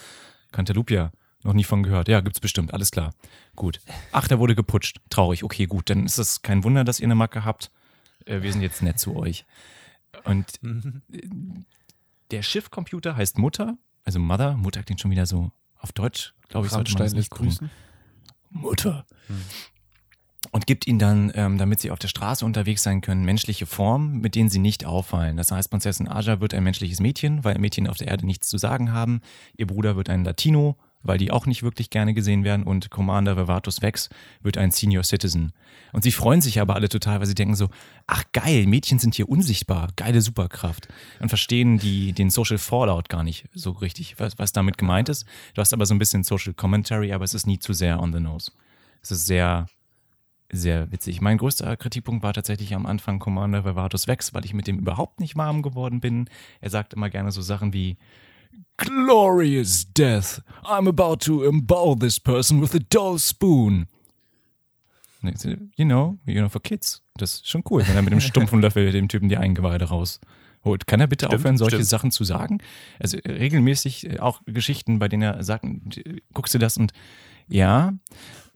Cantalopia, 0.51 1.11
noch 1.45 1.53
nie 1.53 1.63
von 1.63 1.83
gehört. 1.83 2.07
Ja, 2.07 2.21
gibt's 2.21 2.39
bestimmt, 2.39 2.73
alles 2.73 2.91
klar. 2.91 3.13
Gut. 3.55 3.79
Ach, 4.11 4.27
da 4.27 4.39
wurde 4.39 4.55
geputscht. 4.55 4.99
Traurig, 5.09 5.43
okay, 5.43 5.65
gut. 5.65 5.89
Dann 5.89 6.05
ist 6.05 6.17
es 6.17 6.41
kein 6.41 6.63
Wunder, 6.63 6.83
dass 6.83 6.99
ihr 6.99 7.05
eine 7.05 7.15
Macke 7.15 7.45
habt. 7.45 7.71
Äh, 8.25 8.41
wir 8.41 8.51
sind 8.51 8.61
jetzt 8.61 8.81
nett 8.81 8.99
zu 8.99 9.15
euch. 9.15 9.45
Und 10.23 10.59
äh, 10.63 11.21
der 12.31 12.41
Schiffcomputer 12.41 13.15
heißt 13.15 13.37
Mutter, 13.37 13.77
also 14.03 14.19
Mother. 14.19 14.57
Mutter 14.57 14.83
klingt 14.83 15.01
schon 15.01 15.11
wieder 15.11 15.25
so 15.25 15.51
auf 15.77 15.91
Deutsch, 15.91 16.33
glaube 16.49 16.67
ich, 16.67 16.73
sollte 16.73 16.91
man 16.93 17.03
das 17.03 17.13
nicht 17.13 17.31
grüßen. 17.31 17.69
Mutter. 18.49 19.05
Und 20.51 20.67
gibt 20.67 20.87
ihnen 20.87 20.99
dann, 20.99 21.31
ähm, 21.35 21.57
damit 21.57 21.79
sie 21.81 21.91
auf 21.91 21.99
der 21.99 22.07
Straße 22.07 22.45
unterwegs 22.45 22.81
sein 22.81 23.01
können, 23.01 23.25
menschliche 23.25 23.65
Formen, 23.65 24.21
mit 24.21 24.35
denen 24.35 24.49
sie 24.49 24.59
nicht 24.59 24.85
auffallen. 24.85 25.37
Das 25.37 25.51
heißt, 25.51 25.69
Prinzessin 25.69 26.07
Aja 26.07 26.39
wird 26.39 26.53
ein 26.53 26.63
menschliches 26.63 26.99
Mädchen, 26.99 27.43
weil 27.43 27.59
Mädchen 27.59 27.87
auf 27.87 27.97
der 27.97 28.07
Erde 28.07 28.25
nichts 28.25 28.47
zu 28.47 28.57
sagen 28.57 28.91
haben. 28.91 29.21
Ihr 29.57 29.67
Bruder 29.67 29.95
wird 29.95 30.09
ein 30.09 30.23
Latino, 30.23 30.77
weil 31.05 31.17
die 31.17 31.31
auch 31.31 31.45
nicht 31.45 31.63
wirklich 31.63 31.89
gerne 31.89 32.13
gesehen 32.13 32.43
werden. 32.43 32.63
Und 32.63 32.89
Commander 32.89 33.37
Vivatus 33.37 33.81
Vex 33.81 34.09
wird 34.41 34.57
ein 34.57 34.71
Senior 34.71 35.03
Citizen. 35.03 35.53
Und 35.93 36.03
sie 36.03 36.11
freuen 36.11 36.41
sich 36.41 36.59
aber 36.59 36.75
alle 36.75 36.89
total, 36.89 37.19
weil 37.19 37.27
sie 37.27 37.35
denken 37.35 37.55
so, 37.55 37.69
ach 38.07 38.23
geil, 38.33 38.65
Mädchen 38.65 38.99
sind 38.99 39.15
hier 39.15 39.29
unsichtbar, 39.29 39.89
geile 39.95 40.21
Superkraft. 40.21 40.87
Und 41.19 41.29
verstehen 41.29 41.77
die, 41.77 42.13
den 42.13 42.29
Social 42.29 42.57
Fallout 42.57 43.09
gar 43.09 43.23
nicht 43.23 43.45
so 43.53 43.71
richtig, 43.71 44.19
was, 44.19 44.37
was 44.37 44.51
damit 44.51 44.77
gemeint 44.77 45.09
ist. 45.09 45.25
Du 45.53 45.61
hast 45.61 45.73
aber 45.73 45.85
so 45.85 45.93
ein 45.93 45.99
bisschen 45.99 46.23
Social 46.23 46.53
Commentary, 46.53 47.13
aber 47.13 47.23
es 47.23 47.33
ist 47.33 47.47
nie 47.47 47.59
zu 47.59 47.73
sehr 47.73 48.01
on 48.01 48.11
the 48.11 48.19
nose. 48.19 48.51
Es 49.01 49.11
ist 49.11 49.25
sehr, 49.25 49.67
sehr 50.51 50.91
witzig. 50.91 51.21
Mein 51.21 51.37
größter 51.37 51.77
Kritikpunkt 51.77 52.23
war 52.23 52.33
tatsächlich 52.33 52.73
am 52.73 52.85
Anfang 52.85 53.19
Commander 53.19 53.65
Vivatus 53.65 54.07
Vex, 54.07 54.33
weil 54.33 54.45
ich 54.45 54.53
mit 54.53 54.67
dem 54.67 54.79
überhaupt 54.79 55.19
nicht 55.19 55.35
warm 55.35 55.61
geworden 55.61 55.99
bin. 55.99 56.29
Er 56.61 56.69
sagt 56.69 56.93
immer 56.93 57.09
gerne 57.09 57.31
so 57.31 57.41
Sachen 57.41 57.73
wie 57.73 57.97
Glorious 58.77 59.85
death. 59.85 60.41
I'm 60.63 60.87
about 60.87 61.25
to 61.25 61.45
embowel 61.45 61.95
this 61.95 62.19
person 62.19 62.61
with 62.61 62.75
a 62.75 62.79
dull 62.79 63.17
spoon. 63.19 63.87
You 65.77 65.85
know, 65.85 66.17
you 66.25 66.39
know, 66.39 66.49
for 66.49 66.61
kids. 66.61 67.01
Das 67.17 67.35
ist 67.35 67.49
schon 67.49 67.63
cool, 67.69 67.87
wenn 67.87 67.95
er 67.95 68.01
mit 68.01 68.13
dem 68.13 68.19
stumpfen 68.21 68.61
Löffel 68.61 68.91
dem 68.91 69.07
Typen 69.07 69.29
die 69.29 69.37
Eingeweide 69.37 69.85
rausholt. 69.85 70.87
Kann 70.87 70.99
er 70.99 71.07
bitte 71.07 71.25
Stimmt, 71.25 71.39
aufhören, 71.39 71.57
solche 71.57 71.77
stimmt. 71.77 71.89
Sachen 71.89 72.11
zu 72.11 72.23
sagen? 72.23 72.59
Also 72.99 73.17
regelmäßig 73.17 74.09
äh, 74.09 74.19
auch 74.19 74.41
Geschichten, 74.45 74.99
bei 74.99 75.07
denen 75.07 75.23
er 75.23 75.43
sagt, 75.43 75.65
guckst 76.33 76.53
du 76.53 76.59
das 76.59 76.77
und 76.77 76.91
ja, 77.47 77.93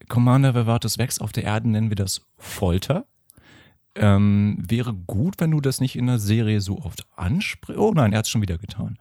Commander 0.08 0.56
Vivatus 0.56 0.98
Vex 0.98 1.20
auf 1.20 1.32
der 1.32 1.44
Erde 1.44 1.70
nennen 1.70 1.90
wir 1.90 1.96
das 1.96 2.22
Folter. 2.38 3.06
Ähm, 3.96 4.58
wäre 4.60 4.94
gut, 4.94 5.36
wenn 5.40 5.52
du 5.52 5.62
das 5.62 5.82
nicht 5.82 5.96
in 5.96 6.08
der 6.08 6.20
Serie 6.20 6.62
so 6.62 6.80
oft 6.80 7.06
ansprichst. 7.16 7.80
Oh 7.80 7.92
nein, 7.94 8.14
er 8.14 8.20
hat 8.20 8.26
es 8.26 8.32
schon 8.32 8.42
wieder 8.42 8.58
getan. 8.58 8.98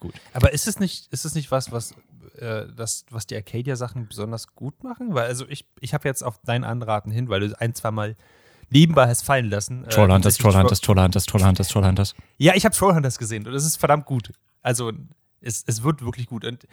Gut. 0.00 0.14
Aber 0.32 0.52
ist 0.52 0.66
es 0.66 0.80
nicht, 0.80 1.12
ist 1.12 1.24
es 1.24 1.34
nicht 1.34 1.50
was, 1.50 1.70
was, 1.72 1.94
äh, 2.38 2.66
das, 2.74 3.04
was 3.10 3.26
die 3.26 3.36
Arcadia-Sachen 3.36 4.08
besonders 4.08 4.54
gut 4.54 4.82
machen? 4.82 5.14
Weil, 5.14 5.26
also 5.26 5.46
ich, 5.48 5.66
ich 5.80 5.94
habe 5.94 6.08
jetzt 6.08 6.22
auf 6.22 6.40
dein 6.44 6.64
Anraten 6.64 7.10
hin, 7.10 7.28
weil 7.28 7.40
du 7.40 7.60
ein, 7.60 7.74
zwei 7.74 7.90
Mal 7.90 8.16
nebenbei 8.70 9.06
hast 9.06 9.22
fallen 9.22 9.50
lassen. 9.50 9.84
äh, 9.84 9.88
Trollhunters, 9.88 10.38
Trollhunters, 10.38 10.80
Trollhunters, 10.80 11.26
Trollhunters, 11.26 11.68
Trollhunters. 11.68 12.14
Ja, 12.38 12.54
ich 12.54 12.64
habe 12.64 12.74
Trollhunters 12.74 13.18
gesehen 13.18 13.46
und 13.46 13.54
es 13.54 13.64
ist 13.64 13.76
verdammt 13.76 14.06
gut. 14.06 14.32
Also 14.62 14.92
es, 15.40 15.64
es 15.66 15.82
wird 15.82 16.02
wirklich 16.02 16.26
gut. 16.26 16.44
Und 16.44 16.66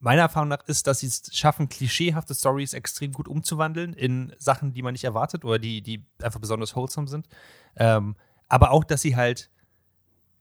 meiner 0.00 0.22
Erfahrung 0.22 0.48
nach 0.48 0.62
ist, 0.66 0.86
dass 0.86 1.00
sie 1.00 1.06
es 1.06 1.22
schaffen, 1.32 1.68
klischeehafte 1.68 2.34
Stories 2.34 2.72
extrem 2.72 3.12
gut 3.12 3.28
umzuwandeln 3.28 3.94
in 3.94 4.32
Sachen, 4.38 4.72
die 4.72 4.82
man 4.82 4.92
nicht 4.92 5.04
erwartet 5.04 5.44
oder 5.44 5.58
die, 5.58 5.82
die 5.82 6.04
einfach 6.22 6.40
besonders 6.40 6.76
wholesome 6.76 7.08
sind. 7.08 7.28
Ähm, 7.76 8.16
aber 8.48 8.70
auch, 8.70 8.84
dass 8.84 9.02
sie 9.02 9.16
halt 9.16 9.50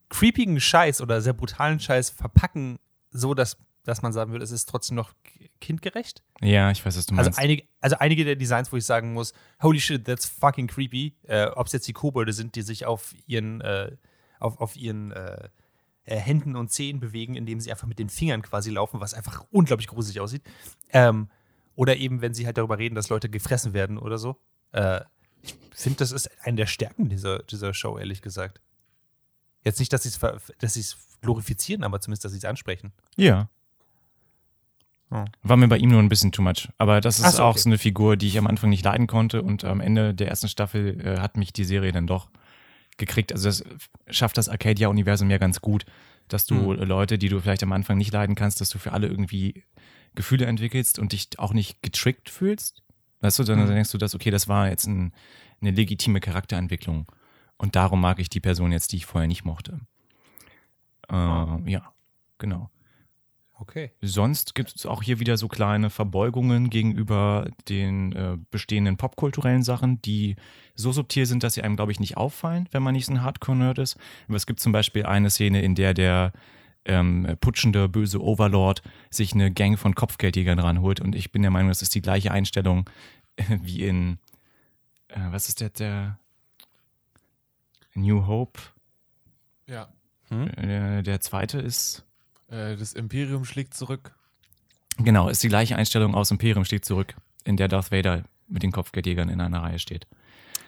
creepigen 0.09 0.59
Scheiß 0.59 1.01
oder 1.01 1.21
sehr 1.21 1.33
brutalen 1.33 1.79
Scheiß 1.79 2.09
verpacken, 2.11 2.79
so 3.11 3.33
dass, 3.33 3.57
dass 3.83 4.01
man 4.01 4.13
sagen 4.13 4.31
würde, 4.31 4.43
es 4.43 4.51
ist 4.51 4.67
trotzdem 4.69 4.95
noch 4.95 5.13
kindgerecht. 5.59 6.23
Ja, 6.41 6.71
ich 6.71 6.85
weiß, 6.85 6.97
was 6.97 7.05
du 7.05 7.15
Also 7.15 7.29
meinst. 7.29 7.39
einige, 7.39 7.63
also 7.81 7.97
einige 7.97 8.25
der 8.25 8.35
Designs, 8.35 8.71
wo 8.71 8.77
ich 8.77 8.85
sagen 8.85 9.13
muss, 9.13 9.33
holy 9.61 9.79
shit, 9.79 10.05
that's 10.05 10.25
fucking 10.25 10.67
creepy. 10.67 11.15
Äh, 11.23 11.47
Ob 11.47 11.67
es 11.67 11.73
jetzt 11.73 11.87
die 11.87 11.93
Kobolde 11.93 12.33
sind, 12.33 12.55
die 12.55 12.61
sich 12.61 12.85
auf 12.85 13.13
ihren, 13.25 13.61
äh, 13.61 13.95
auf, 14.39 14.59
auf 14.59 14.75
ihren 14.77 15.11
äh, 15.11 15.49
äh, 16.05 16.15
Händen 16.17 16.55
und 16.55 16.71
Zehen 16.71 16.99
bewegen, 16.99 17.35
indem 17.35 17.59
sie 17.59 17.71
einfach 17.71 17.87
mit 17.87 17.99
den 17.99 18.09
Fingern 18.09 18.41
quasi 18.41 18.69
laufen, 18.69 18.99
was 18.99 19.13
einfach 19.13 19.45
unglaublich 19.51 19.87
gruselig 19.87 20.19
aussieht. 20.19 20.43
Ähm, 20.91 21.29
oder 21.75 21.97
eben, 21.97 22.21
wenn 22.21 22.33
sie 22.33 22.45
halt 22.45 22.57
darüber 22.57 22.77
reden, 22.77 22.95
dass 22.95 23.09
Leute 23.09 23.29
gefressen 23.29 23.73
werden 23.73 23.97
oder 23.97 24.17
so. 24.17 24.37
Äh, 24.71 25.01
ich 25.41 25.55
finde, 25.73 25.97
das 25.99 26.11
ist 26.11 26.29
eine 26.45 26.57
der 26.57 26.65
Stärken 26.65 27.09
dieser, 27.09 27.39
dieser 27.43 27.73
Show, 27.73 27.97
ehrlich 27.97 28.21
gesagt. 28.21 28.61
Jetzt 29.67 29.79
nicht, 29.79 29.91
dass 29.91 30.03
sie 30.03 30.09
es 30.09 30.19
dass 30.59 30.73
sie's 30.73 30.97
glorifizieren, 31.21 31.83
aber 31.83 31.99
zumindest, 31.99 32.23
dass 32.23 32.31
sie 32.31 32.37
es 32.37 32.45
ansprechen. 32.45 32.93
ja. 33.17 33.49
Oh. 35.09 35.23
War 35.41 35.55
mir 35.55 35.69
bei 35.69 35.77
ihm 35.77 35.89
nur 35.89 36.01
ein 36.01 36.09
bisschen 36.09 36.33
too 36.33 36.41
much. 36.41 36.67
Aber 36.77 36.99
das 36.99 37.19
ist 37.19 37.37
so, 37.37 37.43
auch 37.43 37.51
okay. 37.51 37.59
so 37.59 37.69
eine 37.69 37.77
Figur, 37.77 38.17
die 38.17 38.27
ich 38.27 38.37
am 38.37 38.45
Anfang 38.45 38.69
nicht 38.69 38.83
leiden 38.83 39.07
konnte 39.07 39.41
und 39.41 39.63
am 39.63 39.79
Ende 39.79 40.13
der 40.13 40.27
ersten 40.27 40.49
Staffel 40.49 40.99
äh, 40.99 41.19
hat 41.19 41.37
mich 41.37 41.53
die 41.53 41.63
Serie 41.63 41.93
dann 41.93 42.07
doch 42.07 42.29
gekriegt. 42.97 43.31
Also 43.31 43.47
das 43.47 43.63
schafft 44.09 44.37
das 44.37 44.49
Arcadia-Universum 44.49 45.29
ja 45.29 45.37
ganz 45.37 45.61
gut, 45.61 45.85
dass 46.27 46.45
du 46.45 46.55
Mhm. 46.55 46.83
Leute, 46.83 47.17
die 47.17 47.29
du 47.29 47.39
vielleicht 47.39 47.63
am 47.63 47.71
Anfang 47.71 47.97
nicht 47.97 48.11
leiden 48.11 48.35
kannst, 48.35 48.59
dass 48.59 48.69
du 48.69 48.79
für 48.79 48.91
alle 48.91 49.07
irgendwie 49.07 49.63
Gefühle 50.13 50.45
entwickelst 50.45 50.99
und 50.99 51.13
dich 51.13 51.29
auch 51.37 51.53
nicht 51.53 51.81
getrickt 51.81 52.29
fühlst. 52.29 52.83
Weißt 53.21 53.39
du, 53.39 53.43
dann, 53.45 53.59
dann 53.59 53.69
denkst 53.69 53.91
du, 53.91 53.97
dass, 53.97 54.13
okay, 54.13 54.29
das 54.29 54.49
war 54.49 54.67
jetzt 54.69 54.87
ein, 54.87 55.13
eine 55.61 55.71
legitime 55.71 56.19
Charakterentwicklung. 56.19 57.09
Und 57.57 57.75
darum 57.75 58.01
mag 58.01 58.19
ich 58.19 58.29
die 58.29 58.39
Person 58.39 58.71
jetzt, 58.71 58.91
die 58.91 58.97
ich 58.97 59.05
vorher 59.05 59.27
nicht 59.27 59.45
mochte. 59.45 59.79
Äh, 61.09 61.15
ja, 61.71 61.91
genau. 62.37 62.69
Okay. 63.59 63.91
Sonst 64.01 64.53
gibt 64.53 64.75
es 64.75 64.85
auch 64.85 65.01
hier 65.01 65.19
wieder 65.19 65.35
so 65.35 65.47
kleine 65.47 65.89
Verbeugungen 65.89 66.69
gegenüber 66.69 67.49
den 67.67 68.11
äh, 68.13 68.37
bestehenden 68.51 68.97
popkulturellen 68.97 69.63
Sachen, 69.63 69.99
die 70.03 70.35
so 70.75 70.91
subtil 70.91 71.25
sind, 71.25 71.41
dass 71.41 71.55
sie 71.55 71.63
einem, 71.63 71.75
glaube 71.75 71.91
ich, 71.91 71.99
nicht 71.99 72.17
auffallen, 72.17 72.69
wenn 72.71 72.83
man 72.83 72.93
nicht 72.93 73.07
so 73.07 73.13
ein 73.13 73.23
Hardcore-Nerd 73.23 73.79
ist. 73.79 73.97
Aber 74.27 74.37
es 74.37 74.45
gibt 74.45 74.59
zum 74.59 74.73
Beispiel 74.73 75.07
eine 75.07 75.31
Szene, 75.31 75.63
in 75.63 75.73
der 75.73 75.95
der 75.95 76.33
ähm, 76.85 77.35
putschende, 77.41 77.89
böse 77.89 78.21
Overlord 78.21 78.83
sich 79.09 79.33
eine 79.33 79.51
Gang 79.51 79.77
von 79.79 79.95
Kopfgeldjägern 79.95 80.59
ranholt. 80.59 81.01
Und 81.01 81.15
ich 81.15 81.31
bin 81.31 81.41
der 81.41 81.51
Meinung, 81.51 81.69
das 81.69 81.81
ist 81.81 81.95
die 81.95 82.01
gleiche 82.01 82.31
Einstellung 82.31 82.87
wie 83.61 83.83
in, 83.85 84.19
äh, 85.07 85.19
was 85.31 85.49
ist 85.49 85.61
der, 85.61 85.71
der 85.71 86.19
New 87.97 88.25
Hope? 88.27 88.59
Ja. 89.67 89.89
Hm? 90.29 90.49
Der, 90.55 91.01
der 91.03 91.19
zweite 91.19 91.59
ist, 91.59 92.03
Äh, 92.49 92.75
das 92.77 92.93
Imperium 92.93 93.43
schlägt 93.45 93.73
zurück. 93.73 94.15
genau, 94.97 95.27
ist 95.29 95.43
die 95.43 95.49
gleiche 95.49 95.75
Einstellung 95.75 96.15
aus 96.15 96.31
Imperium 96.31 96.63
steht 96.65 96.85
zurück, 96.85 97.15
in 97.43 97.57
der 97.57 97.67
Darth 97.67 97.91
Vader 97.91 98.23
mit 98.47 98.63
den 98.63 98.71
Kopfgeldjägern 98.71 99.27
in 99.29 99.41
einer 99.41 99.61
Reihe 99.61 99.79
steht. 99.79 100.07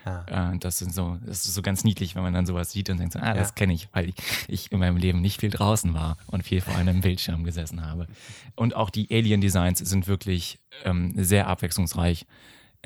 Ah. 0.06 0.52
Äh, 0.54 0.58
das 0.60 0.78
sind 0.80 0.94
so, 0.94 1.18
das 1.26 1.46
ist 1.46 1.54
so 1.54 1.62
ganz 1.62 1.84
niedlich, 1.84 2.16
wenn 2.16 2.24
man 2.24 2.34
dann 2.34 2.46
sowas 2.46 2.72
sieht 2.72 2.90
und 2.90 2.98
denkt 3.00 3.14
so, 3.14 3.20
ah, 3.20 3.28
Ja. 3.28 3.34
das 3.34 3.56
kenne 3.56 3.74
ich, 3.74 3.88
weil 3.94 4.10
ich, 4.10 4.16
ich 4.48 4.72
in 4.72 4.80
meinem 4.80 4.98
Leben 4.98 5.22
nicht 5.22 5.40
viel 5.40 5.50
draußen 5.50 5.94
war 5.94 6.18
und 6.28 6.44
viel 6.44 6.62
vor 6.62 6.76
einem 6.76 7.02
Bildschirm 7.02 7.44
gesessen 7.44 7.86
habe. 7.86 8.08
Und 8.56 8.76
auch 8.76 8.90
die 8.90 9.08
Alien-Designs 9.12 9.80
sind 9.80 10.08
wirklich 10.08 10.60
ähm, 10.84 11.14
sehr 11.16 11.48
abwechslungsreich 11.48 12.26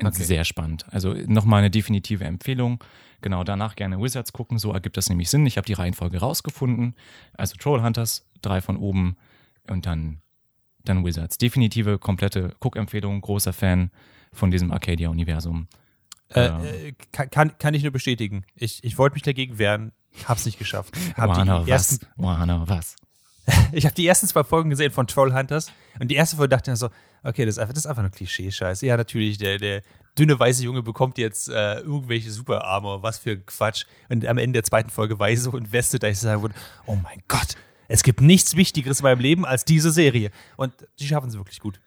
Okay. 0.02 0.22
sehr 0.24 0.44
spannend. 0.44 0.86
Also 0.90 1.14
nochmal 1.26 1.60
eine 1.60 1.70
definitive 1.70 2.24
Empfehlung. 2.24 2.82
Genau, 3.20 3.44
danach 3.44 3.76
gerne 3.76 4.00
Wizards 4.00 4.32
gucken, 4.32 4.58
so 4.58 4.72
ergibt 4.72 4.96
das 4.96 5.08
nämlich 5.08 5.30
Sinn. 5.30 5.46
Ich 5.46 5.56
habe 5.56 5.66
die 5.66 5.72
Reihenfolge 5.72 6.18
rausgefunden. 6.18 6.94
Also 7.34 7.56
Trollhunters, 7.56 8.26
drei 8.42 8.60
von 8.60 8.76
oben 8.76 9.16
und 9.68 9.86
dann, 9.86 10.20
dann 10.84 11.04
Wizards. 11.04 11.38
Definitive, 11.38 11.98
komplette 11.98 12.54
Guckempfehlung, 12.60 13.20
großer 13.20 13.52
Fan 13.52 13.90
von 14.32 14.50
diesem 14.50 14.72
Arcadia-Universum. 14.72 15.68
Äh, 16.30 16.46
Ja. 16.46 16.64
äh, 16.64 16.92
kann, 17.12 17.30
kann, 17.30 17.58
kann 17.58 17.74
ich 17.74 17.82
nur 17.82 17.92
bestätigen. 17.92 18.44
Ich, 18.56 18.82
ich 18.82 18.98
wollte 18.98 19.14
mich 19.14 19.22
dagegen 19.22 19.58
wehren, 19.58 19.92
hab's 20.26 20.44
nicht 20.44 20.58
geschafft. 20.58 20.94
Hab 21.16 21.28
Warner, 21.30 21.64
die 21.64 21.70
was? 21.70 22.00
Warner, 22.16 22.68
was? 22.68 22.96
ich 23.72 23.84
habe 23.84 23.94
die 23.94 24.06
ersten 24.06 24.26
zwei 24.26 24.42
Folgen 24.42 24.70
gesehen 24.70 24.90
von 24.90 25.06
Trollhunters 25.06 25.70
und 26.00 26.08
die 26.08 26.14
erste 26.14 26.36
Folge 26.36 26.48
dachte 26.50 26.70
ich 26.70 26.72
mir 26.72 26.76
so, 26.76 26.88
okay, 27.24 27.44
das 27.44 27.56
ist 27.56 27.58
einfach, 27.58 27.74
das 27.74 27.84
ist 27.84 27.90
einfach 27.90 28.02
nur 28.02 28.10
Klischee-Scheiß. 28.10 28.80
Ja, 28.82 28.96
natürlich, 28.96 29.38
der, 29.38 29.58
der 29.58 29.82
dünne 30.18 30.38
weiße 30.38 30.62
Junge 30.62 30.82
bekommt 30.82 31.18
jetzt 31.18 31.48
äh, 31.48 31.80
irgendwelche 31.80 32.30
Super-Armor, 32.30 33.02
was 33.02 33.18
für 33.18 33.36
Quatsch. 33.36 33.84
Und 34.08 34.24
am 34.26 34.38
Ende 34.38 34.58
der 34.58 34.64
zweiten 34.64 34.90
Folge 34.90 35.18
war 35.18 35.30
ich 35.30 35.40
so 35.40 35.56
invested, 35.56 36.02
dass 36.02 36.12
ich 36.12 36.18
sagen 36.20 36.42
würde, 36.42 36.54
oh 36.86 36.94
mein 36.94 37.22
Gott, 37.28 37.56
es 37.88 38.02
gibt 38.02 38.20
nichts 38.20 38.56
Wichtigeres 38.56 39.00
in 39.00 39.04
meinem 39.04 39.20
Leben 39.20 39.44
als 39.44 39.64
diese 39.64 39.90
Serie. 39.90 40.30
Und 40.56 40.72
sie 40.96 41.06
schaffen 41.06 41.28
es 41.28 41.36
wirklich 41.36 41.60
gut. 41.60 41.80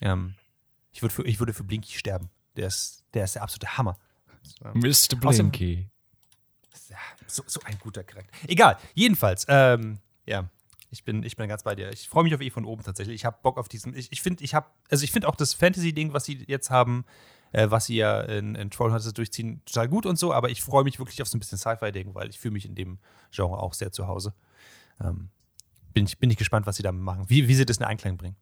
Ähm, 0.00 0.34
ich, 0.92 1.02
würde 1.02 1.14
für, 1.14 1.24
ich 1.26 1.38
würde 1.38 1.52
für 1.52 1.64
Blinky 1.64 1.98
sterben. 1.98 2.30
Der 2.56 2.68
ist 2.68 3.04
der, 3.14 3.24
ist 3.24 3.34
der 3.34 3.42
absolute 3.42 3.76
Hammer. 3.76 3.98
Mr. 4.74 4.80
Außerdem- 4.88 5.18
Blinky. 5.50 5.88
Ja, 6.88 6.96
so, 7.26 7.42
so 7.46 7.60
ein 7.64 7.78
guter 7.78 8.02
Charakter. 8.02 8.32
Egal, 8.48 8.78
jedenfalls, 8.94 9.44
ähm, 9.48 9.98
ja, 10.24 10.48
ich 10.90 11.04
bin, 11.04 11.22
ich 11.22 11.36
bin 11.36 11.48
ganz 11.48 11.64
bei 11.64 11.74
dir. 11.74 11.92
Ich 11.92 12.08
freue 12.08 12.24
mich 12.24 12.34
auf 12.34 12.40
E 12.40 12.50
von 12.50 12.64
oben 12.64 12.82
tatsächlich. 12.82 13.14
Ich 13.14 13.24
habe 13.24 13.38
Bock 13.42 13.58
auf 13.58 13.68
diesen. 13.68 13.94
Ich, 13.94 14.10
ich 14.10 14.22
finde, 14.22 14.42
ich 14.42 14.54
habe, 14.54 14.66
also 14.90 15.04
ich 15.04 15.12
finde 15.12 15.28
auch 15.28 15.36
das 15.36 15.54
Fantasy-Ding, 15.54 16.12
was 16.12 16.24
sie 16.24 16.44
jetzt 16.46 16.70
haben, 16.70 17.04
äh, 17.52 17.70
was 17.70 17.86
sie 17.86 17.96
ja 17.96 18.20
in, 18.20 18.54
in 18.54 18.70
Trollhunters 18.70 19.12
durchziehen, 19.12 19.62
total 19.66 19.88
gut 19.88 20.06
und 20.06 20.18
so, 20.18 20.32
aber 20.32 20.50
ich 20.50 20.62
freue 20.62 20.84
mich 20.84 20.98
wirklich 20.98 21.20
auf 21.20 21.28
so 21.28 21.36
ein 21.36 21.40
bisschen 21.40 21.58
Sci-Fi-Ding, 21.58 22.14
weil 22.14 22.30
ich 22.30 22.38
fühle 22.38 22.52
mich 22.52 22.64
in 22.64 22.74
dem 22.74 22.98
Genre 23.30 23.58
auch 23.58 23.74
sehr 23.74 23.92
zu 23.92 24.06
Hause. 24.06 24.34
Ähm, 25.00 25.28
bin, 25.92 26.06
ich, 26.06 26.18
bin 26.18 26.30
ich 26.30 26.36
gespannt, 26.36 26.66
was 26.66 26.76
sie 26.76 26.82
damit 26.82 27.02
machen, 27.02 27.24
wie, 27.28 27.48
wie 27.48 27.54
sie 27.54 27.66
das 27.66 27.78
in 27.78 27.84
Einklang 27.84 28.16
bringen. 28.16 28.36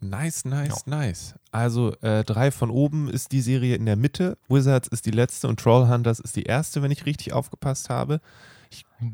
Nice, 0.00 0.44
nice, 0.46 0.86
nice. 0.86 1.34
Also 1.52 1.94
äh, 2.00 2.24
drei 2.24 2.50
von 2.50 2.70
oben 2.70 3.08
ist 3.08 3.32
die 3.32 3.42
Serie 3.42 3.76
in 3.76 3.86
der 3.86 3.96
Mitte, 3.96 4.38
Wizards 4.48 4.88
ist 4.88 5.06
die 5.06 5.10
letzte 5.10 5.46
und 5.46 5.60
Trollhunters 5.60 6.20
ist 6.20 6.36
die 6.36 6.44
erste, 6.44 6.82
wenn 6.82 6.90
ich 6.90 7.06
richtig 7.06 7.32
aufgepasst 7.32 7.90
habe. 7.90 8.20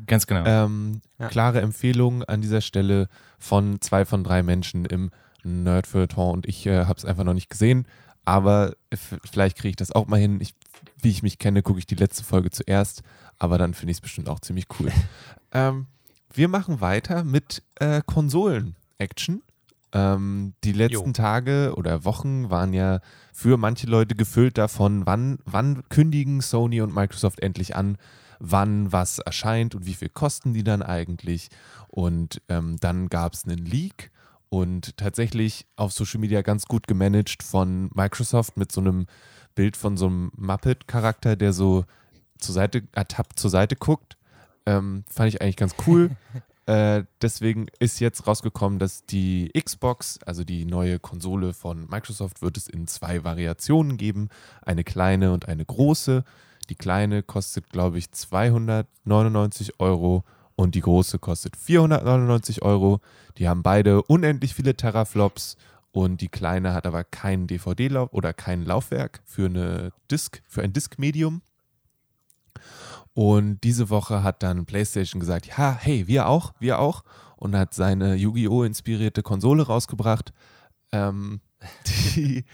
Ganz 0.05 0.27
genau. 0.27 0.43
Ähm, 0.45 1.01
Ja. 1.19 1.29
Klare 1.29 1.61
Empfehlung 1.61 2.23
an 2.23 2.41
dieser 2.41 2.61
Stelle 2.61 3.07
von 3.39 3.81
zwei 3.81 4.05
von 4.05 4.23
drei 4.23 4.43
Menschen 4.43 4.85
im 4.85 5.11
Nerdfeuilleton 5.43 6.31
und 6.33 6.45
ich 6.45 6.65
äh, 6.65 6.85
habe 6.85 6.97
es 6.97 7.05
einfach 7.05 7.23
noch 7.23 7.33
nicht 7.33 7.49
gesehen, 7.49 7.87
aber 8.25 8.73
vielleicht 8.93 9.57
kriege 9.57 9.69
ich 9.69 9.75
das 9.77 9.91
auch 9.91 10.07
mal 10.07 10.19
hin. 10.19 10.39
Ich, 10.41 10.53
wie 11.01 11.09
ich 11.09 11.23
mich 11.23 11.39
kenne, 11.39 11.61
gucke 11.63 11.79
ich 11.79 11.85
die 11.85 11.95
letzte 11.95 12.23
Folge 12.23 12.51
zuerst, 12.51 13.01
aber 13.39 13.57
dann 13.57 13.73
finde 13.73 13.91
ich 13.91 13.97
es 13.97 14.01
bestimmt 14.01 14.27
auch 14.29 14.39
ziemlich 14.41 14.65
cool. 14.79 14.91
ähm, 15.53 15.87
wir 16.33 16.49
machen 16.49 16.81
weiter 16.81 17.23
mit 17.23 17.63
äh, 17.79 18.01
Konsolen-Action. 18.05 19.41
Ähm, 19.93 20.53
die 20.65 20.73
letzten 20.73 21.07
Jo. 21.07 21.13
Tage 21.13 21.73
oder 21.77 22.03
Wochen 22.03 22.49
waren 22.49 22.73
ja 22.73 22.99
für 23.31 23.55
manche 23.57 23.87
Leute 23.87 24.15
gefüllt 24.15 24.57
davon, 24.57 25.05
wann, 25.05 25.39
wann 25.45 25.87
kündigen 25.87 26.41
Sony 26.41 26.81
und 26.81 26.93
Microsoft 26.93 27.39
endlich 27.39 27.75
an, 27.77 27.97
wann 28.39 28.91
was 28.91 29.19
erscheint 29.19 29.75
und 29.75 29.85
wie 29.85 29.93
viel 29.93 30.09
kosten 30.09 30.53
die 30.53 30.63
dann 30.63 30.81
eigentlich. 30.81 31.49
Und 31.87 32.41
ähm, 32.49 32.77
dann 32.79 33.09
gab 33.09 33.33
es 33.33 33.45
einen 33.45 33.65
Leak 33.65 34.11
und 34.49 34.97
tatsächlich 34.97 35.65
auf 35.75 35.91
Social 35.91 36.19
Media 36.19 36.41
ganz 36.41 36.65
gut 36.65 36.87
gemanagt 36.87 37.43
von 37.43 37.89
Microsoft 37.93 38.57
mit 38.57 38.71
so 38.71 38.81
einem 38.81 39.07
Bild 39.55 39.75
von 39.75 39.97
so 39.97 40.05
einem 40.07 40.31
Muppet-Charakter, 40.37 41.35
der 41.35 41.51
so 41.51 41.85
zur 42.37 42.53
Seite 42.53 42.83
ertappt 42.93 43.39
zur 43.39 43.49
Seite 43.49 43.75
guckt. 43.75 44.17
Ähm, 44.65 45.03
fand 45.09 45.29
ich 45.29 45.41
eigentlich 45.41 45.55
ganz 45.55 45.75
cool. 45.87 46.11
äh, 46.67 47.03
deswegen 47.21 47.67
ist 47.79 47.99
jetzt 47.99 48.27
rausgekommen, 48.27 48.79
dass 48.79 49.05
die 49.05 49.51
Xbox, 49.57 50.19
also 50.25 50.43
die 50.43 50.65
neue 50.65 50.99
Konsole 50.99 51.53
von 51.53 51.87
Microsoft, 51.89 52.41
wird 52.41 52.57
es 52.57 52.67
in 52.67 52.87
zwei 52.87 53.23
Variationen 53.23 53.97
geben. 53.97 54.29
Eine 54.61 54.83
kleine 54.83 55.33
und 55.33 55.47
eine 55.47 55.65
große. 55.65 56.23
Die 56.69 56.75
kleine 56.75 57.23
kostet, 57.23 57.69
glaube 57.69 57.97
ich, 57.97 58.11
299 58.11 59.79
Euro 59.79 60.23
und 60.55 60.75
die 60.75 60.81
große 60.81 61.19
kostet 61.19 61.55
499 61.55 62.61
Euro. 62.61 62.99
Die 63.37 63.47
haben 63.47 63.63
beide 63.63 64.01
unendlich 64.03 64.53
viele 64.53 64.75
Teraflops 64.75 65.55
und 65.91 66.21
die 66.21 66.29
kleine 66.29 66.73
hat 66.73 66.85
aber 66.85 67.03
kein 67.03 67.47
DVD-Lauf 67.47 68.11
oder 68.11 68.33
kein 68.33 68.63
Laufwerk 68.65 69.21
für 69.25 69.45
eine 69.45 69.91
Disk, 70.11 70.41
für 70.47 70.61
ein 70.61 70.73
Disk-Medium. 70.73 71.41
Und 73.13 73.63
diese 73.63 73.89
Woche 73.89 74.21
hat 74.21 74.43
dann 74.43 74.65
PlayStation 74.65 75.19
gesagt, 75.19 75.47
ja, 75.47 75.75
hey, 75.79 76.07
wir 76.07 76.27
auch, 76.27 76.53
wir 76.59 76.79
auch. 76.79 77.03
Und 77.35 77.55
hat 77.55 77.73
seine 77.73 78.15
Yu-Gi-Oh! 78.15 78.63
inspirierte 78.63 79.23
Konsole 79.23 79.63
rausgebracht. 79.63 80.33
Ähm, 80.91 81.41
die 82.15 82.45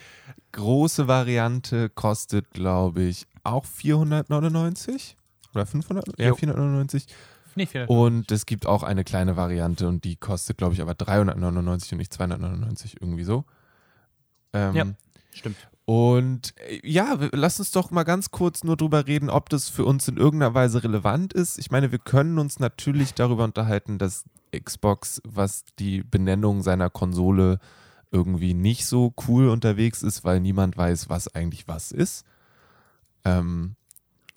große 0.51 1.07
Variante 1.07 1.89
kostet, 1.89 2.51
glaube 2.51 3.03
ich, 3.03 3.25
auch 3.43 3.65
499 3.65 5.17
oder 5.53 5.65
500, 5.65 6.19
ja, 6.19 6.29
Jo. 6.29 6.35
499. 6.35 7.07
Nee, 7.55 7.67
vielen 7.67 7.87
Und 7.87 8.31
es 8.31 8.45
gibt 8.47 8.65
auch 8.65 8.81
eine 8.81 9.03
kleine 9.03 9.35
Variante 9.37 9.87
und 9.87 10.03
die 10.03 10.15
kostet, 10.15 10.57
glaube 10.57 10.73
ich, 10.73 10.81
aber 10.81 10.95
399 10.95 11.91
und 11.91 11.97
nicht 11.99 12.13
299, 12.13 12.97
irgendwie 12.99 13.23
so. 13.23 13.45
Ähm, 14.53 14.75
Ja. 14.75 14.85
Stimmt. 15.35 15.57
und 15.85 16.53
äh, 16.67 16.79
ja, 16.83 17.17
lass 17.31 17.59
uns 17.59 17.71
doch 17.71 17.91
mal 17.91 18.03
ganz 18.03 18.31
kurz 18.31 18.63
nur 18.63 18.77
drüber 18.77 19.05
reden, 19.07 19.29
ob 19.29 19.49
das 19.49 19.69
für 19.69 19.85
uns 19.85 20.07
in 20.07 20.17
irgendeiner 20.17 20.53
Weise 20.53 20.83
relevant 20.83 21.33
ist. 21.33 21.57
Ich 21.59 21.69
meine, 21.71 21.91
wir 21.91 21.99
können 21.99 22.39
uns 22.39 22.59
natürlich 22.59 23.13
darüber 23.13 23.43
unterhalten, 23.43 23.97
dass 23.97 24.25
Xbox, 24.55 25.21
was 25.23 25.63
die 25.79 26.03
Benennung 26.03 26.61
seiner 26.63 26.89
Konsole 26.91 27.59
irgendwie 28.14 28.53
nicht 28.53 28.86
so 28.86 29.14
cool 29.28 29.49
unterwegs 29.49 30.03
ist, 30.03 30.24
weil 30.24 30.39
niemand 30.39 30.78
weiß, 30.78 31.09
was 31.09 31.34
eigentlich 31.36 31.68
was 31.68 31.91
ist. 31.91 32.26
Ähm, 33.26 33.76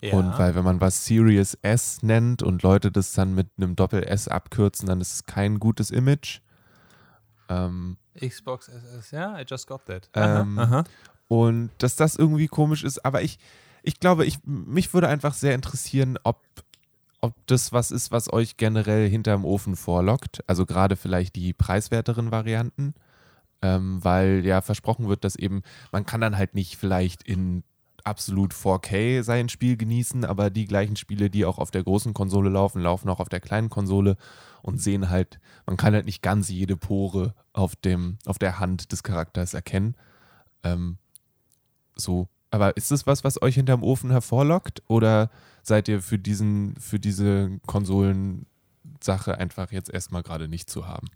Ja. 0.01 0.13
Und 0.13 0.37
weil 0.37 0.53
wenn 0.53 0.63
man 0.63 0.79
was 0.79 1.05
Series 1.05 1.57
S 1.63 2.03
nennt 2.03 2.43
und 2.43 2.61
Leute 2.61 2.91
das 2.91 3.13
dann 3.13 3.33
mit 3.33 3.47
einem 3.57 3.75
Doppel-S 3.75 4.27
abkürzen, 4.27 4.87
dann 4.87 5.01
ist 5.01 5.13
es 5.13 5.25
kein 5.25 5.59
gutes 5.59 5.89
Image. 5.89 6.41
Ähm, 7.49 7.97
Xbox 8.19 8.67
SS, 8.67 9.11
ja, 9.11 9.39
I 9.39 9.43
just 9.47 9.67
got 9.67 9.85
that. 9.85 10.09
Ähm, 10.13 10.59
aha. 10.59 10.83
und 11.27 11.71
dass 11.79 11.95
das 11.95 12.15
irgendwie 12.15 12.47
komisch 12.47 12.83
ist, 12.83 13.05
aber 13.05 13.21
ich, 13.23 13.39
ich 13.83 13.99
glaube, 13.99 14.25
ich, 14.25 14.37
mich 14.43 14.93
würde 14.93 15.07
einfach 15.07 15.33
sehr 15.33 15.55
interessieren, 15.55 16.19
ob, 16.23 16.41
ob 17.21 17.33
das 17.47 17.71
was 17.73 17.89
ist, 17.89 18.11
was 18.11 18.31
euch 18.31 18.57
generell 18.57 19.09
hinterm 19.09 19.45
Ofen 19.45 19.75
vorlockt. 19.75 20.43
Also 20.45 20.65
gerade 20.65 20.95
vielleicht 20.95 21.35
die 21.35 21.53
preiswerteren 21.53 22.29
Varianten. 22.31 22.93
Ähm, 23.61 24.03
weil 24.03 24.45
ja 24.45 24.61
versprochen 24.61 25.09
wird, 25.09 25.23
dass 25.23 25.35
eben, 25.35 25.63
man 25.91 26.05
kann 26.05 26.21
dann 26.21 26.37
halt 26.37 26.53
nicht 26.53 26.77
vielleicht 26.77 27.23
in 27.23 27.63
absolut 28.03 28.53
4K 28.53 29.21
sein 29.23 29.49
Spiel 29.49 29.77
genießen, 29.77 30.25
aber 30.25 30.49
die 30.49 30.65
gleichen 30.65 30.95
Spiele, 30.95 31.29
die 31.29 31.45
auch 31.45 31.57
auf 31.57 31.71
der 31.71 31.83
großen 31.83 32.13
Konsole 32.13 32.49
laufen, 32.49 32.81
laufen 32.81 33.09
auch 33.09 33.19
auf 33.19 33.29
der 33.29 33.41
kleinen 33.41 33.69
Konsole 33.69 34.15
und 34.61 34.81
sehen 34.81 35.09
halt, 35.09 35.39
man 35.65 35.77
kann 35.77 35.93
halt 35.93 36.05
nicht 36.05 36.21
ganz 36.21 36.49
jede 36.49 36.77
Pore 36.77 37.33
auf, 37.53 37.75
dem, 37.75 38.17
auf 38.25 38.39
der 38.39 38.59
Hand 38.59 38.91
des 38.91 39.03
Charakters 39.03 39.53
erkennen. 39.53 39.95
Ähm, 40.63 40.97
so. 41.95 42.27
Aber 42.49 42.77
ist 42.77 42.91
das 42.91 43.05
was, 43.05 43.25
was 43.25 43.41
euch 43.41 43.55
hinterm 43.55 43.83
Ofen 43.83 44.09
hervorlockt? 44.09 44.81
Oder 44.87 45.29
seid 45.63 45.89
ihr 45.89 46.01
für 46.01 46.17
diesen, 46.17 46.75
für 46.79 46.97
diese 46.97 47.59
Konsolen-Sache 47.67 49.37
einfach 49.37 49.73
jetzt 49.73 49.89
erstmal 49.89 50.23
gerade 50.23 50.47
nicht 50.47 50.69
zu 50.69 50.87
haben? 50.87 51.07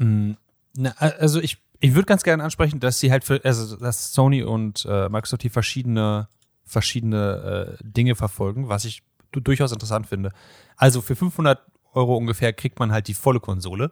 Mm, 0.00 0.32
Na, 0.76 0.90
also 0.98 1.40
ich, 1.40 1.58
ich 1.80 1.94
würde 1.94 2.06
ganz 2.06 2.22
gerne 2.22 2.42
ansprechen, 2.44 2.80
dass 2.80 2.98
sie 3.00 3.10
halt 3.10 3.24
für, 3.24 3.40
also 3.44 3.76
dass 3.76 4.12
Sony 4.12 4.42
und 4.42 4.84
äh, 4.88 5.08
Microsoft 5.08 5.42
hier 5.42 5.50
verschiedene, 5.50 6.28
verschiedene 6.64 7.76
äh, 7.80 7.84
Dinge 7.84 8.14
verfolgen, 8.14 8.68
was 8.68 8.84
ich 8.84 9.02
du- 9.32 9.40
durchaus 9.40 9.72
interessant 9.72 10.06
finde. 10.06 10.32
Also 10.76 11.00
für 11.02 11.16
500 11.16 11.60
Euro 11.92 12.16
ungefähr 12.16 12.52
kriegt 12.52 12.78
man 12.78 12.92
halt 12.92 13.08
die 13.08 13.14
volle 13.14 13.40
Konsole, 13.40 13.90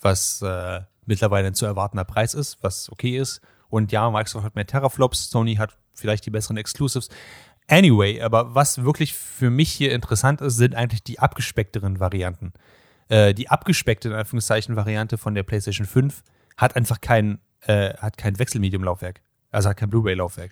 was 0.00 0.40
äh, 0.42 0.80
mittlerweile 1.04 1.48
ein 1.48 1.54
zu 1.54 1.66
erwartender 1.66 2.04
Preis 2.04 2.34
ist, 2.34 2.58
was 2.62 2.90
okay 2.90 3.18
ist. 3.18 3.40
Und 3.68 3.92
ja, 3.92 4.10
Microsoft 4.10 4.44
hat 4.44 4.54
mehr 4.54 4.66
Teraflops, 4.66 5.30
Sony 5.30 5.56
hat 5.56 5.76
vielleicht 5.92 6.24
die 6.26 6.30
besseren 6.30 6.56
Exclusives. 6.56 7.08
Anyway, 7.68 8.20
aber 8.22 8.54
was 8.54 8.84
wirklich 8.84 9.12
für 9.12 9.50
mich 9.50 9.70
hier 9.72 9.92
interessant 9.92 10.40
ist, 10.40 10.56
sind 10.56 10.74
eigentlich 10.74 11.02
die 11.02 11.18
abgespeckteren 11.18 11.98
Varianten. 12.00 12.52
Äh, 13.08 13.34
die 13.34 13.48
abgespeckte, 13.48 14.08
in 14.08 14.14
Anführungszeichen, 14.14 14.76
Variante 14.76 15.18
von 15.18 15.34
der 15.34 15.42
PlayStation 15.42 15.86
5 15.86 16.22
hat 16.56 16.76
einfach 16.76 17.00
kein, 17.00 17.38
äh, 17.60 17.94
hat 17.94 18.16
kein 18.16 18.38
Wechselmedium-Laufwerk. 18.38 19.20
Also 19.50 19.68
hat 19.68 19.76
kein 19.76 19.90
Blu-ray-Laufwerk. 19.90 20.50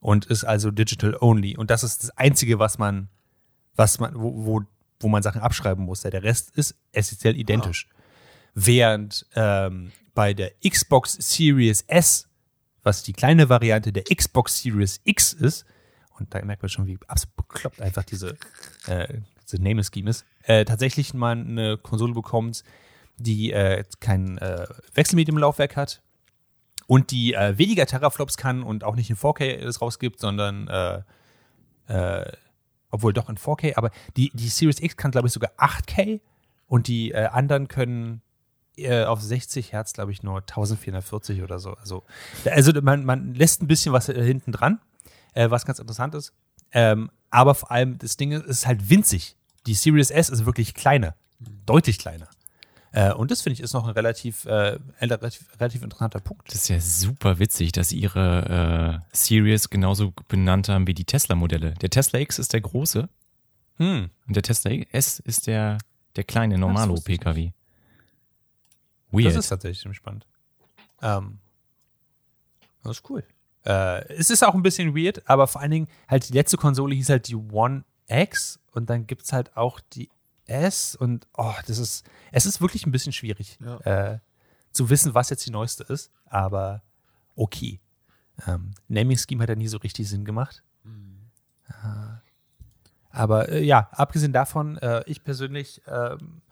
Und 0.00 0.26
ist 0.26 0.44
also 0.44 0.70
digital 0.70 1.16
only. 1.20 1.56
Und 1.56 1.70
das 1.70 1.82
ist 1.82 2.02
das 2.02 2.10
Einzige, 2.16 2.58
was 2.58 2.78
man, 2.78 3.08
was 3.76 3.98
man, 3.98 4.14
wo, 4.14 4.44
wo, 4.44 4.62
wo 4.98 5.08
man 5.08 5.22
Sachen 5.22 5.40
abschreiben 5.40 5.84
muss. 5.84 6.02
Der 6.02 6.22
Rest 6.22 6.56
ist 6.56 6.74
essentiell 6.92 7.36
identisch. 7.36 7.88
Während 8.54 9.26
ähm, 9.34 9.92
bei 10.14 10.34
der 10.34 10.52
Xbox 10.66 11.14
Series 11.20 11.82
S, 11.82 12.28
was 12.82 13.02
die 13.02 13.12
kleine 13.12 13.48
Variante 13.48 13.92
der 13.92 14.04
Xbox 14.04 14.60
Series 14.62 15.00
X 15.04 15.32
ist, 15.32 15.64
und 16.18 16.34
da 16.34 16.44
merkt 16.44 16.62
man 16.62 16.68
schon, 16.68 16.86
wie 16.86 16.98
absolut 17.08 17.36
bekloppt 17.36 17.80
einfach 17.80 18.04
diese, 18.04 18.36
äh, 18.86 19.20
diese 19.50 19.62
Name-Scheme 19.62 20.10
ist, 20.10 20.24
äh, 20.44 20.64
tatsächlich 20.64 21.14
mal 21.14 21.32
eine 21.32 21.78
Konsole 21.78 22.14
bekommt, 22.14 22.64
die 23.16 23.52
äh, 23.52 23.84
kein 24.00 24.38
äh, 24.38 24.66
Wechselmedium-Laufwerk 24.94 25.76
hat 25.76 26.02
und 26.86 27.10
die 27.10 27.34
äh, 27.34 27.56
weniger 27.58 27.86
Teraflops 27.86 28.36
kann 28.36 28.62
und 28.62 28.84
auch 28.84 28.96
nicht 28.96 29.10
in 29.10 29.16
4K 29.16 29.44
es 29.44 29.80
rausgibt, 29.80 30.20
sondern 30.20 30.68
äh, 30.68 31.02
äh, 31.88 32.32
obwohl 32.90 33.12
doch 33.12 33.28
in 33.28 33.36
4K, 33.36 33.76
aber 33.76 33.90
die, 34.16 34.30
die 34.34 34.48
Series 34.48 34.80
X 34.80 34.96
kann, 34.96 35.10
glaube 35.10 35.28
ich, 35.28 35.32
sogar 35.32 35.52
8K 35.58 36.20
und 36.66 36.88
die 36.88 37.12
äh, 37.12 37.26
anderen 37.26 37.68
können 37.68 38.22
auf 39.06 39.20
60 39.20 39.72
Hertz, 39.72 39.92
glaube 39.92 40.10
ich, 40.10 40.22
nur 40.22 40.38
1440 40.38 41.42
oder 41.42 41.58
so. 41.58 41.74
Also, 41.74 42.04
also 42.46 42.72
man, 42.80 43.04
man 43.04 43.34
lässt 43.34 43.60
ein 43.60 43.66
bisschen 43.66 43.92
was 43.92 44.06
hinten 44.06 44.52
dran, 44.52 44.80
was 45.34 45.66
ganz 45.66 45.80
interessant 45.80 46.14
ist. 46.14 46.32
Ähm, 46.72 47.10
aber 47.30 47.54
vor 47.54 47.70
allem, 47.70 47.98
das 47.98 48.16
Ding 48.16 48.32
ist, 48.32 48.46
ist 48.46 48.66
halt 48.66 48.90
winzig. 48.90 49.36
Die 49.66 49.74
Series 49.74 50.10
S 50.10 50.28
ist 50.28 50.46
wirklich 50.46 50.74
kleiner, 50.74 51.14
deutlich 51.66 51.98
kleiner. 51.98 52.28
Äh, 52.92 53.12
und 53.12 53.30
das 53.30 53.42
finde 53.42 53.54
ich 53.54 53.60
ist 53.60 53.72
noch 53.72 53.86
ein 53.86 53.90
relativ, 53.92 54.44
äh, 54.46 54.78
relativ, 55.00 55.46
relativ 55.60 55.82
interessanter 55.82 56.18
Punkt. 56.20 56.48
Das 56.48 56.56
ist 56.56 56.68
ja 56.68 56.80
super 56.80 57.38
witzig, 57.38 57.72
dass 57.72 57.90
sie 57.90 57.98
ihre 58.00 59.00
äh, 59.12 59.16
Series 59.16 59.70
genauso 59.70 60.12
benannt 60.28 60.68
haben 60.68 60.86
wie 60.86 60.94
die 60.94 61.04
Tesla-Modelle. 61.04 61.74
Der 61.74 61.90
Tesla 61.90 62.18
X 62.18 62.38
ist 62.38 62.52
der 62.52 62.60
große 62.62 63.08
Hm. 63.76 64.10
und 64.26 64.36
der 64.36 64.42
Tesla 64.42 64.72
S 64.92 65.20
ist 65.20 65.46
der, 65.46 65.78
der 66.16 66.24
kleine 66.24 66.54
wusste 66.54 66.66
ich 66.66 66.74
Normalo-PKW. 66.74 67.50
Das 69.12 69.24
Weird. 69.24 69.36
ist 69.36 69.48
tatsächlich 69.48 69.80
ziemlich 69.80 69.98
spannend. 69.98 70.26
Ähm, 71.00 71.38
das 72.82 72.98
ist 72.98 73.10
cool. 73.10 73.24
Äh, 73.64 74.04
es 74.14 74.30
ist 74.30 74.42
auch 74.44 74.54
ein 74.54 74.62
bisschen 74.62 74.96
weird, 74.96 75.22
aber 75.28 75.46
vor 75.46 75.60
allen 75.60 75.70
Dingen 75.70 75.88
halt 76.08 76.28
die 76.28 76.32
letzte 76.32 76.56
Konsole 76.56 76.94
hieß 76.94 77.08
halt 77.08 77.28
die 77.28 77.36
One 77.36 77.84
X 78.10 78.60
und 78.72 78.90
dann 78.90 79.06
gibt 79.06 79.22
es 79.22 79.32
halt 79.32 79.56
auch 79.56 79.80
die 79.80 80.10
S 80.46 80.96
und 80.96 81.26
oh, 81.36 81.54
das 81.66 81.78
ist, 81.78 82.04
es 82.32 82.46
ist 82.46 82.60
wirklich 82.60 82.86
ein 82.86 82.92
bisschen 82.92 83.12
schwierig 83.12 83.58
äh, 83.84 84.18
zu 84.72 84.90
wissen, 84.90 85.14
was 85.14 85.30
jetzt 85.30 85.46
die 85.46 85.50
neueste 85.50 85.84
ist, 85.84 86.10
aber 86.26 86.82
okay. 87.36 87.80
Ähm, 88.46 88.72
Naming 88.88 89.18
Scheme 89.18 89.42
hat 89.42 89.50
ja 89.50 89.54
nie 89.54 89.68
so 89.68 89.78
richtig 89.78 90.08
Sinn 90.08 90.24
gemacht. 90.24 90.62
Äh, 91.68 92.20
aber 93.10 93.48
äh, 93.48 93.62
ja, 93.62 93.88
abgesehen 93.92 94.32
davon, 94.32 94.78
äh, 94.78 95.02
ich 95.06 95.24
persönlich 95.24 95.82
ähm, 95.86 96.42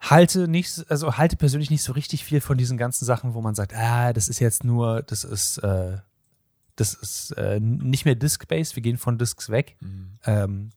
halte 0.00 0.48
nicht, 0.48 0.90
also 0.90 1.16
halte 1.16 1.36
persönlich 1.36 1.70
nicht 1.70 1.82
so 1.82 1.92
richtig 1.92 2.24
viel 2.24 2.40
von 2.40 2.58
diesen 2.58 2.78
ganzen 2.78 3.04
Sachen, 3.04 3.34
wo 3.34 3.40
man 3.40 3.54
sagt, 3.54 3.74
ah, 3.74 4.12
das 4.12 4.28
ist 4.28 4.40
jetzt 4.40 4.64
nur, 4.64 5.02
das 5.02 5.24
ist, 5.24 5.58
äh, 5.58 5.98
das 6.76 6.94
ist 6.94 7.32
äh, 7.32 7.60
nicht 7.60 8.04
mehr 8.04 8.14
Disk-based, 8.14 8.76
wir 8.76 8.82
gehen 8.82 8.96
von 8.96 9.18
Disks 9.18 9.50
weg, 9.50 9.76
ähm, 10.24 10.70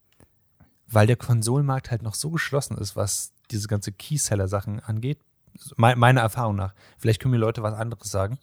weil 0.88 1.08
der 1.08 1.16
Konsolenmarkt 1.16 1.92
halt 1.92 2.02
noch 2.02 2.16
so 2.16 2.32
geschlossen 2.32 2.78
ist, 2.78 2.96
was 2.96 3.34
diese 3.52 3.68
ganze 3.68 3.92
Keyseller-Sachen 3.92 4.80
angeht. 4.80 5.20
Me 5.78 5.96
meiner 5.96 6.22
Erfahrung 6.22 6.56
nach. 6.56 6.74
Vielleicht 6.98 7.22
können 7.22 7.32
mir 7.32 7.38
Leute 7.38 7.64
was 7.64 7.74
anderes 7.74 8.12
sagen. 8.12 8.40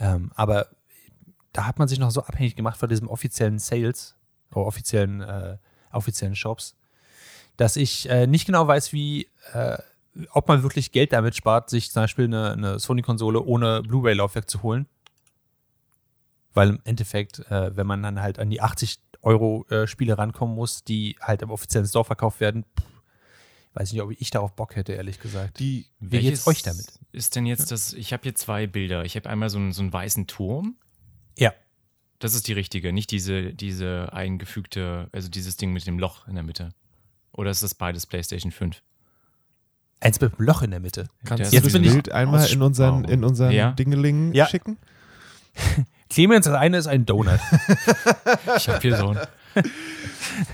Ähm, 0.00 0.32
aber 0.34 0.68
da 1.52 1.66
hat 1.66 1.78
man 1.78 1.86
sich 1.86 1.98
noch 1.98 2.10
so 2.10 2.22
abhängig 2.22 2.56
gemacht 2.56 2.78
von 2.78 2.88
diesem 2.88 3.08
offiziellen 3.08 3.58
Sales, 3.58 4.16
oder 4.50 4.66
offiziellen, 4.66 5.20
äh, 5.20 5.58
offiziellen 5.92 6.34
Shops, 6.34 6.76
dass 7.56 7.76
ich 7.76 8.08
äh, 8.08 8.26
nicht 8.26 8.46
genau 8.46 8.66
weiß, 8.66 8.92
wie, 8.92 9.28
äh, 9.52 9.78
ob 10.30 10.48
man 10.48 10.62
wirklich 10.62 10.92
Geld 10.92 11.12
damit 11.12 11.36
spart, 11.36 11.70
sich 11.70 11.90
zum 11.90 12.02
Beispiel 12.02 12.24
eine, 12.24 12.52
eine 12.52 12.78
Sony-Konsole 12.78 13.40
ohne 13.42 13.82
Blu-ray-Laufwerk 13.82 14.48
zu 14.48 14.62
holen. 14.62 14.86
Weil 16.54 16.70
im 16.70 16.80
Endeffekt, 16.84 17.38
äh, 17.50 17.76
wenn 17.76 17.86
man 17.86 18.02
dann 18.02 18.20
halt 18.20 18.38
an 18.38 18.50
die 18.50 18.60
80 18.60 18.98
Euro 19.22 19.64
äh, 19.70 19.86
Spiele 19.86 20.18
rankommen 20.18 20.54
muss, 20.54 20.84
die 20.84 21.16
halt 21.20 21.42
im 21.42 21.50
offiziellen 21.50 21.86
Store 21.86 22.04
verkauft 22.04 22.40
werden, 22.40 22.64
pff, 22.78 22.84
weiß 23.74 23.92
nicht, 23.92 24.02
ob 24.02 24.10
ich 24.10 24.30
darauf 24.30 24.52
Bock 24.54 24.76
hätte, 24.76 24.92
ehrlich 24.92 25.18
gesagt. 25.20 25.58
Die, 25.58 25.86
Wie 26.00 26.20
geht's 26.20 26.46
euch 26.46 26.62
damit? 26.62 26.86
Ist 27.12 27.36
denn 27.36 27.46
jetzt 27.46 27.70
das, 27.70 27.92
ich 27.94 28.12
habe 28.12 28.24
hier 28.24 28.34
zwei 28.34 28.66
Bilder. 28.66 29.04
Ich 29.04 29.16
habe 29.16 29.28
einmal 29.30 29.48
so 29.48 29.58
einen, 29.58 29.72
so 29.72 29.80
einen 29.82 29.92
weißen 29.92 30.26
Turm. 30.26 30.76
Ja. 31.38 31.54
Das 32.18 32.34
ist 32.34 32.46
die 32.48 32.52
richtige, 32.52 32.92
nicht 32.92 33.10
diese, 33.10 33.54
diese 33.54 34.12
eingefügte, 34.12 35.08
also 35.12 35.28
dieses 35.28 35.56
Ding 35.56 35.72
mit 35.72 35.86
dem 35.86 35.98
Loch 35.98 36.28
in 36.28 36.34
der 36.34 36.44
Mitte. 36.44 36.70
Oder 37.32 37.50
ist 37.50 37.62
das 37.62 37.74
beides 37.74 38.06
PlayStation 38.06 38.52
5? 38.52 38.82
Eins 40.00 40.20
mit 40.20 40.38
einem 40.38 40.46
Loch 40.46 40.62
in 40.62 40.70
der 40.70 40.80
Mitte. 40.80 41.08
kannst 41.24 41.40
Der 41.52 41.60
du 41.60 41.66
jetzt 41.68 41.74
das 41.74 41.80
Bild 41.82 42.12
einmal 42.12 42.46
in 42.50 42.60
unseren, 42.60 43.04
in 43.04 43.24
unseren 43.24 43.52
Ja. 43.52 43.70
Dingeling 43.72 44.34
Ja. 44.34 44.46
schicken? 44.46 44.76
Clemens, 46.12 46.46
das 46.46 46.54
eine 46.54 46.78
ist 46.78 46.86
ein 46.86 47.06
Donut. 47.06 47.40
Ich 48.56 48.68
habe 48.68 48.80
hier 48.80 48.96
so 48.96 49.08
ein. 49.08 49.18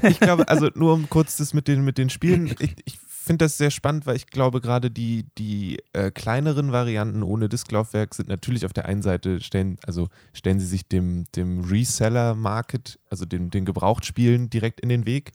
Ich 0.02 0.18
glaube, 0.18 0.48
also 0.48 0.70
nur 0.74 0.94
um 0.94 1.08
kurz 1.08 1.36
das 1.36 1.54
mit 1.54 1.68
den, 1.68 1.84
mit 1.84 1.98
den 1.98 2.10
Spielen, 2.10 2.46
ich, 2.46 2.76
ich 2.84 2.98
finde 2.98 3.44
das 3.44 3.58
sehr 3.58 3.70
spannend, 3.70 4.06
weil 4.06 4.16
ich 4.16 4.26
glaube, 4.26 4.60
gerade 4.60 4.90
die, 4.90 5.26
die 5.36 5.78
äh, 5.92 6.10
kleineren 6.10 6.72
Varianten 6.72 7.22
ohne 7.22 7.48
Disklaufwerk 7.48 8.14
sind 8.14 8.28
natürlich 8.28 8.64
auf 8.64 8.72
der 8.72 8.86
einen 8.86 9.02
Seite, 9.02 9.40
stellen, 9.40 9.78
also 9.86 10.08
stellen 10.32 10.58
sie 10.58 10.66
sich 10.66 10.88
dem, 10.88 11.26
dem 11.36 11.60
Reseller-Market, 11.60 12.98
also 13.10 13.24
den, 13.24 13.50
den 13.50 13.64
Gebrauchtspielen 13.64 14.50
direkt 14.50 14.80
in 14.80 14.88
den 14.88 15.06
Weg. 15.06 15.32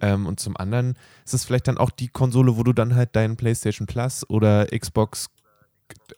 Ähm, 0.00 0.26
und 0.26 0.40
zum 0.40 0.56
anderen 0.56 0.96
ist 1.24 1.34
es 1.34 1.44
vielleicht 1.44 1.68
dann 1.68 1.78
auch 1.78 1.90
die 1.90 2.08
Konsole, 2.08 2.56
wo 2.56 2.62
du 2.62 2.72
dann 2.72 2.94
halt 2.94 3.14
deinen 3.16 3.36
PlayStation 3.36 3.86
Plus 3.86 4.28
oder 4.28 4.66
Xbox 4.66 5.28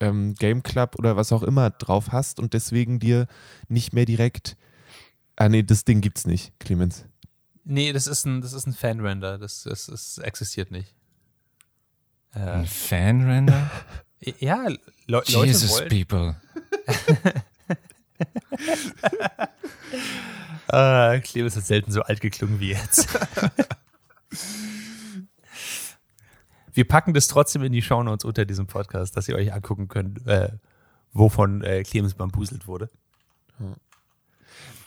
ähm, 0.00 0.34
Game 0.34 0.62
Club 0.62 0.96
oder 0.98 1.16
was 1.16 1.32
auch 1.32 1.42
immer 1.42 1.70
drauf 1.70 2.12
hast 2.12 2.40
und 2.40 2.54
deswegen 2.54 2.98
dir 2.98 3.26
nicht 3.68 3.92
mehr 3.92 4.04
direkt. 4.04 4.56
Ah, 5.36 5.48
nee, 5.48 5.62
das 5.62 5.84
Ding 5.84 6.00
gibt's 6.00 6.26
nicht, 6.26 6.52
Clemens. 6.60 7.04
nee, 7.64 7.92
das 7.92 8.06
ist 8.06 8.24
ein, 8.26 8.40
das 8.40 8.52
ist 8.52 8.66
ein 8.66 8.72
Fan-Render. 8.74 9.38
Das, 9.38 9.62
das, 9.62 9.86
das 9.86 10.18
existiert 10.18 10.70
nicht. 10.70 10.94
Äh, 12.34 12.38
Ein 12.40 12.66
Fanrender? 12.66 13.70
ja, 14.38 14.68
Le 14.68 14.78
Leute 15.06 15.32
Jesus, 15.44 15.80
people. 15.88 16.36
Ah, 20.68 21.18
Clemens 21.18 21.56
hat 21.56 21.66
selten 21.66 21.90
so 21.90 22.02
alt 22.02 22.20
geklungen 22.20 22.60
wie 22.60 22.70
jetzt. 22.70 23.08
Wir 26.80 26.88
packen 26.88 27.12
das 27.12 27.28
trotzdem 27.28 27.62
in 27.62 27.72
die 27.72 27.82
Shownotes 27.82 28.24
unter 28.24 28.46
diesem 28.46 28.66
Podcast, 28.66 29.14
dass 29.14 29.28
ihr 29.28 29.34
euch 29.36 29.52
angucken 29.52 29.88
könnt, 29.88 30.26
äh, 30.26 30.48
wovon 31.12 31.62
äh, 31.62 31.82
Clemens 31.82 32.14
bambuselt 32.14 32.66
wurde. 32.66 32.88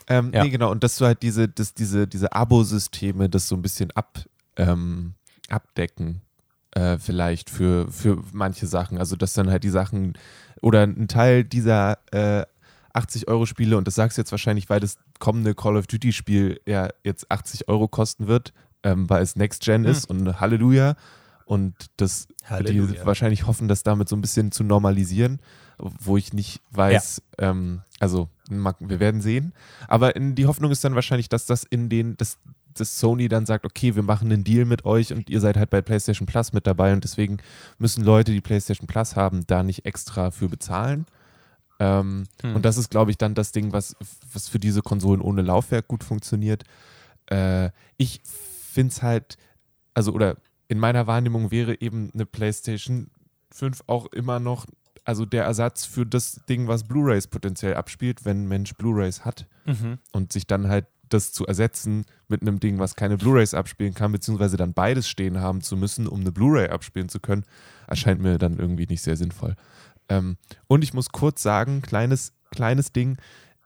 Ähm, 0.08 0.32
Ja. 0.34 0.44
Nee, 0.44 0.50
genau. 0.50 0.72
Und 0.72 0.84
dass 0.84 0.98
du 0.98 1.06
halt 1.06 1.22
diese, 1.22 1.48
dass 1.48 1.76
diese, 1.76 2.08
diese 2.08 2.34
Abo-Systeme 2.34 3.30
das 3.30 3.48
so 3.48 3.56
ein 3.56 3.62
bisschen 3.62 3.92
ab, 3.92 4.26
ähm, 4.58 5.14
abdecken, 5.50 6.22
äh, 6.72 6.98
vielleicht 6.98 7.52
für, 7.52 7.88
für 7.92 8.24
manche 8.32 8.66
Sachen. 8.66 8.98
Also, 8.98 9.16
dass 9.16 9.34
dann 9.34 9.52
halt 9.52 9.64
die 9.64 9.70
Sachen 9.70 10.14
oder 10.64 10.82
ein 10.82 11.08
Teil 11.08 11.44
dieser 11.44 12.00
äh, 12.12 12.44
80-Euro-Spiele, 12.96 13.78
und 13.78 13.86
das 13.88 13.94
sagst 13.94 14.18
du 14.18 14.22
jetzt 14.22 14.32
wahrscheinlich, 14.32 14.68
weil 14.68 14.80
das 14.80 14.98
kommende 15.20 15.54
Call 15.54 15.78
of 15.78 15.86
Duty-Spiel 15.86 16.60
ja 16.66 16.90
jetzt 17.04 17.30
80 17.30 17.68
Euro 17.68 17.88
kosten 17.88 18.26
wird, 18.26 18.52
ähm, 18.82 19.08
weil 19.12 19.22
es 19.22 19.36
Next 19.36 19.62
Gen 19.62 19.84
Hm. 19.84 19.92
ist 19.92 20.10
und 20.10 20.40
Halleluja. 20.40 20.96
Und 21.54 21.76
das 21.98 22.28
Halleluja. 22.46 23.02
die 23.02 23.06
wahrscheinlich 23.06 23.46
hoffen, 23.46 23.68
das 23.68 23.84
damit 23.84 24.10
so 24.10 24.16
ein 24.16 24.22
bisschen 24.22 24.52
zu 24.52 24.64
normalisieren, 24.64 25.40
wo 25.78 26.18
ich 26.18 26.34
nicht 26.34 26.62
weiß, 26.72 27.22
ähm, 27.38 27.82
also 28.00 28.30
wir 28.50 29.00
werden 29.00 29.22
sehen. 29.22 29.54
Aber 29.88 30.16
in, 30.16 30.34
die 30.34 30.48
Hoffnung 30.48 30.72
ist 30.72 30.84
dann 30.84 30.96
wahrscheinlich, 30.96 31.30
dass 31.30 31.46
das 31.46 31.64
in 31.64 31.90
den, 31.90 32.18
dass, 32.18 32.40
dass 32.74 33.00
Sony 33.00 33.28
dann 33.28 33.46
sagt, 33.46 33.66
okay, 33.66 33.96
wir 33.96 34.02
machen 34.02 34.32
einen 34.32 34.44
Deal 34.44 34.66
mit 34.66 34.84
euch 34.84 35.14
und 35.14 35.30
ihr 35.30 35.40
seid 35.40 35.56
halt 35.56 35.70
bei 35.70 35.82
PlayStation 35.84 36.26
Plus 36.26 36.54
mit 36.54 36.66
dabei 36.66 36.92
und 36.92 37.04
deswegen 37.04 37.38
müssen 37.78 38.04
Leute, 38.04 38.32
die 38.32 38.42
PlayStation 38.42 38.88
Plus 38.88 39.16
haben, 39.16 39.46
da 39.46 39.62
nicht 39.62 39.86
extra 39.86 40.32
für 40.32 40.50
bezahlen. 40.50 41.06
Ähm, 41.80 42.24
Hm. 42.42 42.56
Und 42.56 42.66
das 42.66 42.78
ist, 42.78 42.90
glaube 42.90 43.12
ich, 43.12 43.18
dann 43.18 43.36
das 43.36 43.52
Ding, 43.52 43.74
was, 43.74 43.96
was 44.34 44.48
für 44.48 44.60
diese 44.60 44.82
Konsolen 44.82 45.22
ohne 45.22 45.44
Laufwerk 45.44 45.88
gut 45.88 46.04
funktioniert. 46.04 46.64
Äh, 47.28 47.70
ich 47.98 48.22
finde 48.24 48.92
es 48.92 49.04
halt, 49.04 49.38
also 49.94 50.14
oder 50.14 50.38
in 50.68 50.80
meiner 50.80 51.08
Wahrnehmung 51.08 51.52
wäre 51.52 51.80
eben 51.82 52.12
eine 52.14 52.26
PlayStation 52.26 53.08
5 53.52 53.84
auch 53.88 54.08
immer 54.08 54.40
noch, 54.40 54.66
also 55.06 55.26
der 55.26 55.44
Ersatz 55.44 55.86
für 55.86 56.06
das 56.06 56.42
Ding, 56.48 56.68
was 56.68 56.86
Blu-rays 56.86 57.28
potenziell 57.28 57.76
abspielt, 57.76 58.26
wenn 58.26 58.44
ein 58.44 58.48
Mensch 58.48 58.74
Blu-rays 58.76 59.26
hat 59.26 59.48
Mhm. 59.66 59.98
und 60.12 60.34
sich 60.34 60.48
dann 60.48 60.68
halt 60.70 60.86
das 61.10 61.32
zu 61.32 61.46
ersetzen 61.46 62.06
mit 62.28 62.42
einem 62.42 62.60
Ding, 62.60 62.80
was 62.80 62.96
keine 62.96 63.18
Blu-rays 63.18 63.54
abspielen 63.54 63.94
kann, 63.94 64.12
beziehungsweise 64.12 64.58
dann 64.58 64.74
beides 64.74 65.08
stehen 65.08 65.40
haben 65.40 65.62
zu 65.62 65.78
müssen, 65.78 66.08
um 66.08 66.22
eine 66.22 66.32
Blu-ray 66.32 66.70
abspielen 66.70 67.10
zu 67.10 67.20
können, 67.20 67.44
erscheint 67.88 68.22
mir 68.22 68.38
dann 68.40 68.58
irgendwie 68.58 68.88
nicht 68.88 69.02
sehr 69.04 69.16
sinnvoll. 69.18 69.56
Ähm, 70.10 70.38
und 70.68 70.84
ich 70.84 70.94
muss 70.94 71.10
kurz 71.10 71.44
sagen, 71.44 71.82
kleines, 71.82 72.34
kleines 72.52 72.94
Ding, 72.94 73.18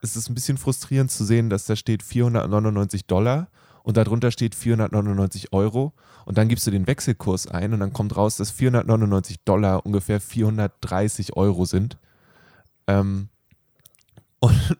es 0.02 0.16
ist 0.16 0.30
ein 0.30 0.36
bisschen 0.36 0.58
frustrierend 0.58 1.10
zu 1.10 1.24
sehen, 1.24 1.50
dass 1.50 1.66
da 1.66 1.76
steht 1.76 2.04
499 2.04 3.06
Dollar 3.06 3.48
und 3.88 3.96
darunter 3.96 4.32
steht 4.32 4.54
499 4.54 5.54
Euro 5.54 5.94
und 6.26 6.38
dann 6.38 6.50
gibst 6.50 6.68
du 6.68 6.72
den 6.72 6.88
Wechselkurs 6.88 7.48
ein 7.48 7.72
und 7.74 7.80
dann 7.80 7.94
kommt 7.94 8.18
raus, 8.18 8.36
dass 8.36 8.52
499 8.52 9.40
Dollar 9.46 9.86
ungefähr 9.86 10.20
430 10.20 11.38
Euro 11.38 11.64
sind. 11.64 11.98
Ähm, 12.88 13.30
und 14.40 14.78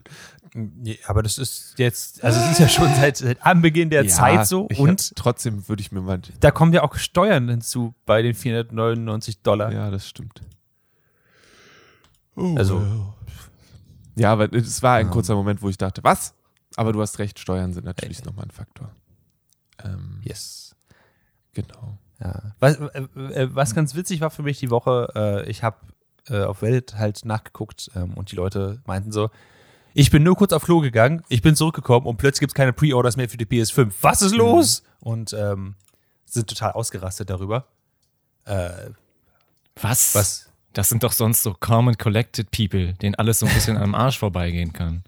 aber 1.06 1.24
das 1.24 1.38
ist 1.38 1.76
jetzt, 1.78 2.22
also 2.22 2.38
es 2.42 2.52
ist 2.52 2.60
ja 2.60 2.68
schon 2.68 2.94
seit, 2.96 3.16
seit 3.18 3.46
Anbeginn 3.46 3.90
der 3.90 4.04
Ja, 4.04 4.10
Zeit 4.10 4.46
so 4.48 4.64
und 4.78 5.02
hab, 5.02 5.16
trotzdem 5.16 5.70
würde 5.70 5.82
ich 5.82 5.92
mir 5.94 6.02
mal. 6.02 6.20
da 6.42 6.52
kommen 6.52 6.74
ja 6.74 6.84
auch 6.84 6.96
Steuern 6.96 7.48
hinzu 7.48 7.94
bei 8.06 8.22
den 8.22 8.34
499 8.36 9.42
Dollar. 9.42 9.72
Ja, 9.72 9.90
das 9.90 10.06
stimmt. 10.08 10.42
Oh, 12.36 12.56
Also- 12.58 12.82
Ja, 14.16 14.34
aber 14.34 14.52
es 14.52 14.84
war 14.84 14.96
ein 14.98 15.10
kurzer 15.12 15.36
Moment, 15.36 15.62
wo 15.62 15.70
ich 15.70 15.78
dachte, 15.78 16.04
was? 16.04 16.34
Aber 16.78 16.94
du 16.94 17.02
hast 17.02 17.20
recht, 17.20 17.40
Steuern 17.40 17.74
sind 17.74 17.86
natürlich 17.86 18.24
nochmal 18.24 18.46
ein 18.46 18.52
Faktor. 18.52 18.92
Ähm, 19.84 20.22
Yes. 20.24 20.76
Genau. 21.54 21.98
Ja. 22.20 22.54
Was, 22.60 22.76
äh, 22.78 23.02
äh, 23.16 23.50
was 23.56 23.74
ganz 23.74 23.96
witzig 23.96 24.22
war 24.22 24.30
für 24.30 24.44
mich 24.44 24.60
die 24.60 24.70
Woche, 24.70 25.12
äh, 25.16 25.50
ich 25.50 25.64
habe 25.64 25.78
äh, 26.30 26.44
auf 26.44 26.62
Reddit 26.62 26.96
halt 26.96 27.26
nachgeguckt 27.26 27.90
ähm, 27.96 28.14
und 28.14 28.32
die 28.32 28.36
Leute 28.36 28.80
meinten 28.86 29.12
so, 29.12 29.32
ich 29.96 30.12
bin 30.12 30.22
nur 30.22 30.36
kurz 30.36 30.54
auf 30.54 30.64
Klo 30.64 30.80
gegangen, 30.80 31.24
ich 31.30 31.42
bin 31.42 31.56
zurückgekommen 31.56 32.06
und 32.06 32.18
plötzlich 32.18 32.42
gibt 32.42 32.52
es 32.52 32.56
keine 32.56 32.74
Pre-Orders 32.74 33.18
mehr 33.18 33.28
für 33.28 33.38
die 33.38 33.48
PS5. 33.48 33.92
Was 34.02 34.22
ist 34.22 34.36
los? 34.36 34.84
Und 35.00 35.34
ähm, 35.34 35.76
sind 36.26 36.48
total 36.48 36.74
ausgerastet 36.74 37.32
darüber. 37.32 37.66
Äh, 38.46 38.92
Was? 39.82 40.14
was? 40.14 40.50
Das 40.74 40.90
sind 40.90 41.02
doch 41.02 41.12
sonst 41.14 41.42
so 41.42 41.56
calm 41.56 41.88
and 41.88 41.98
collected 41.98 42.52
people, 42.52 42.94
denen 42.94 43.16
alles 43.16 43.40
so 43.40 43.48
ein 43.48 43.54
bisschen 43.56 43.78
am 43.78 43.96
Arsch 43.96 44.20
vorbeigehen 44.20 44.74
kann. 44.74 45.04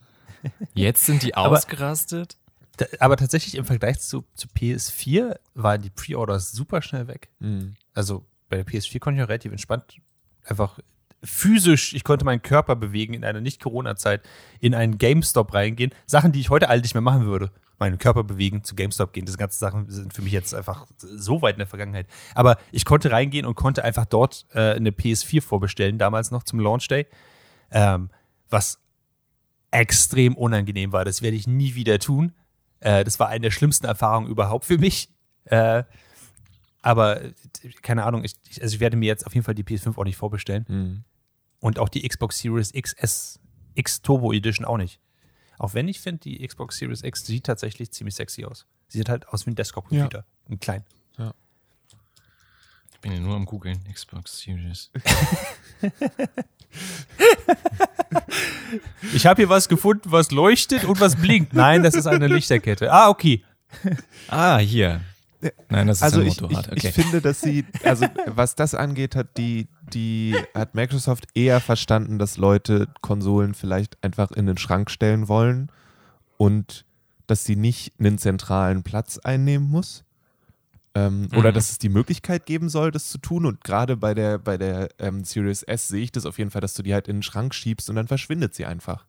Jetzt 0.73 1.05
sind 1.05 1.23
die 1.23 1.33
Aber- 1.35 1.57
ausgerastet? 1.57 2.37
Da, 2.77 2.85
aber 2.99 3.17
tatsächlich 3.17 3.55
im 3.55 3.65
Vergleich 3.65 3.99
zu, 3.99 4.23
zu 4.35 4.47
PS4 4.47 5.37
waren 5.53 5.81
die 5.81 5.89
Pre-Orders 5.89 6.53
super 6.53 6.81
schnell 6.81 7.07
weg. 7.07 7.27
Mhm. 7.39 7.75
Also 7.93 8.25
bei 8.47 8.55
der 8.55 8.65
PS4 8.65 8.99
konnte 8.99 9.19
ich 9.19 9.23
auch 9.25 9.29
relativ 9.29 9.51
entspannt 9.51 9.97
einfach 10.45 10.79
physisch, 11.23 11.93
ich 11.93 12.03
konnte 12.03 12.25
meinen 12.25 12.41
Körper 12.41 12.75
bewegen 12.75 13.13
in 13.13 13.25
einer 13.25 13.41
Nicht-Corona-Zeit, 13.41 14.21
in 14.61 14.73
einen 14.73 14.97
GameStop 14.97 15.53
reingehen. 15.53 15.91
Sachen, 16.05 16.31
die 16.31 16.39
ich 16.39 16.49
heute 16.49 16.69
alle 16.69 16.81
nicht 16.81 16.93
mehr 16.93 17.01
machen 17.01 17.25
würde. 17.25 17.51
Meinen 17.77 17.97
Körper 17.97 18.23
bewegen, 18.23 18.63
zu 18.63 18.75
GameStop 18.75 19.13
gehen. 19.13 19.25
Diese 19.25 19.37
ganzen 19.37 19.59
Sachen 19.59 19.89
sind 19.89 20.13
für 20.13 20.21
mich 20.21 20.31
jetzt 20.33 20.53
einfach 20.53 20.87
so 20.99 21.41
weit 21.41 21.55
in 21.55 21.59
der 21.59 21.67
Vergangenheit. 21.67 22.07
Aber 22.35 22.57
ich 22.71 22.85
konnte 22.85 23.11
reingehen 23.11 23.45
und 23.45 23.55
konnte 23.55 23.83
einfach 23.83 24.05
dort 24.05 24.45
äh, 24.53 24.75
eine 24.75 24.91
PS4 24.91 25.41
vorbestellen, 25.41 25.97
damals 25.97 26.31
noch 26.31 26.43
zum 26.43 26.59
Launch 26.59 26.87
Day. 26.87 27.05
Ähm, 27.71 28.09
was 28.49 28.79
extrem 29.71 30.35
unangenehm 30.35 30.91
war. 30.91 31.05
Das 31.05 31.21
werde 31.21 31.37
ich 31.37 31.47
nie 31.47 31.75
wieder 31.75 31.99
tun. 31.99 32.33
Äh, 32.79 33.03
das 33.03 33.19
war 33.19 33.29
eine 33.29 33.41
der 33.41 33.51
schlimmsten 33.51 33.85
Erfahrungen 33.85 34.27
überhaupt 34.27 34.65
für 34.65 34.77
mich. 34.77 35.09
Äh, 35.45 35.83
aber 36.81 37.21
keine 37.81 38.05
Ahnung, 38.05 38.23
ich, 38.23 38.35
also 38.61 38.73
ich 38.73 38.79
werde 38.79 38.97
mir 38.97 39.07
jetzt 39.07 39.25
auf 39.25 39.33
jeden 39.33 39.43
Fall 39.43 39.55
die 39.55 39.63
PS5 39.63 39.97
auch 39.97 40.05
nicht 40.05 40.17
vorbestellen. 40.17 40.65
Mhm. 40.67 41.03
Und 41.59 41.77
auch 41.77 41.89
die 41.89 42.07
Xbox 42.07 42.39
Series 42.39 42.71
XS, 42.71 43.39
X 43.75 44.01
Turbo 44.01 44.31
Edition 44.31 44.65
auch 44.65 44.77
nicht. 44.77 44.99
Auch 45.57 45.73
wenn 45.73 45.89
ich 45.89 45.99
finde, 45.99 46.21
die 46.21 46.47
Xbox 46.47 46.77
Series 46.77 47.03
X 47.03 47.25
sieht 47.25 47.45
tatsächlich 47.45 47.91
ziemlich 47.91 48.15
sexy 48.15 48.45
aus. 48.45 48.65
Sie 48.87 48.97
sieht 48.97 49.09
halt 49.09 49.27
aus 49.27 49.45
wie 49.45 49.51
ein 49.51 49.55
Desktop-Computer. 49.55 50.25
Ein 50.49 50.59
klein. 50.59 50.85
Ich 53.01 53.01
bin 53.01 53.13
ja 53.13 53.19
nur 53.21 53.35
am 53.37 53.45
googeln, 53.45 53.79
Xbox 53.93 54.39
Series. 54.39 54.91
Ich 59.13 59.25
habe 59.25 59.41
hier 59.41 59.49
was 59.49 59.67
gefunden, 59.69 60.11
was 60.11 60.31
leuchtet 60.31 60.83
und 60.83 60.99
was 61.01 61.15
blinkt. 61.15 61.53
Nein, 61.53 61.81
das 61.83 61.95
ist 61.95 62.05
eine 62.07 62.27
Lichterkette. 62.27 62.91
Ah, 62.91 63.09
okay. 63.09 63.43
Ah, 64.27 64.57
hier. 64.57 65.01
Nein, 65.69 65.87
das 65.87 65.97
ist 65.97 66.03
Also 66.03 66.21
ein 66.21 66.27
ich, 66.27 66.41
Motorrad. 66.41 66.67
ich, 66.67 66.71
Okay. 66.73 66.87
ich 66.89 66.93
finde, 66.93 67.21
dass 67.21 67.41
sie, 67.41 67.65
also 67.83 68.05
was 68.27 68.55
das 68.55 68.75
angeht, 68.75 69.15
hat 69.15 69.37
die, 69.37 69.67
die, 69.93 70.35
hat 70.53 70.75
Microsoft 70.75 71.27
eher 71.33 71.59
verstanden, 71.61 72.19
dass 72.19 72.37
Leute 72.37 72.87
Konsolen 73.01 73.53
vielleicht 73.53 74.03
einfach 74.03 74.31
in 74.31 74.45
den 74.45 74.57
Schrank 74.57 74.91
stellen 74.91 75.27
wollen 75.27 75.71
und 76.37 76.85
dass 77.27 77.45
sie 77.45 77.55
nicht 77.55 77.93
einen 77.99 78.17
zentralen 78.17 78.83
Platz 78.83 79.17
einnehmen 79.17 79.69
muss. 79.69 80.03
Ähm, 80.95 81.29
Oder 81.35 81.51
Mhm. 81.51 81.53
dass 81.53 81.69
es 81.69 81.77
die 81.77 81.89
Möglichkeit 81.89 82.45
geben 82.47 82.67
soll, 82.67 82.89
das 82.91 83.09
zu 83.09 83.19
tun. 83.19 83.45
Und 83.45 83.63
gerade 83.63 83.95
bei 83.95 84.13
der, 84.15 84.39
bei 84.39 84.57
der 84.57 84.89
ähm, 84.97 85.23
Series 85.23 85.61
S 85.63 85.87
sehe 85.87 86.01
ich 86.03 86.11
das 86.11 86.25
auf 86.25 86.37
jeden 86.39 86.49
Fall, 86.49 86.61
dass 86.61 86.73
du 86.73 86.81
die 86.81 86.93
halt 86.93 87.07
in 87.07 87.17
den 87.17 87.23
Schrank 87.23 87.53
schiebst 87.53 87.89
und 87.89 87.95
dann 87.95 88.07
verschwindet 88.07 88.55
sie 88.55 88.65
einfach. 88.65 89.05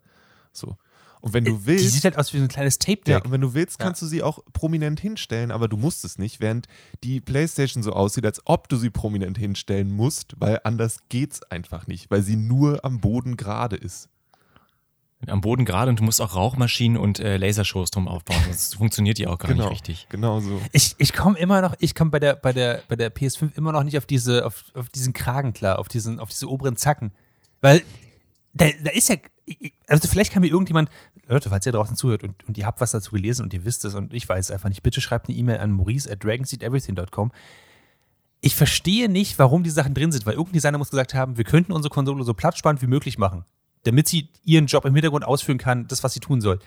So. 0.52 0.76
Und 1.22 1.32
wenn 1.32 1.44
du 1.44 1.52
Die 1.56 1.66
willst. 1.66 1.92
sieht 1.92 2.04
halt 2.04 2.18
aus 2.18 2.32
wie 2.34 2.38
so 2.38 2.44
ein 2.44 2.48
kleines 2.48 2.74
Ja, 2.82 2.94
Tape-Deck. 2.94 3.24
und 3.24 3.32
wenn 3.32 3.40
du 3.40 3.54
willst, 3.54 3.80
Ja. 3.80 3.86
kannst 3.86 4.02
du 4.02 4.06
sie 4.06 4.22
auch 4.22 4.40
prominent 4.52 5.00
hinstellen, 5.00 5.50
aber 5.50 5.68
du 5.68 5.78
musst 5.78 6.04
es 6.04 6.18
nicht, 6.18 6.40
während 6.40 6.66
die 7.02 7.20
PlayStation 7.20 7.82
so 7.82 7.92
aussieht, 7.94 8.26
als 8.26 8.42
ob 8.44 8.68
du 8.68 8.76
sie 8.76 8.90
prominent 8.90 9.38
hinstellen 9.38 9.90
musst, 9.90 10.34
weil 10.38 10.60
anders 10.64 10.98
geht's 11.08 11.42
einfach 11.44 11.86
nicht, 11.86 12.10
weil 12.10 12.22
sie 12.22 12.36
nur 12.36 12.84
am 12.84 13.00
Boden 13.00 13.36
gerade 13.38 13.76
ist. 13.76 14.09
Am 15.26 15.42
Boden 15.42 15.66
gerade 15.66 15.90
und 15.90 16.00
du 16.00 16.02
musst 16.02 16.22
auch 16.22 16.34
Rauchmaschinen 16.34 16.96
und 16.96 17.20
äh, 17.20 17.36
Lasershows 17.36 17.90
drum 17.90 18.08
aufbauen, 18.08 18.38
sonst 18.46 18.74
funktioniert 18.78 19.18
die 19.18 19.26
auch 19.26 19.38
gar 19.38 19.52
nicht 19.52 19.70
richtig. 19.70 20.06
Genau 20.08 20.40
so. 20.40 20.60
Ich, 20.72 20.94
ich 20.96 21.12
komme 21.12 21.38
immer 21.38 21.60
noch, 21.60 21.74
ich 21.78 21.94
komme 21.94 22.10
bei 22.10 22.18
der, 22.18 22.36
bei, 22.36 22.54
der, 22.54 22.82
bei 22.88 22.96
der 22.96 23.14
PS5 23.14 23.54
immer 23.56 23.72
noch 23.72 23.82
nicht 23.82 23.98
auf 23.98 24.06
diese, 24.06 24.46
auf, 24.46 24.64
auf 24.74 24.88
diesen 24.88 25.12
Kragen 25.12 25.52
klar, 25.52 25.78
auf 25.78 25.88
diesen, 25.88 26.20
auf 26.20 26.30
diese 26.30 26.48
oberen 26.48 26.76
Zacken. 26.76 27.12
Weil 27.60 27.82
da, 28.54 28.66
da 28.82 28.90
ist 28.90 29.10
ja, 29.10 29.16
also 29.86 30.08
vielleicht 30.08 30.32
kann 30.32 30.40
mir 30.40 30.48
irgendjemand, 30.48 30.88
Leute, 31.28 31.50
falls 31.50 31.66
ihr 31.66 31.72
draußen 31.72 31.96
zuhört 31.96 32.24
und, 32.24 32.42
und 32.48 32.58
ihr 32.58 32.66
habt 32.66 32.80
was 32.80 32.90
dazu 32.90 33.12
gelesen 33.12 33.42
und 33.42 33.54
ihr 33.54 33.64
wisst 33.64 33.84
es 33.84 33.94
und 33.94 34.14
ich 34.14 34.28
weiß 34.28 34.46
es 34.46 34.50
einfach 34.50 34.68
nicht, 34.68 34.82
bitte 34.82 35.00
schreibt 35.00 35.28
eine 35.28 35.36
E-Mail 35.36 35.58
an 35.58 35.70
maurice 35.70 36.10
at 36.10 36.24
dragonseedeverything.com. 36.24 37.30
Ich 38.40 38.56
verstehe 38.56 39.08
nicht, 39.08 39.38
warum 39.38 39.62
die 39.62 39.70
Sachen 39.70 39.92
drin 39.92 40.12
sind, 40.12 40.24
weil 40.24 40.32
irgendein 40.32 40.54
Designer 40.54 40.78
muss 40.78 40.90
gesagt 40.90 41.12
haben, 41.12 41.36
wir 41.36 41.44
könnten 41.44 41.72
unsere 41.72 41.92
Konsole 41.92 42.24
so 42.24 42.32
platzsparend 42.32 42.80
wie 42.80 42.86
möglich 42.86 43.18
machen, 43.18 43.44
damit 43.84 44.08
sie 44.08 44.28
ihren 44.44 44.66
Job 44.66 44.84
im 44.84 44.94
Hintergrund 44.94 45.24
ausführen 45.24 45.58
kann, 45.58 45.86
das, 45.88 46.02
was 46.02 46.12
sie 46.12 46.20
tun 46.20 46.40
soll. 46.40 46.58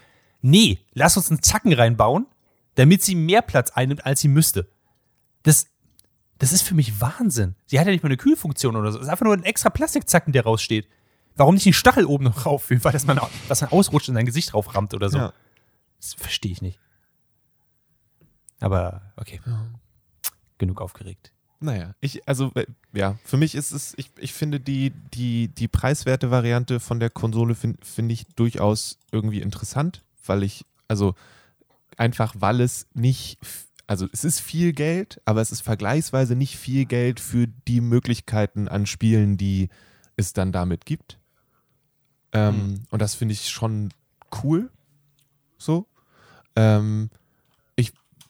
Nee, 0.41 0.79
lass 0.93 1.17
uns 1.17 1.29
einen 1.29 1.41
Zacken 1.41 1.73
reinbauen, 1.73 2.27
damit 2.75 3.03
sie 3.03 3.15
mehr 3.15 3.41
Platz 3.41 3.71
einnimmt, 3.71 4.05
als 4.05 4.19
sie 4.21 4.27
müsste. 4.27 4.69
Das, 5.43 5.67
das 6.39 6.51
ist 6.51 6.63
für 6.63 6.75
mich 6.75 6.99
Wahnsinn. 6.99 7.55
Sie 7.65 7.79
hat 7.79 7.85
ja 7.85 7.91
nicht 7.91 8.03
mal 8.03 8.09
eine 8.09 8.17
Kühlfunktion 8.17 8.75
oder 8.75 8.91
so. 8.91 8.99
Es 8.99 9.05
ist 9.05 9.11
einfach 9.11 9.25
nur 9.25 9.35
ein 9.35 9.43
extra 9.43 9.69
Plastikzacken, 9.69 10.33
der 10.33 10.43
raussteht. 10.43 10.87
Warum 11.35 11.55
nicht 11.55 11.65
den 11.65 11.73
Stachel 11.73 12.05
oben 12.05 12.25
noch 12.25 12.45
raufführen, 12.45 12.83
weil 12.83 12.91
das 12.91 13.05
man, 13.05 13.19
was 13.47 13.61
man 13.61 13.71
ausrutscht 13.71 14.09
in 14.09 14.15
sein 14.15 14.25
Gesicht 14.25 14.53
drauframmt 14.53 14.93
oder 14.93 15.09
so. 15.09 15.17
Ja. 15.17 15.33
Das 15.99 16.13
verstehe 16.15 16.51
ich 16.51 16.61
nicht. 16.61 16.79
Aber 18.59 19.01
okay, 19.17 19.41
genug 20.57 20.79
aufgeregt. 20.81 21.32
Naja, 21.63 21.95
ich, 22.01 22.27
also, 22.27 22.51
ja, 22.91 23.17
für 23.23 23.37
mich 23.37 23.55
ist 23.55 23.71
es, 23.71 23.93
ich, 23.95 24.11
ich 24.17 24.33
finde 24.33 24.59
die, 24.59 24.91
die, 25.13 25.47
die 25.47 25.69
preiswerte 25.69 26.29
Variante 26.29 26.81
von 26.81 26.99
der 26.99 27.09
Konsole 27.09 27.55
finde 27.55 27.79
find 27.85 28.11
ich 28.11 28.25
durchaus 28.35 28.97
irgendwie 29.13 29.39
interessant, 29.39 30.03
weil 30.25 30.43
ich, 30.43 30.65
also, 30.89 31.15
einfach 31.95 32.35
weil 32.37 32.59
es 32.59 32.87
nicht, 32.93 33.39
also 33.87 34.09
es 34.11 34.25
ist 34.25 34.41
viel 34.41 34.73
Geld, 34.73 35.21
aber 35.23 35.39
es 35.39 35.53
ist 35.53 35.61
vergleichsweise 35.61 36.35
nicht 36.35 36.57
viel 36.57 36.83
Geld 36.83 37.21
für 37.21 37.47
die 37.47 37.79
Möglichkeiten 37.79 38.67
an 38.67 38.85
Spielen, 38.85 39.37
die 39.37 39.69
es 40.17 40.33
dann 40.33 40.51
damit 40.51 40.85
gibt. 40.85 41.17
Ähm, 42.33 42.81
Und 42.89 43.01
das 43.01 43.15
finde 43.15 43.35
ich 43.35 43.49
schon 43.49 43.93
cool. 44.43 44.69
So. 45.57 45.87
Ähm, 46.57 47.09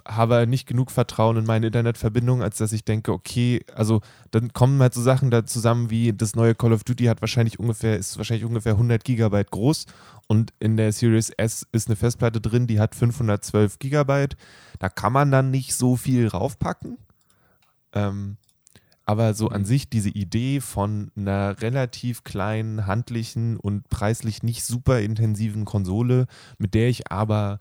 habe 0.08 0.48
nicht 0.48 0.68
genug 0.68 0.92
Vertrauen 0.92 1.38
in 1.38 1.46
meine 1.46 1.68
Internetverbindung, 1.68 2.42
als 2.42 2.58
dass 2.58 2.74
ich 2.74 2.84
denke, 2.84 3.12
okay, 3.12 3.62
also 3.74 4.02
dann 4.32 4.54
kommen 4.54 4.82
halt 4.82 4.94
so 4.94 5.02
Sachen 5.02 5.32
da 5.32 5.46
zusammen 5.46 5.90
wie 5.90 6.14
das 6.14 6.36
neue 6.36 6.56
Call 6.56 6.74
of 6.74 6.84
Duty 6.84 7.06
hat 7.06 7.22
wahrscheinlich 7.22 7.60
ungefähr, 7.60 7.98
ist 7.98 8.18
wahrscheinlich 8.18 8.46
ungefähr 8.46 8.74
100 8.74 9.04
Gigabyte 9.04 9.52
groß 9.52 9.86
und 10.28 10.54
in 10.60 10.78
der 10.78 10.92
Series 10.92 11.30
S 11.30 11.68
ist 11.72 11.88
eine 11.88 11.96
Festplatte 11.96 12.42
drin, 12.42 12.68
die 12.68 12.80
hat 12.80 12.96
512 12.96 13.80
Gigabyte. 13.80 14.36
Da 14.80 14.90
kann 14.90 15.14
man 15.14 15.32
dann 15.32 15.52
nicht 15.52 15.76
so 15.76 15.96
viel 15.96 16.28
raufpacken. 16.28 16.98
Ähm, 17.94 18.38
aber 19.06 19.34
so 19.34 19.50
an 19.50 19.66
sich 19.66 19.90
diese 19.90 20.10
Idee 20.10 20.62
von 20.62 21.12
einer 21.16 21.62
relativ 21.62 22.24
kleinen, 22.24 22.88
handlichen 22.88 23.58
und 23.58 23.90
preislich 23.90 24.44
nicht 24.44 24.64
super 24.64 25.02
intensiven 25.02 25.66
Konsole, 25.66 26.28
mit 26.58 26.74
der 26.74 26.88
ich 26.88 27.12
aber 27.12 27.60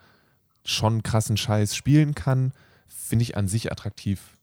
schon 0.64 1.02
krassen 1.02 1.36
Scheiß 1.36 1.74
spielen 1.74 2.14
kann, 2.14 2.52
finde 2.88 3.22
ich 3.22 3.36
an 3.36 3.48
sich 3.48 3.70
attraktiv. 3.72 4.38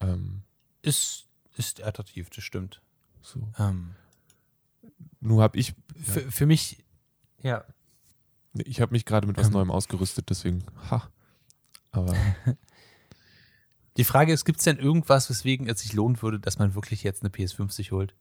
Ähm, 0.00 0.42
Ist, 0.82 1.26
ist 1.56 1.82
attraktiv, 1.82 2.28
das 2.30 2.44
stimmt. 2.44 2.80
so. 3.22 3.48
Ähm, 3.58 3.94
Nur 5.20 5.42
habe 5.42 5.58
ich, 5.58 5.74
für, 6.02 6.30
für 6.30 6.46
mich, 6.46 6.84
ja. 7.42 7.64
ich 8.54 8.80
habe 8.80 8.92
mich 8.92 9.04
gerade 9.04 9.26
mit 9.26 9.36
was 9.36 9.46
Ähm. 9.48 9.52
Neuem 9.54 9.70
ausgerüstet, 9.70 10.28
deswegen, 10.30 10.64
ha. 10.90 11.10
Aber 11.92 12.14
Die 13.96 14.04
Frage 14.04 14.32
ist, 14.32 14.44
gibt 14.44 14.58
es 14.58 14.64
denn 14.64 14.78
irgendwas, 14.78 15.30
weswegen 15.30 15.68
es 15.68 15.80
sich 15.80 15.92
lohnen 15.94 16.20
würde, 16.20 16.38
dass 16.38 16.58
man 16.58 16.74
wirklich 16.74 17.02
jetzt 17.02 17.22
eine 17.22 17.30
PS5 17.30 17.72
sich 17.72 17.92
holt? 17.92 18.14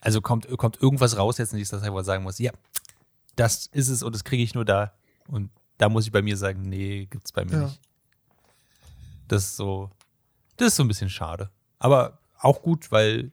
Also 0.00 0.20
kommt, 0.20 0.48
kommt 0.58 0.80
irgendwas 0.80 1.16
raus 1.16 1.38
jetzt 1.38 1.52
nicht, 1.52 1.72
dass 1.72 1.82
ich 1.82 2.04
sagen 2.04 2.24
muss, 2.24 2.38
ja, 2.38 2.52
das 3.36 3.66
ist 3.66 3.88
es 3.88 4.02
und 4.02 4.14
das 4.14 4.24
kriege 4.24 4.42
ich 4.42 4.54
nur 4.54 4.64
da. 4.64 4.92
Und 5.28 5.50
da 5.78 5.88
muss 5.88 6.06
ich 6.06 6.12
bei 6.12 6.22
mir 6.22 6.36
sagen, 6.36 6.62
nee, 6.62 7.06
gibt's 7.06 7.32
bei 7.32 7.44
mir 7.44 7.52
Ja. 7.52 7.64
nicht. 7.64 7.80
Das 9.28 9.44
ist 9.44 9.56
so, 9.56 9.90
das 10.56 10.68
ist 10.68 10.76
so 10.76 10.84
ein 10.84 10.88
bisschen 10.88 11.10
schade. 11.10 11.50
Aber 11.78 12.18
auch 12.38 12.62
gut, 12.62 12.90
weil, 12.92 13.32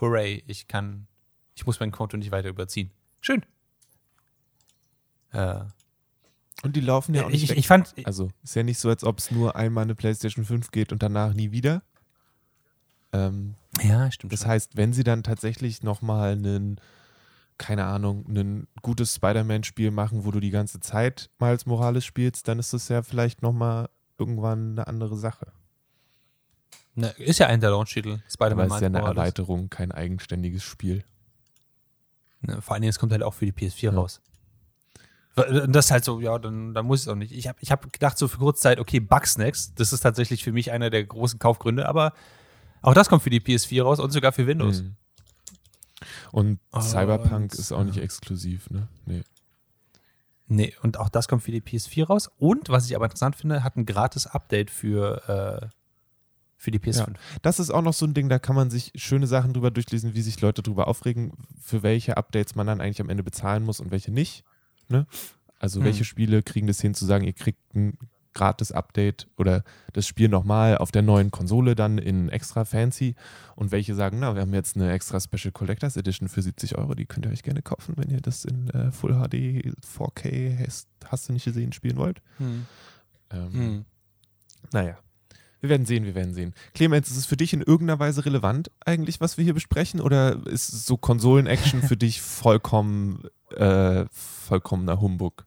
hooray, 0.00 0.42
ich 0.46 0.66
kann, 0.68 1.06
ich 1.54 1.64
muss 1.66 1.80
mein 1.80 1.92
Konto 1.92 2.16
nicht 2.16 2.30
weiter 2.32 2.48
überziehen. 2.48 2.90
Schön. 3.20 3.44
Äh, 5.32 5.60
und 6.62 6.76
die 6.76 6.80
laufen 6.80 7.14
ja 7.14 7.24
auch 7.26 7.30
nicht 7.30 7.44
ich, 7.44 7.50
weg. 7.50 7.58
ich 7.58 7.66
fand, 7.66 7.94
Also 8.04 8.30
ist 8.42 8.54
ja 8.56 8.62
nicht 8.62 8.78
so, 8.78 8.88
als 8.88 9.04
ob 9.04 9.18
es 9.18 9.30
nur 9.30 9.56
einmal 9.56 9.82
eine 9.84 9.94
PlayStation 9.94 10.44
5 10.44 10.70
geht 10.70 10.92
und 10.92 11.02
danach 11.02 11.34
nie 11.34 11.50
wieder. 11.52 11.82
Ähm, 13.12 13.54
ja, 13.82 14.10
stimmt. 14.10 14.32
das 14.32 14.40
schon. 14.40 14.48
heißt, 14.50 14.76
wenn 14.76 14.92
sie 14.92 15.04
dann 15.04 15.22
tatsächlich 15.22 15.82
nochmal 15.82 16.32
einen, 16.32 16.80
keine 17.58 17.84
Ahnung, 17.84 18.24
ein 18.28 18.66
gutes 18.82 19.14
Spider-Man-Spiel 19.14 19.90
machen, 19.90 20.24
wo 20.24 20.30
du 20.30 20.40
die 20.40 20.50
ganze 20.50 20.80
Zeit 20.80 21.30
Miles 21.38 21.66
Morales 21.66 22.04
spielst, 22.04 22.48
dann 22.48 22.58
ist 22.58 22.72
das 22.72 22.88
ja 22.88 23.02
vielleicht 23.02 23.42
nochmal 23.42 23.88
irgendwann 24.18 24.72
eine 24.72 24.86
andere 24.86 25.16
Sache. 25.16 25.52
Ne, 26.96 27.08
ist 27.18 27.38
ja 27.40 27.46
ein 27.48 27.60
der 27.60 27.70
Launch-Titel, 27.70 28.12
Aber 28.12 28.22
Spider-Man 28.28 28.66
es 28.68 28.74
ist 28.74 28.80
ja 28.80 28.86
eine 28.86 28.98
Morales. 28.98 29.16
Erweiterung, 29.18 29.68
kein 29.70 29.90
eigenständiges 29.92 30.62
Spiel. 30.62 31.04
Ne, 32.40 32.60
vor 32.60 32.74
allen 32.74 32.82
Dingen, 32.82 32.90
es 32.90 32.98
kommt 32.98 33.12
halt 33.12 33.22
auch 33.22 33.34
für 33.34 33.46
die 33.46 33.52
PS4 33.52 33.84
Ja. 33.84 33.90
raus. 33.92 34.20
Und 35.36 35.74
Das 35.74 35.86
ist 35.86 35.90
halt 35.90 36.04
so, 36.04 36.20
ja, 36.20 36.38
dann, 36.38 36.74
dann 36.74 36.86
muss 36.86 37.00
ich 37.00 37.06
es 37.06 37.08
auch 37.12 37.16
nicht. 37.16 37.32
Ich 37.32 37.48
habe 37.48 37.58
ich 37.60 37.72
hab 37.72 37.92
gedacht, 37.92 38.16
so 38.16 38.28
für 38.28 38.38
kurze 38.38 38.62
Zeit, 38.62 38.78
okay, 38.78 39.00
Bugsnacks, 39.00 39.74
das 39.74 39.92
ist 39.92 40.00
tatsächlich 40.00 40.44
für 40.44 40.52
mich 40.52 40.70
einer 40.70 40.90
der 40.90 41.04
großen 41.04 41.40
Kaufgründe, 41.40 41.88
aber 41.88 42.12
auch 42.82 42.94
das 42.94 43.08
kommt 43.08 43.22
für 43.24 43.30
die 43.30 43.40
PS4 43.40 43.82
raus 43.82 43.98
und 43.98 44.12
sogar 44.12 44.30
für 44.30 44.46
Windows. 44.46 44.82
Mhm. 44.82 44.96
Und 46.32 46.58
Und- 46.70 46.82
Cyberpunk 46.82 47.54
ist 47.54 47.72
auch 47.72 47.84
nicht 47.84 47.96
ja. 47.96 48.02
exklusiv, 48.02 48.70
ne? 48.70 48.88
Nee. 49.06 49.22
Nee, 50.46 50.74
und 50.82 50.98
auch 50.98 51.08
das 51.08 51.26
kommt 51.26 51.42
für 51.42 51.52
die 51.52 51.62
PS4 51.62 52.06
raus. 52.06 52.30
Und, 52.38 52.68
was 52.68 52.86
ich 52.86 52.94
aber 52.96 53.06
interessant 53.06 53.34
finde, 53.36 53.64
hat 53.64 53.76
ein 53.76 53.86
gratis 53.86 54.26
Update 54.26 54.70
für, 54.70 55.62
äh, 55.62 55.68
für 56.56 56.70
die 56.70 56.78
PS5. 56.78 57.14
Das 57.42 57.58
ist 57.58 57.70
auch 57.70 57.80
noch 57.82 57.94
so 57.94 58.04
ein 58.06 58.12
Ding, 58.14 58.28
da 58.28 58.38
kann 58.38 58.54
man 58.54 58.70
sich 58.70 58.92
schöne 58.94 59.26
Sachen 59.26 59.54
drüber 59.54 59.70
durchlesen, 59.70 60.14
wie 60.14 60.20
sich 60.22 60.40
Leute 60.42 60.62
drüber 60.62 60.86
aufregen, 60.88 61.32
für 61.60 61.82
welche 61.82 62.16
Updates 62.18 62.54
man 62.54 62.66
dann 62.66 62.80
eigentlich 62.82 63.00
am 63.00 63.08
Ende 63.08 63.22
bezahlen 63.22 63.64
muss 63.64 63.80
und 63.80 63.90
welche 63.90 64.12
nicht. 64.12 64.44
Ne? 64.88 65.06
Also 65.58 65.80
Hm. 65.80 65.86
welche 65.86 66.04
Spiele 66.04 66.42
kriegen 66.42 66.66
das 66.66 66.80
hin 66.80 66.94
zu 66.94 67.06
sagen, 67.06 67.24
ihr 67.24 67.32
kriegt 67.32 67.74
ein 67.74 67.96
gratis 68.34 68.72
Update 68.72 69.28
oder 69.36 69.62
das 69.92 70.06
Spiel 70.06 70.28
nochmal 70.28 70.76
auf 70.78 70.90
der 70.90 71.02
neuen 71.02 71.30
Konsole 71.30 71.74
dann 71.74 71.98
in 71.98 72.28
extra 72.28 72.64
fancy 72.64 73.14
und 73.56 73.70
welche 73.72 73.94
sagen, 73.94 74.18
na, 74.20 74.34
wir 74.34 74.42
haben 74.42 74.52
jetzt 74.54 74.76
eine 74.76 74.92
extra 74.92 75.20
Special 75.20 75.52
Collectors 75.52 75.96
Edition 75.96 76.28
für 76.28 76.42
70 76.42 76.76
Euro, 76.76 76.94
die 76.94 77.06
könnt 77.06 77.26
ihr 77.26 77.32
euch 77.32 77.42
gerne 77.42 77.62
kaufen, 77.62 77.94
wenn 77.96 78.10
ihr 78.10 78.20
das 78.20 78.44
in 78.44 78.68
äh, 78.70 78.90
Full 78.92 79.12
HD 79.12 79.74
4K 79.96 80.66
hast, 80.66 80.88
hast 81.04 81.28
du 81.28 81.32
nicht 81.32 81.44
gesehen 81.44 81.72
spielen 81.72 81.96
wollt. 81.96 82.20
Hm. 82.38 82.66
Ähm, 83.30 83.52
Hm. 83.52 83.84
naja. 84.72 84.98
Wir 85.60 85.70
werden 85.70 85.86
sehen, 85.86 86.04
wir 86.04 86.14
werden 86.14 86.34
sehen. 86.34 86.52
Clemens, 86.74 87.10
ist 87.10 87.16
es 87.16 87.24
für 87.24 87.38
dich 87.38 87.54
in 87.54 87.62
irgendeiner 87.62 87.98
Weise 87.98 88.26
relevant 88.26 88.70
eigentlich, 88.84 89.22
was 89.22 89.38
wir 89.38 89.44
hier 89.44 89.54
besprechen? 89.54 90.02
Oder 90.02 90.46
ist 90.46 90.84
so 90.84 90.98
Konsolen-Action 90.98 91.80
für 91.80 91.96
dich 91.96 92.20
vollkommen, 92.22 93.22
äh, 93.56 94.04
vollkommener 94.10 95.00
Humbug? 95.00 95.46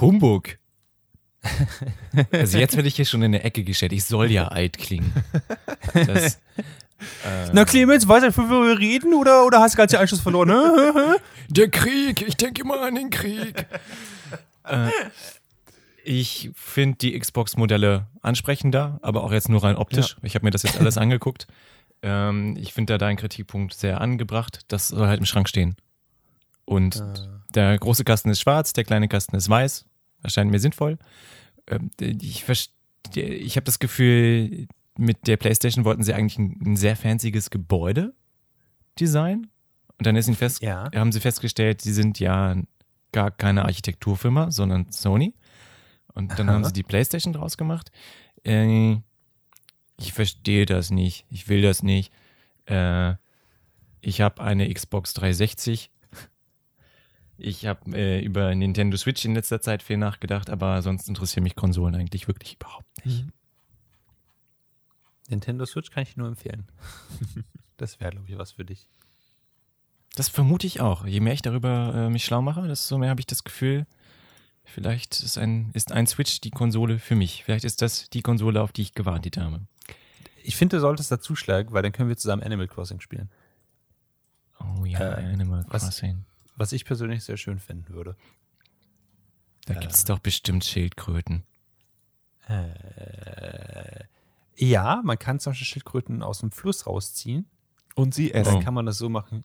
Humbug. 0.00 0.58
Also 2.32 2.58
jetzt 2.58 2.76
werde 2.76 2.88
ich 2.88 2.96
hier 2.96 3.04
schon 3.04 3.22
in 3.22 3.32
der 3.32 3.44
Ecke 3.44 3.64
gestellt. 3.64 3.92
Ich 3.92 4.04
soll 4.04 4.30
ja 4.30 4.48
alt 4.48 4.78
klingen. 4.78 5.12
Das, 5.94 6.34
äh, 7.24 7.50
Na, 7.52 7.64
Clemens, 7.64 8.08
weißt 8.08 8.24
du, 8.26 8.36
wovon 8.36 8.66
wir 8.66 8.78
reden 8.78 9.14
oder, 9.14 9.44
oder 9.46 9.60
hast 9.60 9.74
du 9.74 9.76
gerade 9.76 9.90
den 9.90 10.00
Anschluss 10.00 10.20
verloren? 10.20 10.48
ne? 10.48 11.16
Der 11.48 11.68
Krieg, 11.70 12.22
ich 12.26 12.36
denke 12.36 12.62
immer 12.62 12.80
an 12.82 12.94
den 12.96 13.10
Krieg. 13.10 13.66
äh, 14.64 14.90
ich 16.04 16.50
finde 16.54 16.98
die 16.98 17.18
Xbox-Modelle 17.18 18.06
ansprechender, 18.22 18.98
aber 19.02 19.24
auch 19.24 19.32
jetzt 19.32 19.48
nur 19.48 19.62
rein 19.62 19.76
optisch. 19.76 20.16
Ich 20.22 20.34
habe 20.34 20.44
mir 20.44 20.50
das 20.50 20.62
jetzt 20.62 20.78
alles 20.80 20.96
angeguckt. 20.98 21.46
Ähm, 22.02 22.56
ich 22.58 22.72
finde 22.72 22.94
da 22.94 22.98
deinen 22.98 23.16
Kritikpunkt 23.16 23.74
sehr 23.74 24.00
angebracht. 24.00 24.60
Das 24.68 24.88
soll 24.88 25.06
halt 25.06 25.20
im 25.20 25.26
Schrank 25.26 25.48
stehen. 25.48 25.76
Und 26.64 27.02
der 27.54 27.78
große 27.78 28.04
Kasten 28.04 28.28
ist 28.30 28.40
schwarz, 28.40 28.72
der 28.74 28.84
kleine 28.84 29.08
Kasten 29.08 29.36
ist 29.36 29.48
weiß. 29.48 29.86
Erscheint 30.22 30.50
mir 30.50 30.58
sinnvoll. 30.58 30.98
Ähm, 31.68 31.90
ich 32.00 32.44
verstehe, 32.44 32.74
ich 33.34 33.56
habe 33.56 33.64
das 33.64 33.78
Gefühl, 33.78 34.66
mit 34.96 35.26
der 35.26 35.36
PlayStation 35.36 35.84
wollten 35.84 36.02
sie 36.02 36.14
eigentlich 36.14 36.38
ein, 36.38 36.58
ein 36.64 36.76
sehr 36.76 36.96
fancyes 36.96 37.50
Gebäude 37.50 38.14
designen. 38.98 39.48
Und 39.98 40.06
dann 40.06 40.16
ist 40.16 40.28
ihnen 40.28 40.36
fest, 40.36 40.62
Ja. 40.62 40.88
haben 40.94 41.12
sie 41.12 41.20
festgestellt, 41.20 41.80
sie 41.80 41.92
sind 41.92 42.18
ja 42.20 42.56
gar 43.12 43.30
keine 43.30 43.64
Architekturfirma, 43.64 44.50
sondern 44.50 44.90
Sony. 44.92 45.34
Und 46.14 46.38
dann 46.38 46.48
Aha. 46.48 46.56
haben 46.56 46.64
sie 46.64 46.72
die 46.72 46.82
PlayStation 46.82 47.32
draus 47.32 47.56
gemacht. 47.56 47.90
Äh, 48.44 48.96
ich 50.00 50.12
verstehe 50.12 50.66
das 50.66 50.90
nicht. 50.90 51.26
Ich 51.30 51.48
will 51.48 51.62
das 51.62 51.82
nicht. 51.82 52.12
Äh, 52.66 53.14
ich 54.00 54.20
habe 54.20 54.42
eine 54.42 54.72
Xbox 54.72 55.14
360. 55.14 55.90
Ich 57.38 57.66
habe 57.66 57.96
äh, 57.96 58.20
über 58.20 58.54
Nintendo 58.54 58.96
Switch 58.96 59.24
in 59.24 59.34
letzter 59.34 59.60
Zeit 59.60 59.82
viel 59.82 59.96
nachgedacht, 59.96 60.50
aber 60.50 60.82
sonst 60.82 61.08
interessieren 61.08 61.44
mich 61.44 61.54
Konsolen 61.54 61.94
eigentlich 61.94 62.26
wirklich 62.26 62.54
überhaupt 62.56 63.06
nicht. 63.06 63.24
Nintendo 65.28 65.64
Switch 65.66 65.90
kann 65.90 66.02
ich 66.02 66.16
nur 66.16 66.28
empfehlen. 66.28 66.66
Das 67.78 68.00
wäre, 68.00 68.10
glaube 68.10 68.26
ich, 68.28 68.36
was 68.36 68.50
für 68.50 68.64
dich. 68.64 68.88
Das 70.16 70.28
vermute 70.28 70.66
ich 70.66 70.80
auch. 70.80 71.06
Je 71.06 71.20
mehr 71.20 71.32
ich 71.32 71.42
darüber 71.42 71.94
äh, 71.94 72.10
mich 72.10 72.24
schlau 72.24 72.42
mache, 72.42 72.66
desto 72.66 72.98
mehr 72.98 73.08
habe 73.08 73.20
ich 73.20 73.26
das 73.28 73.44
Gefühl, 73.44 73.86
vielleicht 74.64 75.20
ist 75.20 75.38
ein, 75.38 75.70
ist 75.74 75.92
ein 75.92 76.08
Switch 76.08 76.40
die 76.40 76.50
Konsole 76.50 76.98
für 76.98 77.14
mich. 77.14 77.44
Vielleicht 77.44 77.64
ist 77.64 77.80
das 77.80 78.10
die 78.10 78.20
Konsole, 78.20 78.60
auf 78.62 78.72
die 78.72 78.82
ich 78.82 78.94
gewartet 78.94 79.36
habe. 79.36 79.60
Ich 80.42 80.56
finde, 80.56 80.76
du 80.76 80.80
solltest 80.80 81.12
dazu 81.12 81.36
schlagen, 81.36 81.72
weil 81.72 81.84
dann 81.84 81.92
können 81.92 82.08
wir 82.08 82.16
zusammen 82.16 82.42
Animal 82.42 82.66
Crossing 82.66 82.98
spielen. 82.98 83.30
Oh 84.58 84.84
ja, 84.84 84.98
Äh, 84.98 85.32
Animal 85.32 85.62
Crossing. 85.62 86.16
Was 86.16 86.37
ich 86.72 86.84
persönlich 86.84 87.24
sehr 87.24 87.36
schön 87.36 87.58
finden 87.58 87.94
würde. 87.94 88.16
Da 89.66 89.74
gibt 89.74 89.92
es 89.92 90.04
doch 90.04 90.18
bestimmt 90.18 90.64
Schildkröten. 90.64 91.44
Äh, 92.48 94.04
ja, 94.56 95.02
man 95.04 95.18
kann 95.18 95.38
zum 95.38 95.52
Beispiel 95.52 95.66
Schildkröten 95.66 96.22
aus 96.22 96.40
dem 96.40 96.50
Fluss 96.50 96.86
rausziehen. 96.86 97.48
Und 97.94 98.14
sie 98.14 98.30
Dann 98.30 98.42
essen. 98.42 98.56
Oh. 98.56 98.60
kann 98.60 98.74
man 98.74 98.86
das 98.86 98.98
so 98.98 99.08
machen. 99.08 99.44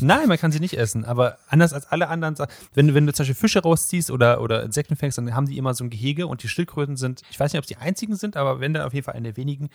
Nein, 0.00 0.28
man 0.28 0.38
kann 0.38 0.52
sie 0.52 0.60
nicht 0.60 0.78
essen, 0.78 1.04
aber 1.04 1.38
anders 1.48 1.72
als 1.72 1.86
alle 1.86 2.08
anderen 2.08 2.36
Sachen, 2.36 2.52
wenn, 2.74 2.94
wenn 2.94 3.06
du 3.06 3.12
zum 3.12 3.24
Beispiel 3.24 3.34
Fische 3.34 3.62
rausziehst 3.62 4.10
oder, 4.10 4.40
oder 4.40 4.62
Insekten 4.62 4.96
fängst, 4.96 5.18
dann 5.18 5.34
haben 5.34 5.46
die 5.46 5.58
immer 5.58 5.74
so 5.74 5.84
ein 5.84 5.90
Gehege 5.90 6.26
und 6.26 6.42
die 6.42 6.48
Schildkröten 6.48 6.96
sind, 6.96 7.22
ich 7.30 7.38
weiß 7.38 7.52
nicht, 7.52 7.58
ob 7.58 7.64
es 7.64 7.68
die 7.68 7.76
einzigen 7.76 8.16
sind, 8.16 8.36
aber 8.36 8.60
wenn 8.60 8.74
dann 8.74 8.84
auf 8.84 8.94
jeden 8.94 9.04
Fall 9.04 9.14
eine 9.14 9.26
der 9.26 9.36
wenigen 9.36 9.70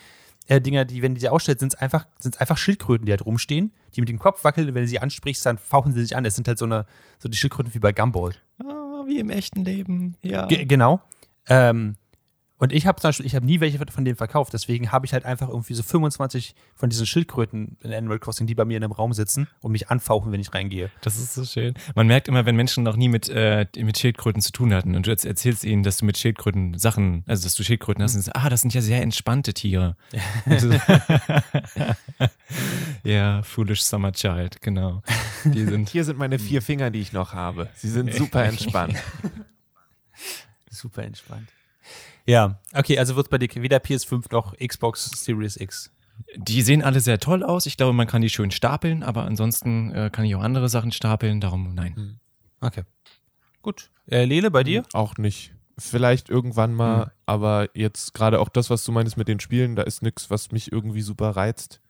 äh, 0.47 0.59
Dinger, 0.59 0.85
die, 0.85 1.01
wenn 1.01 1.13
die 1.13 1.21
sie 1.21 1.29
ausstellt, 1.29 1.59
sind 1.59 1.73
es 1.73 1.79
einfach, 1.79 2.07
sind's 2.19 2.37
einfach 2.37 2.57
Schildkröten, 2.57 3.05
die 3.05 3.11
halt 3.11 3.25
rumstehen, 3.25 3.71
die 3.95 4.01
mit 4.01 4.09
dem 4.09 4.19
Kopf 4.19 4.43
wackeln, 4.43 4.73
wenn 4.73 4.83
du 4.83 4.87
sie 4.87 4.99
ansprichst, 4.99 5.45
dann 5.45 5.57
fauchen 5.57 5.93
sie 5.93 6.01
sich 6.01 6.15
an. 6.15 6.25
Es 6.25 6.35
sind 6.35 6.47
halt 6.47 6.57
so 6.57 6.65
eine, 6.65 6.85
so 7.19 7.29
die 7.29 7.37
Schildkröten 7.37 7.73
wie 7.73 7.79
bei 7.79 7.91
Gumball. 7.91 8.33
Ah, 8.59 9.03
wie 9.05 9.19
im 9.19 9.29
echten 9.29 9.63
Leben. 9.63 10.15
Ja. 10.21 10.47
Ge 10.47 10.65
genau. 10.65 11.01
Ähm, 11.47 11.95
Und 12.61 12.71
ich 12.73 12.85
habe 12.85 13.01
zum 13.01 13.07
Beispiel, 13.07 13.25
ich 13.25 13.33
habe 13.33 13.43
nie 13.43 13.59
welche 13.59 13.79
von 13.89 14.05
denen 14.05 14.15
verkauft, 14.15 14.53
deswegen 14.53 14.91
habe 14.91 15.07
ich 15.07 15.13
halt 15.13 15.25
einfach 15.25 15.49
irgendwie 15.49 15.73
so 15.73 15.81
25 15.81 16.53
von 16.75 16.91
diesen 16.91 17.07
Schildkröten 17.07 17.75
in 17.81 17.91
Animal 17.91 18.19
Crossing, 18.19 18.45
die 18.45 18.53
bei 18.53 18.65
mir 18.65 18.77
in 18.77 18.83
einem 18.83 18.93
Raum 18.93 19.13
sitzen 19.13 19.47
und 19.61 19.71
mich 19.71 19.89
anfauchen, 19.89 20.31
wenn 20.31 20.39
ich 20.39 20.53
reingehe. 20.53 20.91
Das 21.01 21.17
ist 21.17 21.33
so 21.33 21.43
schön. 21.43 21.73
Man 21.95 22.05
merkt 22.05 22.27
immer, 22.27 22.45
wenn 22.45 22.55
Menschen 22.55 22.83
noch 22.83 22.97
nie 22.97 23.07
mit, 23.07 23.29
äh, 23.29 23.65
mit 23.77 23.97
Schildkröten 23.97 24.43
zu 24.43 24.51
tun 24.51 24.75
hatten 24.75 24.95
und 24.95 25.07
du 25.07 25.09
jetzt 25.09 25.25
erzählst 25.25 25.63
ihnen, 25.63 25.81
dass 25.81 25.97
du 25.97 26.05
mit 26.05 26.19
Schildkröten 26.19 26.77
Sachen, 26.77 27.23
also 27.25 27.41
dass 27.45 27.55
du 27.55 27.63
Schildkröten 27.63 28.03
hast, 28.03 28.13
und 28.13 28.21
sagst, 28.21 28.37
ah, 28.37 28.47
das 28.47 28.61
sind 28.61 28.75
ja 28.75 28.81
sehr 28.81 29.01
entspannte 29.01 29.55
Tiere. 29.55 29.97
ja, 33.03 33.41
Foolish 33.41 33.81
Summer 33.81 34.11
Child, 34.11 34.61
genau. 34.61 35.01
Die 35.45 35.65
sind 35.65 35.89
Hier 35.89 36.03
sind 36.03 36.19
meine 36.19 36.37
vier 36.37 36.61
Finger, 36.61 36.91
die 36.91 37.01
ich 37.01 37.11
noch 37.11 37.33
habe. 37.33 37.69
Sie 37.73 37.89
sind 37.89 38.13
super 38.13 38.45
entspannt. 38.45 38.97
Super 40.69 41.03
entspannt. 41.03 41.49
Ja, 42.25 42.59
okay, 42.73 42.97
also 42.99 43.15
wird 43.15 43.29
bei 43.29 43.37
dir 43.37 43.49
weder 43.55 43.77
PS5 43.77 44.31
noch 44.31 44.55
Xbox 44.57 45.11
Series 45.23 45.57
X. 45.57 45.91
Die 46.35 46.61
sehen 46.61 46.83
alle 46.83 46.99
sehr 46.99 47.19
toll 47.19 47.43
aus. 47.43 47.65
Ich 47.65 47.77
glaube, 47.77 47.93
man 47.93 48.07
kann 48.07 48.21
die 48.21 48.29
schön 48.29 48.51
stapeln, 48.51 49.01
aber 49.03 49.23
ansonsten 49.25 49.91
äh, 49.91 50.09
kann 50.11 50.25
ich 50.25 50.35
auch 50.35 50.41
andere 50.41 50.69
Sachen 50.69 50.91
stapeln. 50.91 51.41
Darum 51.41 51.73
nein. 51.73 52.19
Okay. 52.59 52.83
Gut. 53.61 53.89
Äh, 54.07 54.25
Lele, 54.25 54.51
bei 54.51 54.63
dir? 54.63 54.83
Auch 54.93 55.17
nicht. 55.17 55.53
Vielleicht 55.77 56.29
irgendwann 56.29 56.73
mal, 56.73 57.05
Hm. 57.05 57.11
aber 57.25 57.69
jetzt 57.73 58.13
gerade 58.13 58.39
auch 58.39 58.49
das, 58.49 58.69
was 58.69 58.83
du 58.83 58.91
meinst 58.91 59.17
mit 59.17 59.27
den 59.27 59.39
Spielen, 59.39 59.75
da 59.75 59.81
ist 59.83 60.03
nichts, 60.03 60.29
was 60.29 60.51
mich 60.51 60.71
irgendwie 60.71 61.01
super 61.01 61.31
reizt. 61.31 61.81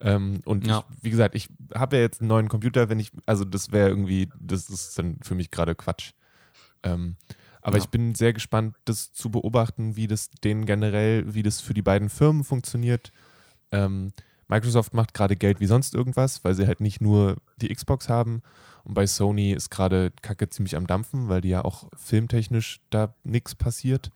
Ähm, 0.00 0.40
und 0.44 0.66
Ja. 0.66 0.84
ich, 0.98 1.04
wie 1.04 1.10
gesagt, 1.10 1.34
ich 1.34 1.48
habe 1.74 1.96
ja 1.96 2.02
jetzt 2.02 2.20
einen 2.20 2.28
neuen 2.28 2.48
Computer, 2.48 2.88
wenn 2.88 2.98
ich, 3.00 3.10
also 3.24 3.44
das 3.44 3.72
wäre 3.72 3.88
irgendwie, 3.88 4.28
das 4.38 4.68
ist 4.68 4.98
dann 4.98 5.18
für 5.22 5.34
mich 5.34 5.50
gerade 5.50 5.74
Quatsch. 5.74 6.12
Ähm, 6.82 7.16
aber 7.62 7.78
Ja. 7.78 7.82
ich 7.84 7.88
bin 7.90 8.14
sehr 8.14 8.32
gespannt, 8.32 8.76
das 8.84 9.12
zu 9.12 9.30
beobachten, 9.30 9.96
wie 9.96 10.06
das 10.06 10.30
denen 10.44 10.66
generell, 10.66 11.32
wie 11.34 11.42
das 11.42 11.60
für 11.60 11.74
die 11.74 11.82
beiden 11.82 12.08
Firmen 12.10 12.44
funktioniert. 12.44 13.12
Ähm, 13.70 14.12
Microsoft 14.48 14.92
macht 14.92 15.14
gerade 15.14 15.34
Geld 15.36 15.60
wie 15.60 15.66
sonst 15.66 15.94
irgendwas, 15.94 16.44
weil 16.44 16.54
sie 16.54 16.66
halt 16.66 16.80
nicht 16.80 17.00
nur 17.00 17.36
die 17.56 17.74
Xbox 17.74 18.08
haben. 18.10 18.42
Und 18.84 18.94
bei 18.94 19.06
Sony 19.06 19.52
ist 19.52 19.70
gerade 19.70 20.10
Kacke 20.22 20.48
ziemlich 20.50 20.76
am 20.76 20.86
Dampfen, 20.86 21.28
weil 21.28 21.40
die 21.40 21.48
ja 21.48 21.64
auch 21.64 21.88
filmtechnisch 21.96 22.80
da 22.90 23.14
nichts 23.24 23.54
passiert. 23.54 24.10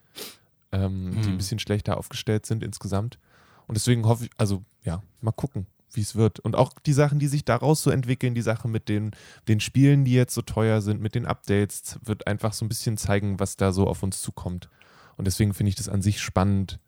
Ähm, 0.72 1.12
Die 1.22 1.28
Mhm. 1.28 1.34
ein 1.34 1.38
bisschen 1.38 1.59
schlechter 1.61 1.97
aufgestellt 1.97 2.44
sind 2.44 2.62
insgesamt. 2.64 3.18
Und 3.66 3.76
deswegen 3.76 4.05
hoffe 4.05 4.24
ich, 4.26 4.30
also 4.36 4.62
ja, 4.82 5.03
mal 5.20 5.32
gucken, 5.32 5.66
wie 5.93 6.01
es 6.01 6.16
wird. 6.16 6.41
Und 6.41 6.57
auch 6.57 6.72
die 6.84 6.93
Sachen, 6.93 7.18
die 7.18 7.28
sich 7.28 7.45
daraus 7.45 7.82
so 7.82 7.91
entwickeln, 7.91 8.34
die 8.34 8.43
Sache 8.43 8.68
mit 8.68 8.89
den, 8.89 9.12
den 9.49 9.61
Spielen, 9.61 10.05
die 10.05 10.12
jetzt 10.12 10.34
so 10.34 10.43
teuer 10.43 10.80
sind, 10.80 11.01
mit 11.01 11.14
den 11.14 11.26
Updates, 11.26 11.99
wird 12.03 12.26
einfach 12.26 12.53
so 12.53 12.64
ein 12.64 12.68
bisschen 12.68 12.97
zeigen, 12.97 13.41
was 13.41 13.57
da 13.57 13.72
so 13.72 13.87
auf 13.87 14.03
uns 14.03 14.20
zukommt. 14.20 14.68
Und 15.16 15.26
deswegen 15.26 15.55
finde 15.55 15.70
ich 15.70 15.76
das 15.76 15.89
an 15.89 16.03
sich 16.03 16.20
spannend, 16.20 16.78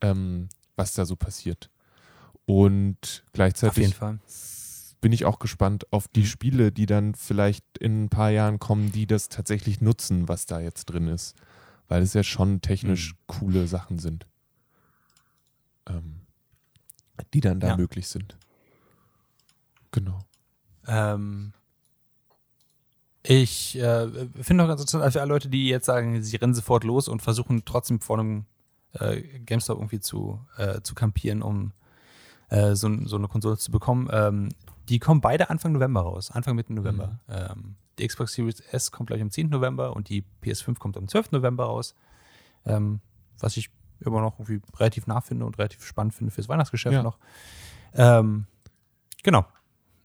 ähm, 0.00 0.48
was 0.76 0.94
da 0.94 1.04
so 1.04 1.16
passiert. 1.16 1.70
Und 2.46 3.24
gleichzeitig 3.32 3.94
bin 5.00 5.12
ich 5.12 5.24
auch 5.24 5.38
gespannt 5.38 5.90
auf 5.92 6.08
die 6.08 6.26
Spiele, 6.26 6.72
die 6.72 6.86
dann 6.86 7.14
vielleicht 7.14 7.64
in 7.78 8.04
ein 8.04 8.08
paar 8.08 8.30
Jahren 8.30 8.58
kommen, 8.58 8.92
die 8.92 9.06
das 9.06 9.28
tatsächlich 9.28 9.80
nutzen, 9.80 10.28
was 10.28 10.46
da 10.46 10.60
jetzt 10.60 10.86
drin 10.86 11.08
ist. 11.08 11.36
Weil 11.88 12.02
es 12.02 12.12
ja 12.12 12.22
schon 12.22 12.60
technisch 12.60 13.14
coole 13.26 13.66
Sachen 13.66 13.98
sind. 13.98 14.26
Ähm, 15.86 16.20
die 17.34 17.40
dann 17.40 17.60
da 17.60 17.68
Ja. 17.68 17.76
möglich 17.76 18.08
sind. 18.08 18.36
Genau. 19.92 20.18
Ähm, 20.86 21.52
ich 23.22 23.78
äh, 23.78 24.08
finde 24.40 24.64
auch 24.64 24.68
ganz 24.68 24.80
interessant, 24.80 25.04
also 25.04 25.18
für 25.18 25.22
alle 25.22 25.28
Leute, 25.32 25.48
die 25.48 25.68
jetzt 25.68 25.86
sagen, 25.86 26.22
sie 26.22 26.36
rennen 26.36 26.54
sofort 26.54 26.84
los 26.84 27.06
und 27.08 27.20
versuchen 27.22 27.64
trotzdem 27.64 28.00
vor 28.00 28.18
einem 28.18 28.46
äh, 28.92 29.20
GameStop 29.40 29.78
irgendwie 29.78 30.00
zu, 30.00 30.40
äh, 30.56 30.80
zu 30.80 30.94
kampieren, 30.94 31.42
um 31.42 31.72
äh, 32.48 32.74
so, 32.74 32.88
so 33.06 33.16
eine 33.16 33.28
Konsole 33.28 33.58
zu 33.58 33.70
bekommen. 33.70 34.08
Ähm, 34.10 34.48
die 34.88 34.98
kommen 34.98 35.20
beide 35.20 35.50
Anfang 35.50 35.72
November 35.72 36.00
raus, 36.00 36.30
Anfang 36.30 36.56
Mitte 36.56 36.72
November. 36.72 37.20
Ähm, 37.28 37.76
die 37.98 38.06
Xbox 38.06 38.32
Series 38.32 38.60
S 38.60 38.90
kommt 38.90 39.08
gleich 39.08 39.20
am 39.20 39.30
10. 39.30 39.50
November 39.50 39.94
und 39.94 40.08
die 40.08 40.24
PS5 40.42 40.78
kommt 40.78 40.96
am 40.96 41.06
12. 41.06 41.32
November 41.32 41.64
raus. 41.64 41.94
Ähm, 42.64 43.00
was 43.38 43.56
ich 43.56 43.70
immer 44.00 44.20
noch 44.20 44.38
irgendwie 44.38 44.60
relativ 44.76 45.06
nah 45.06 45.20
finde 45.20 45.44
und 45.46 45.58
relativ 45.58 45.84
spannend 45.84 46.14
finde 46.14 46.30
fürs 46.32 46.48
Weihnachtsgeschäft 46.48 46.94
Ja. 46.94 47.02
noch. 47.02 47.18
Ähm, 47.94 48.46
genau. 49.22 49.44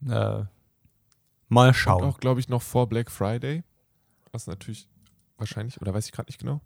Äh, 0.07 0.43
mal 1.49 1.67
Und 1.69 1.73
schauen. 1.73 2.03
auch, 2.03 2.19
glaube 2.19 2.39
ich, 2.39 2.49
noch 2.49 2.61
vor 2.61 2.87
Black 2.87 3.11
Friday. 3.11 3.63
Was 4.31 4.47
natürlich 4.47 4.87
wahrscheinlich, 5.37 5.81
oder 5.81 5.93
weiß 5.93 6.05
ich 6.05 6.11
gerade 6.11 6.27
nicht 6.29 6.39
genau. 6.39 6.61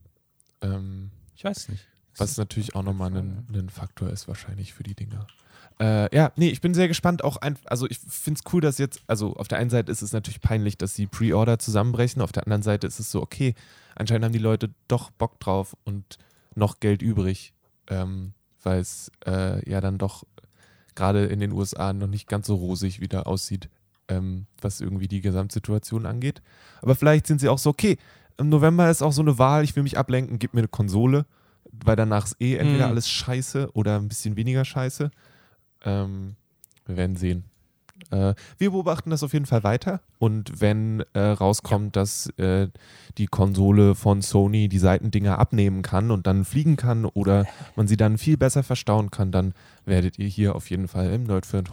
Ähm, 0.62 1.12
Ich 1.36 1.44
weiß 1.44 1.58
es 1.58 1.70
nicht. 1.70 1.88
Was 2.18 2.38
natürlich 2.38 2.76
auch 2.76 2.84
nochmal 2.84 3.16
ein, 3.16 3.48
ein 3.54 3.70
Faktor 3.70 4.10
ist, 4.10 4.28
wahrscheinlich 4.28 4.74
für 4.74 4.84
die 4.84 4.96
Dinger. 4.96 5.26
Äh, 5.80 6.14
ja, 6.14 6.34
nee, 6.36 6.50
ich 6.50 6.60
bin 6.60 6.74
sehr 6.74 6.90
gespannt. 6.90 7.24
Auch 7.24 7.38
ein, 7.38 7.58
also 7.66 7.88
ich 7.90 7.98
finde 8.00 8.42
es 8.44 8.52
cool, 8.54 8.60
dass 8.60 8.78
jetzt, 8.78 9.02
also 9.08 9.36
auf 9.38 9.48
der 9.48 9.58
einen 9.60 9.70
Seite 9.70 9.90
ist 9.92 10.02
es 10.02 10.12
natürlich 10.12 10.42
peinlich, 10.42 10.78
dass 10.78 10.96
die 10.96 11.08
Pre-Order 11.08 11.60
zusammenbrechen, 11.60 12.22
auf 12.22 12.34
der 12.34 12.44
anderen 12.44 12.64
Seite 12.64 12.88
ist 12.88 13.00
es 13.00 13.10
so, 13.12 13.22
okay, 13.22 13.56
anscheinend 13.96 14.26
haben 14.26 14.34
die 14.34 14.40
Leute 14.40 14.74
doch 14.90 15.12
Bock 15.12 15.40
drauf 15.40 15.78
und 15.86 16.18
noch 16.60 16.80
Geld 16.80 17.02
übrig, 17.02 17.54
ähm, 17.88 18.34
weil 18.62 18.80
es 18.80 19.12
äh, 19.26 19.68
ja 19.70 19.82
dann 19.82 19.98
doch 19.98 20.24
gerade 20.96 21.26
in 21.26 21.40
den 21.40 21.52
USA 21.54 21.94
noch 21.94 22.08
nicht 22.08 22.28
ganz 22.28 22.46
so 22.48 22.56
rosig 22.56 23.00
wieder 23.00 23.26
aussieht, 23.26 23.70
ähm, 24.10 24.46
was 24.62 24.82
irgendwie 24.82 25.08
die 25.08 25.22
Gesamtsituation 25.22 26.06
angeht. 26.06 26.42
Aber 26.82 26.94
vielleicht 26.96 27.26
sind 27.26 27.40
sie 27.42 27.50
auch 27.50 27.58
so, 27.60 27.70
okay, 27.70 27.98
im 28.38 28.50
November 28.50 28.90
ist 28.90 29.02
auch 29.02 29.12
so 29.14 29.22
eine 29.22 29.38
Wahl, 29.40 29.64
ich 29.64 29.76
will 29.76 29.84
mich 29.84 29.98
ablenken, 29.98 30.40
gib 30.40 30.54
mir 30.54 30.62
eine 30.62 30.68
Konsole, 30.68 31.26
weil 31.72 31.96
danach 31.96 32.26
ist 32.26 32.36
eh 32.42 32.56
entweder 32.56 32.86
Mhm. 32.86 32.92
alles 32.92 33.10
scheiße 33.10 33.72
oder 33.74 33.98
ein 33.98 34.08
bisschen 34.08 34.36
weniger 34.36 34.66
scheiße. 34.66 35.12
Ähm, 35.84 36.36
wir 36.86 36.98
werden 36.98 37.16
sehen. 37.16 37.44
Äh, 38.12 38.34
wir 38.58 38.72
beobachten 38.72 39.10
das 39.10 39.24
auf 39.24 39.34
jeden 39.34 39.46
Fall 39.46 39.64
weiter 39.64 40.02
und 40.18 40.62
wenn 40.62 41.04
äh, 41.14 41.20
rauskommt, 41.20 41.96
dass 41.96 42.28
äh, 42.38 42.68
die 43.18 43.28
Konsole 43.28 43.96
von 43.96 44.22
Sony 44.22 44.70
die 44.70 44.80
Seitendinger 44.80 45.38
abnehmen 45.40 45.82
kann 45.82 46.12
und 46.12 46.28
dann 46.28 46.46
fliegen 46.46 46.76
kann 46.76 47.06
oder 47.06 47.46
man 47.76 47.88
sie 47.88 47.98
dann 47.98 48.18
viel 48.18 48.38
besser 48.38 48.64
verstauen 48.64 49.12
kann, 49.12 49.32
dann 49.32 49.54
werdet 49.86 50.18
ihr 50.18 50.28
hier 50.28 50.56
auf 50.56 50.70
jeden 50.70 50.88
Fall 50.88 51.12
im 51.12 51.24
Nerdfilm 51.24 51.66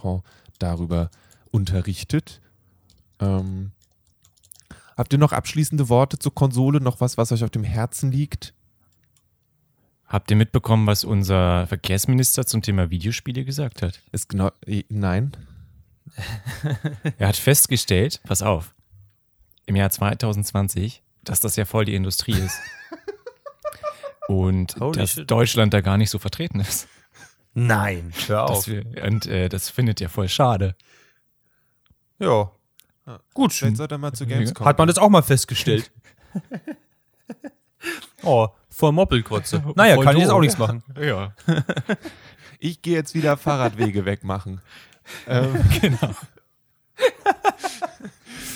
darüber 0.59 1.09
unterrichtet. 1.51 2.41
Ähm, 3.19 3.71
habt 4.95 5.13
ihr 5.13 5.19
noch 5.19 5.31
abschließende 5.31 5.89
Worte 5.89 6.19
zur 6.19 6.35
Konsole? 6.35 6.81
Noch 6.81 7.01
was, 7.01 7.17
was 7.17 7.31
euch 7.31 7.43
auf 7.43 7.49
dem 7.49 7.63
Herzen 7.63 8.11
liegt? 8.11 8.53
Habt 10.07 10.31
ihr 10.31 10.37
mitbekommen, 10.37 10.87
was 10.87 11.03
unser 11.03 11.67
Verkehrsminister 11.67 12.45
zum 12.45 12.61
Thema 12.61 12.89
Videospiele 12.89 13.43
gesagt 13.43 13.81
hat? 13.81 14.01
Ist 14.11 14.29
genau. 14.29 14.51
Nein. 14.89 15.31
Er 17.17 17.27
hat 17.27 17.35
festgestellt, 17.37 18.21
pass 18.23 18.41
auf, 18.41 18.73
im 19.65 19.75
Jahr 19.75 19.89
2020, 19.89 21.03
dass 21.23 21.39
das 21.39 21.55
ja 21.55 21.65
voll 21.65 21.85
die 21.85 21.95
Industrie 21.95 22.33
ist. 22.33 22.59
Und 24.27 24.75
Holy 24.79 24.99
dass 24.99 25.11
shit. 25.11 25.29
Deutschland 25.31 25.73
da 25.73 25.81
gar 25.81 25.97
nicht 25.97 26.09
so 26.09 26.19
vertreten 26.19 26.59
ist. 26.59 26.87
Nein, 27.53 28.11
hör 28.27 28.49
auf. 28.49 28.67
Wir, 28.67 28.85
und 29.03 29.25
äh, 29.25 29.49
das 29.49 29.69
findet 29.69 29.99
er 29.99 30.09
voll 30.09 30.29
schade. 30.29 30.75
ja. 32.19 32.51
Gut. 33.33 33.53
Vielleicht 33.53 33.77
sollte 33.77 33.95
er 33.95 33.99
mal 33.99 34.11
zu 34.11 34.27
Gamescom. 34.27 34.65
Hat 34.65 34.77
man 34.77 34.87
das 34.87 34.97
auch 34.97 35.09
mal 35.09 35.23
festgestellt? 35.23 35.89
oh, 38.23 38.49
voll 38.69 38.91
Moppelkrotze. 38.91 39.63
Naja, 39.75 39.95
Voll 39.95 40.03
kann 40.03 40.15
ich 40.17 40.23
jetzt 40.23 40.31
auch 40.31 40.41
nichts 40.41 40.57
machen. 40.57 40.83
Ja, 40.99 41.33
Ich 42.59 42.81
gehe 42.81 42.95
jetzt 42.95 43.15
wieder 43.15 43.37
Fahrradwege 43.37 44.05
wegmachen. 44.05 44.61
Ähm, 45.27 45.55
genau. 45.81 46.11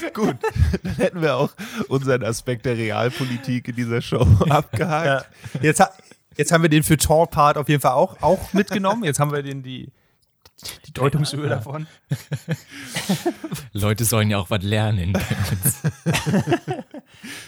gut, 0.14 0.36
dann 0.84 0.96
hätten 0.96 1.22
wir 1.22 1.36
auch 1.36 1.52
unseren 1.88 2.24
Aspekt 2.24 2.66
der 2.66 2.78
Realpolitik 2.78 3.68
in 3.68 3.76
dieser 3.76 4.02
Show 4.02 4.22
abgehakt. 4.50 5.28
Ja. 5.54 5.62
Jetzt, 5.62 5.80
ha 5.80 5.92
jetzt 6.38 6.52
haben 6.52 6.64
wir 6.64 6.70
den 6.70 6.84
für 6.84 6.98
Tor-Part 6.98 7.58
auf 7.58 7.70
jeden 7.70 7.82
Fall 7.82 7.94
auch, 7.94 8.22
auch 8.22 8.54
mitgenommen. 8.54 9.04
Jetzt 9.04 9.20
haben 9.20 9.32
wir 9.32 9.44
den 9.44 9.62
die, 9.64 9.92
die 10.88 10.94
Deutungshöhe 10.94 11.50
davon. 11.50 11.88
Leute 13.74 14.06
sollen 14.06 14.30
ja 14.30 14.38
auch 14.40 14.50
was 14.50 14.64
lernen. 14.64 15.14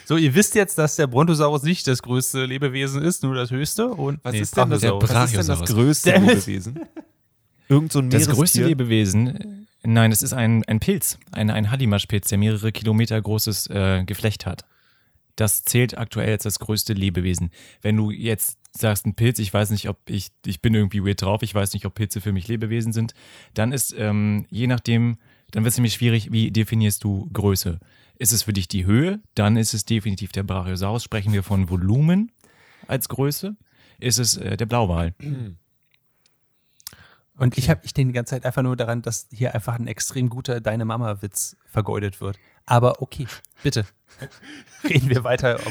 So, 0.04 0.16
ihr 0.16 0.34
wisst 0.34 0.54
jetzt, 0.54 0.78
dass 0.78 0.96
der 0.96 1.06
Brontosaurus 1.06 1.62
nicht 1.62 1.86
das 1.88 2.02
größte 2.02 2.44
Lebewesen 2.44 3.02
ist, 3.02 3.22
nur 3.22 3.34
das 3.34 3.50
höchste. 3.50 3.88
Und 3.88 4.20
Was, 4.22 4.32
nee, 4.32 4.40
ist 4.40 4.56
denn 4.56 4.70
das, 4.70 4.80
der 4.80 4.92
Brachiosaurus. 4.92 5.60
was 5.60 5.88
ist 5.90 6.06
denn 6.06 6.26
das 6.26 6.36
größte. 6.36 6.44
Lebewesen? 6.44 6.80
Irgend 7.68 7.92
so 7.92 7.98
ein 7.98 8.10
Das 8.10 8.28
größte? 8.28 8.64
Lebewesen, 8.64 9.66
nein, 9.82 10.10
das 10.10 10.22
ist 10.22 10.32
ein, 10.32 10.64
ein 10.64 10.80
Pilz, 10.80 11.18
ein, 11.32 11.50
ein 11.50 11.70
Hallimaschpilz, 11.70 12.28
der 12.28 12.38
mehrere 12.38 12.72
Kilometer 12.72 13.20
großes 13.20 13.68
äh, 13.68 14.04
Geflecht 14.04 14.46
hat. 14.46 14.64
Das 15.36 15.64
zählt 15.64 15.98
aktuell 15.98 16.30
als 16.30 16.44
das 16.44 16.58
größte 16.58 16.92
Lebewesen. 16.92 17.50
Wenn 17.82 17.96
du 17.96 18.10
jetzt 18.10 18.58
sagst, 18.72 19.06
ein 19.06 19.14
Pilz, 19.14 19.38
ich 19.38 19.52
weiß 19.52 19.70
nicht, 19.70 19.88
ob 19.88 19.98
ich, 20.08 20.28
ich 20.46 20.60
bin 20.62 20.74
irgendwie 20.74 21.04
weird 21.04 21.22
drauf, 21.22 21.42
ich 21.42 21.54
weiß 21.54 21.72
nicht, 21.74 21.86
ob 21.86 21.94
Pilze 21.94 22.20
für 22.20 22.32
mich 22.32 22.46
Lebewesen 22.48 22.92
sind, 22.92 23.14
dann 23.54 23.72
ist, 23.72 23.94
ähm, 23.98 24.46
je 24.50 24.66
nachdem, 24.66 25.18
dann 25.50 25.64
wird 25.64 25.72
es 25.72 25.78
nämlich 25.78 25.94
schwierig, 25.94 26.30
wie 26.32 26.50
definierst 26.50 27.02
du 27.02 27.28
Größe? 27.32 27.80
Ist 28.16 28.32
es 28.32 28.44
für 28.44 28.52
dich 28.52 28.68
die 28.68 28.86
Höhe? 28.86 29.20
Dann 29.34 29.56
ist 29.56 29.74
es 29.74 29.84
definitiv 29.84 30.30
der 30.30 30.44
Brachiosaurus. 30.44 31.02
Sprechen 31.02 31.32
wir 31.32 31.42
von 31.42 31.68
Volumen 31.68 32.30
als 32.86 33.08
Größe? 33.08 33.56
ist 34.00 34.18
es 34.18 34.36
äh, 34.36 34.56
der 34.56 34.66
Blauwal. 34.66 35.14
Und 37.36 37.58
ich 37.58 37.68
habe 37.68 37.80
ich 37.84 37.92
den 37.92 38.08
die 38.08 38.14
ganze 38.14 38.30
Zeit 38.30 38.46
einfach 38.46 38.62
nur 38.62 38.76
daran, 38.76 39.02
dass 39.02 39.26
hier 39.32 39.54
einfach 39.54 39.74
ein 39.74 39.86
extrem 39.88 40.28
guter 40.28 40.60
Deine 40.60 40.84
Mama-Witz 40.84 41.56
vergeudet 41.66 42.20
wird. 42.20 42.38
Aber 42.66 43.02
okay, 43.02 43.26
bitte. 43.62 43.84
Reden 44.84 45.08
wir 45.08 45.24
weiter. 45.24 45.60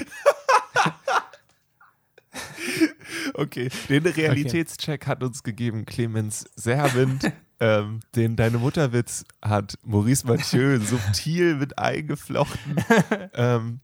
Okay, 3.35 3.69
den 3.89 4.05
Realitätscheck 4.05 5.07
hat 5.07 5.23
uns 5.23 5.43
gegeben 5.43 5.85
Clemens 5.85 6.45
Servant. 6.55 7.31
ähm, 7.59 7.99
den 8.15 8.35
Deine 8.35 8.57
Mutterwitz 8.57 9.25
hat 9.41 9.77
Maurice 9.83 10.27
Mathieu 10.27 10.79
subtil 10.79 11.55
mit 11.55 11.79
eingeflochten. 11.79 12.75
ähm, 13.33 13.79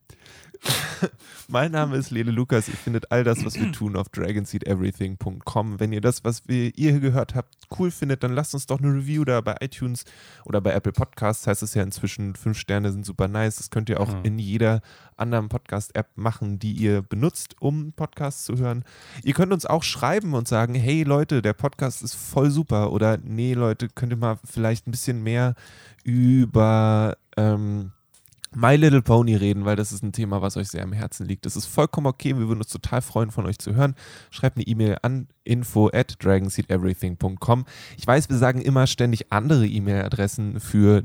mein 1.47 1.71
Name 1.71 1.95
ist 1.95 2.11
Lele 2.11 2.31
Lukas. 2.31 2.67
Ihr 2.67 2.75
findet 2.75 3.11
all 3.11 3.23
das, 3.23 3.45
was 3.45 3.55
wir 3.59 3.71
tun, 3.71 3.95
auf 3.95 4.09
dragonseedeverything.com. 4.09 5.79
Wenn 5.79 5.93
ihr 5.93 6.01
das, 6.01 6.23
was 6.23 6.47
wir 6.47 6.65
ihr 6.77 6.91
hier 6.91 6.99
gehört 6.99 7.35
habt, 7.35 7.55
cool 7.79 7.91
findet, 7.91 8.23
dann 8.23 8.33
lasst 8.33 8.53
uns 8.53 8.65
doch 8.65 8.79
eine 8.79 8.93
Review 8.93 9.23
da 9.25 9.39
bei 9.41 9.55
iTunes 9.61 10.03
oder 10.45 10.59
bei 10.61 10.73
Apple 10.73 10.91
Podcasts. 10.91 11.47
Heißt 11.47 11.63
es 11.63 11.73
ja 11.75 11.83
inzwischen, 11.83 12.35
fünf 12.35 12.57
Sterne 12.57 12.91
sind 12.91 13.05
super 13.05 13.27
nice. 13.27 13.55
Das 13.57 13.69
könnt 13.69 13.89
ihr 13.89 13.99
auch 13.99 14.09
Mhm. 14.13 14.25
in 14.25 14.39
jeder 14.39 14.81
anderen 15.15 15.49
Podcast-App 15.49 16.07
machen, 16.15 16.59
die 16.59 16.71
ihr 16.73 17.01
benutzt, 17.01 17.55
um 17.59 17.93
Podcasts 17.93 18.45
zu 18.45 18.57
hören. 18.57 18.83
Ihr 19.23 19.33
könnt 19.33 19.53
uns 19.53 19.65
auch 19.65 19.83
schreiben 19.83 20.33
und 20.33 20.47
sagen, 20.47 20.75
hey 20.75 21.03
Leute, 21.03 21.41
der 21.41 21.53
Podcast 21.53 22.03
ist 22.03 22.15
voll 22.15 22.49
super. 22.51 22.91
Oder 22.91 23.17
nee, 23.17 23.53
Leute, 23.53 23.87
könnt 23.89 24.11
ihr 24.13 24.17
mal 24.17 24.39
vielleicht 24.45 24.87
ein 24.87 24.91
bisschen 24.91 25.21
mehr 25.23 25.55
über 26.03 27.17
ähm, 27.37 27.91
My 28.55 28.75
Little 28.75 29.01
Pony 29.01 29.35
reden, 29.35 29.65
weil 29.65 29.75
das 29.75 29.91
ist 29.91 30.03
ein 30.03 30.11
Thema, 30.11 30.41
was 30.41 30.57
euch 30.57 30.69
sehr 30.69 30.83
am 30.83 30.91
Herzen 30.91 31.25
liegt. 31.27 31.45
Das 31.45 31.55
ist 31.55 31.65
vollkommen 31.67 32.07
okay. 32.07 32.37
Wir 32.37 32.47
würden 32.47 32.59
uns 32.59 32.69
total 32.69 33.01
freuen, 33.01 33.29
von 33.29 33.45
euch 33.45 33.59
zu 33.59 33.75
hören. 33.75 33.95
Schreibt 34.31 34.57
eine 34.57 34.65
E-Mail 34.65 34.97
an 35.03 35.27
info 35.43 35.89
at 35.93 36.15
dragonseedeverything.com. 36.23 37.65
Ich 37.97 38.07
weiß, 38.07 38.29
wir 38.29 38.37
sagen 38.37 38.61
immer 38.61 38.87
ständig 38.87 39.31
andere 39.31 39.67
E-Mail-Adressen 39.67 40.59
für 40.59 41.03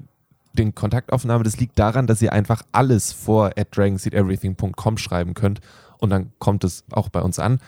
den 0.54 0.74
Kontaktaufnahme. 0.74 1.44
Das 1.44 1.58
liegt 1.58 1.78
daran, 1.78 2.06
dass 2.06 2.22
ihr 2.22 2.32
einfach 2.32 2.62
alles 2.72 3.12
vor 3.12 3.52
at 3.56 3.76
dragonseedeverything.com 3.76 4.98
schreiben 4.98 5.34
könnt 5.34 5.60
und 5.98 6.10
dann 6.10 6.32
kommt 6.38 6.64
es 6.64 6.84
auch 6.92 7.08
bei 7.08 7.20
uns 7.20 7.38
an. 7.38 7.60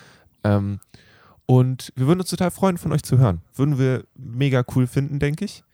Ähm, 0.45 0.81
und 1.47 1.93
wir 1.97 2.07
würden 2.07 2.21
uns 2.21 2.31
total 2.31 2.51
freuen, 2.51 2.79
von 2.79 2.93
euch 2.93 3.03
zu 3.03 3.19
hören. 3.19 3.41
Würden 3.55 3.79
wir 3.79 4.05
mega 4.15 4.65
cool 4.75 4.87
finden, 4.87 5.19
denke 5.19 5.45
ich. 5.45 5.65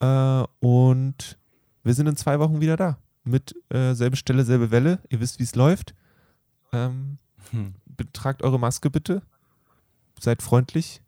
Äh, 0.00 0.44
und 0.60 1.38
wir 1.82 1.94
sind 1.94 2.06
in 2.06 2.16
zwei 2.16 2.38
Wochen 2.38 2.60
wieder 2.60 2.76
da. 2.76 2.98
Mit 3.26 3.54
äh, 3.70 3.94
selbe 3.94 4.16
Stelle, 4.16 4.44
selbe 4.44 4.70
Welle. 4.70 5.00
Ihr 5.10 5.20
wisst, 5.20 5.38
wie 5.40 5.44
es 5.44 5.54
läuft. 5.54 5.94
Ähm, 6.72 7.18
Hm. 7.50 7.74
betragt 7.84 8.42
eure 8.42 8.58
Maske 8.58 8.88
bitte. 8.90 9.22
Seid 10.20 10.42
freundlich 10.42 11.02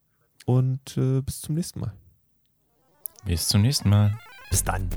und 0.47 0.97
äh, 0.97 1.21
bis 1.23 1.41
zum 1.41 1.55
nächsten 1.55 1.81
Mal. 1.81 1.93
Bis 3.25 3.49
zum 3.49 3.63
nächsten 3.63 3.89
Mal. 3.89 4.19
Bis 4.51 4.63
dann. 4.65 4.89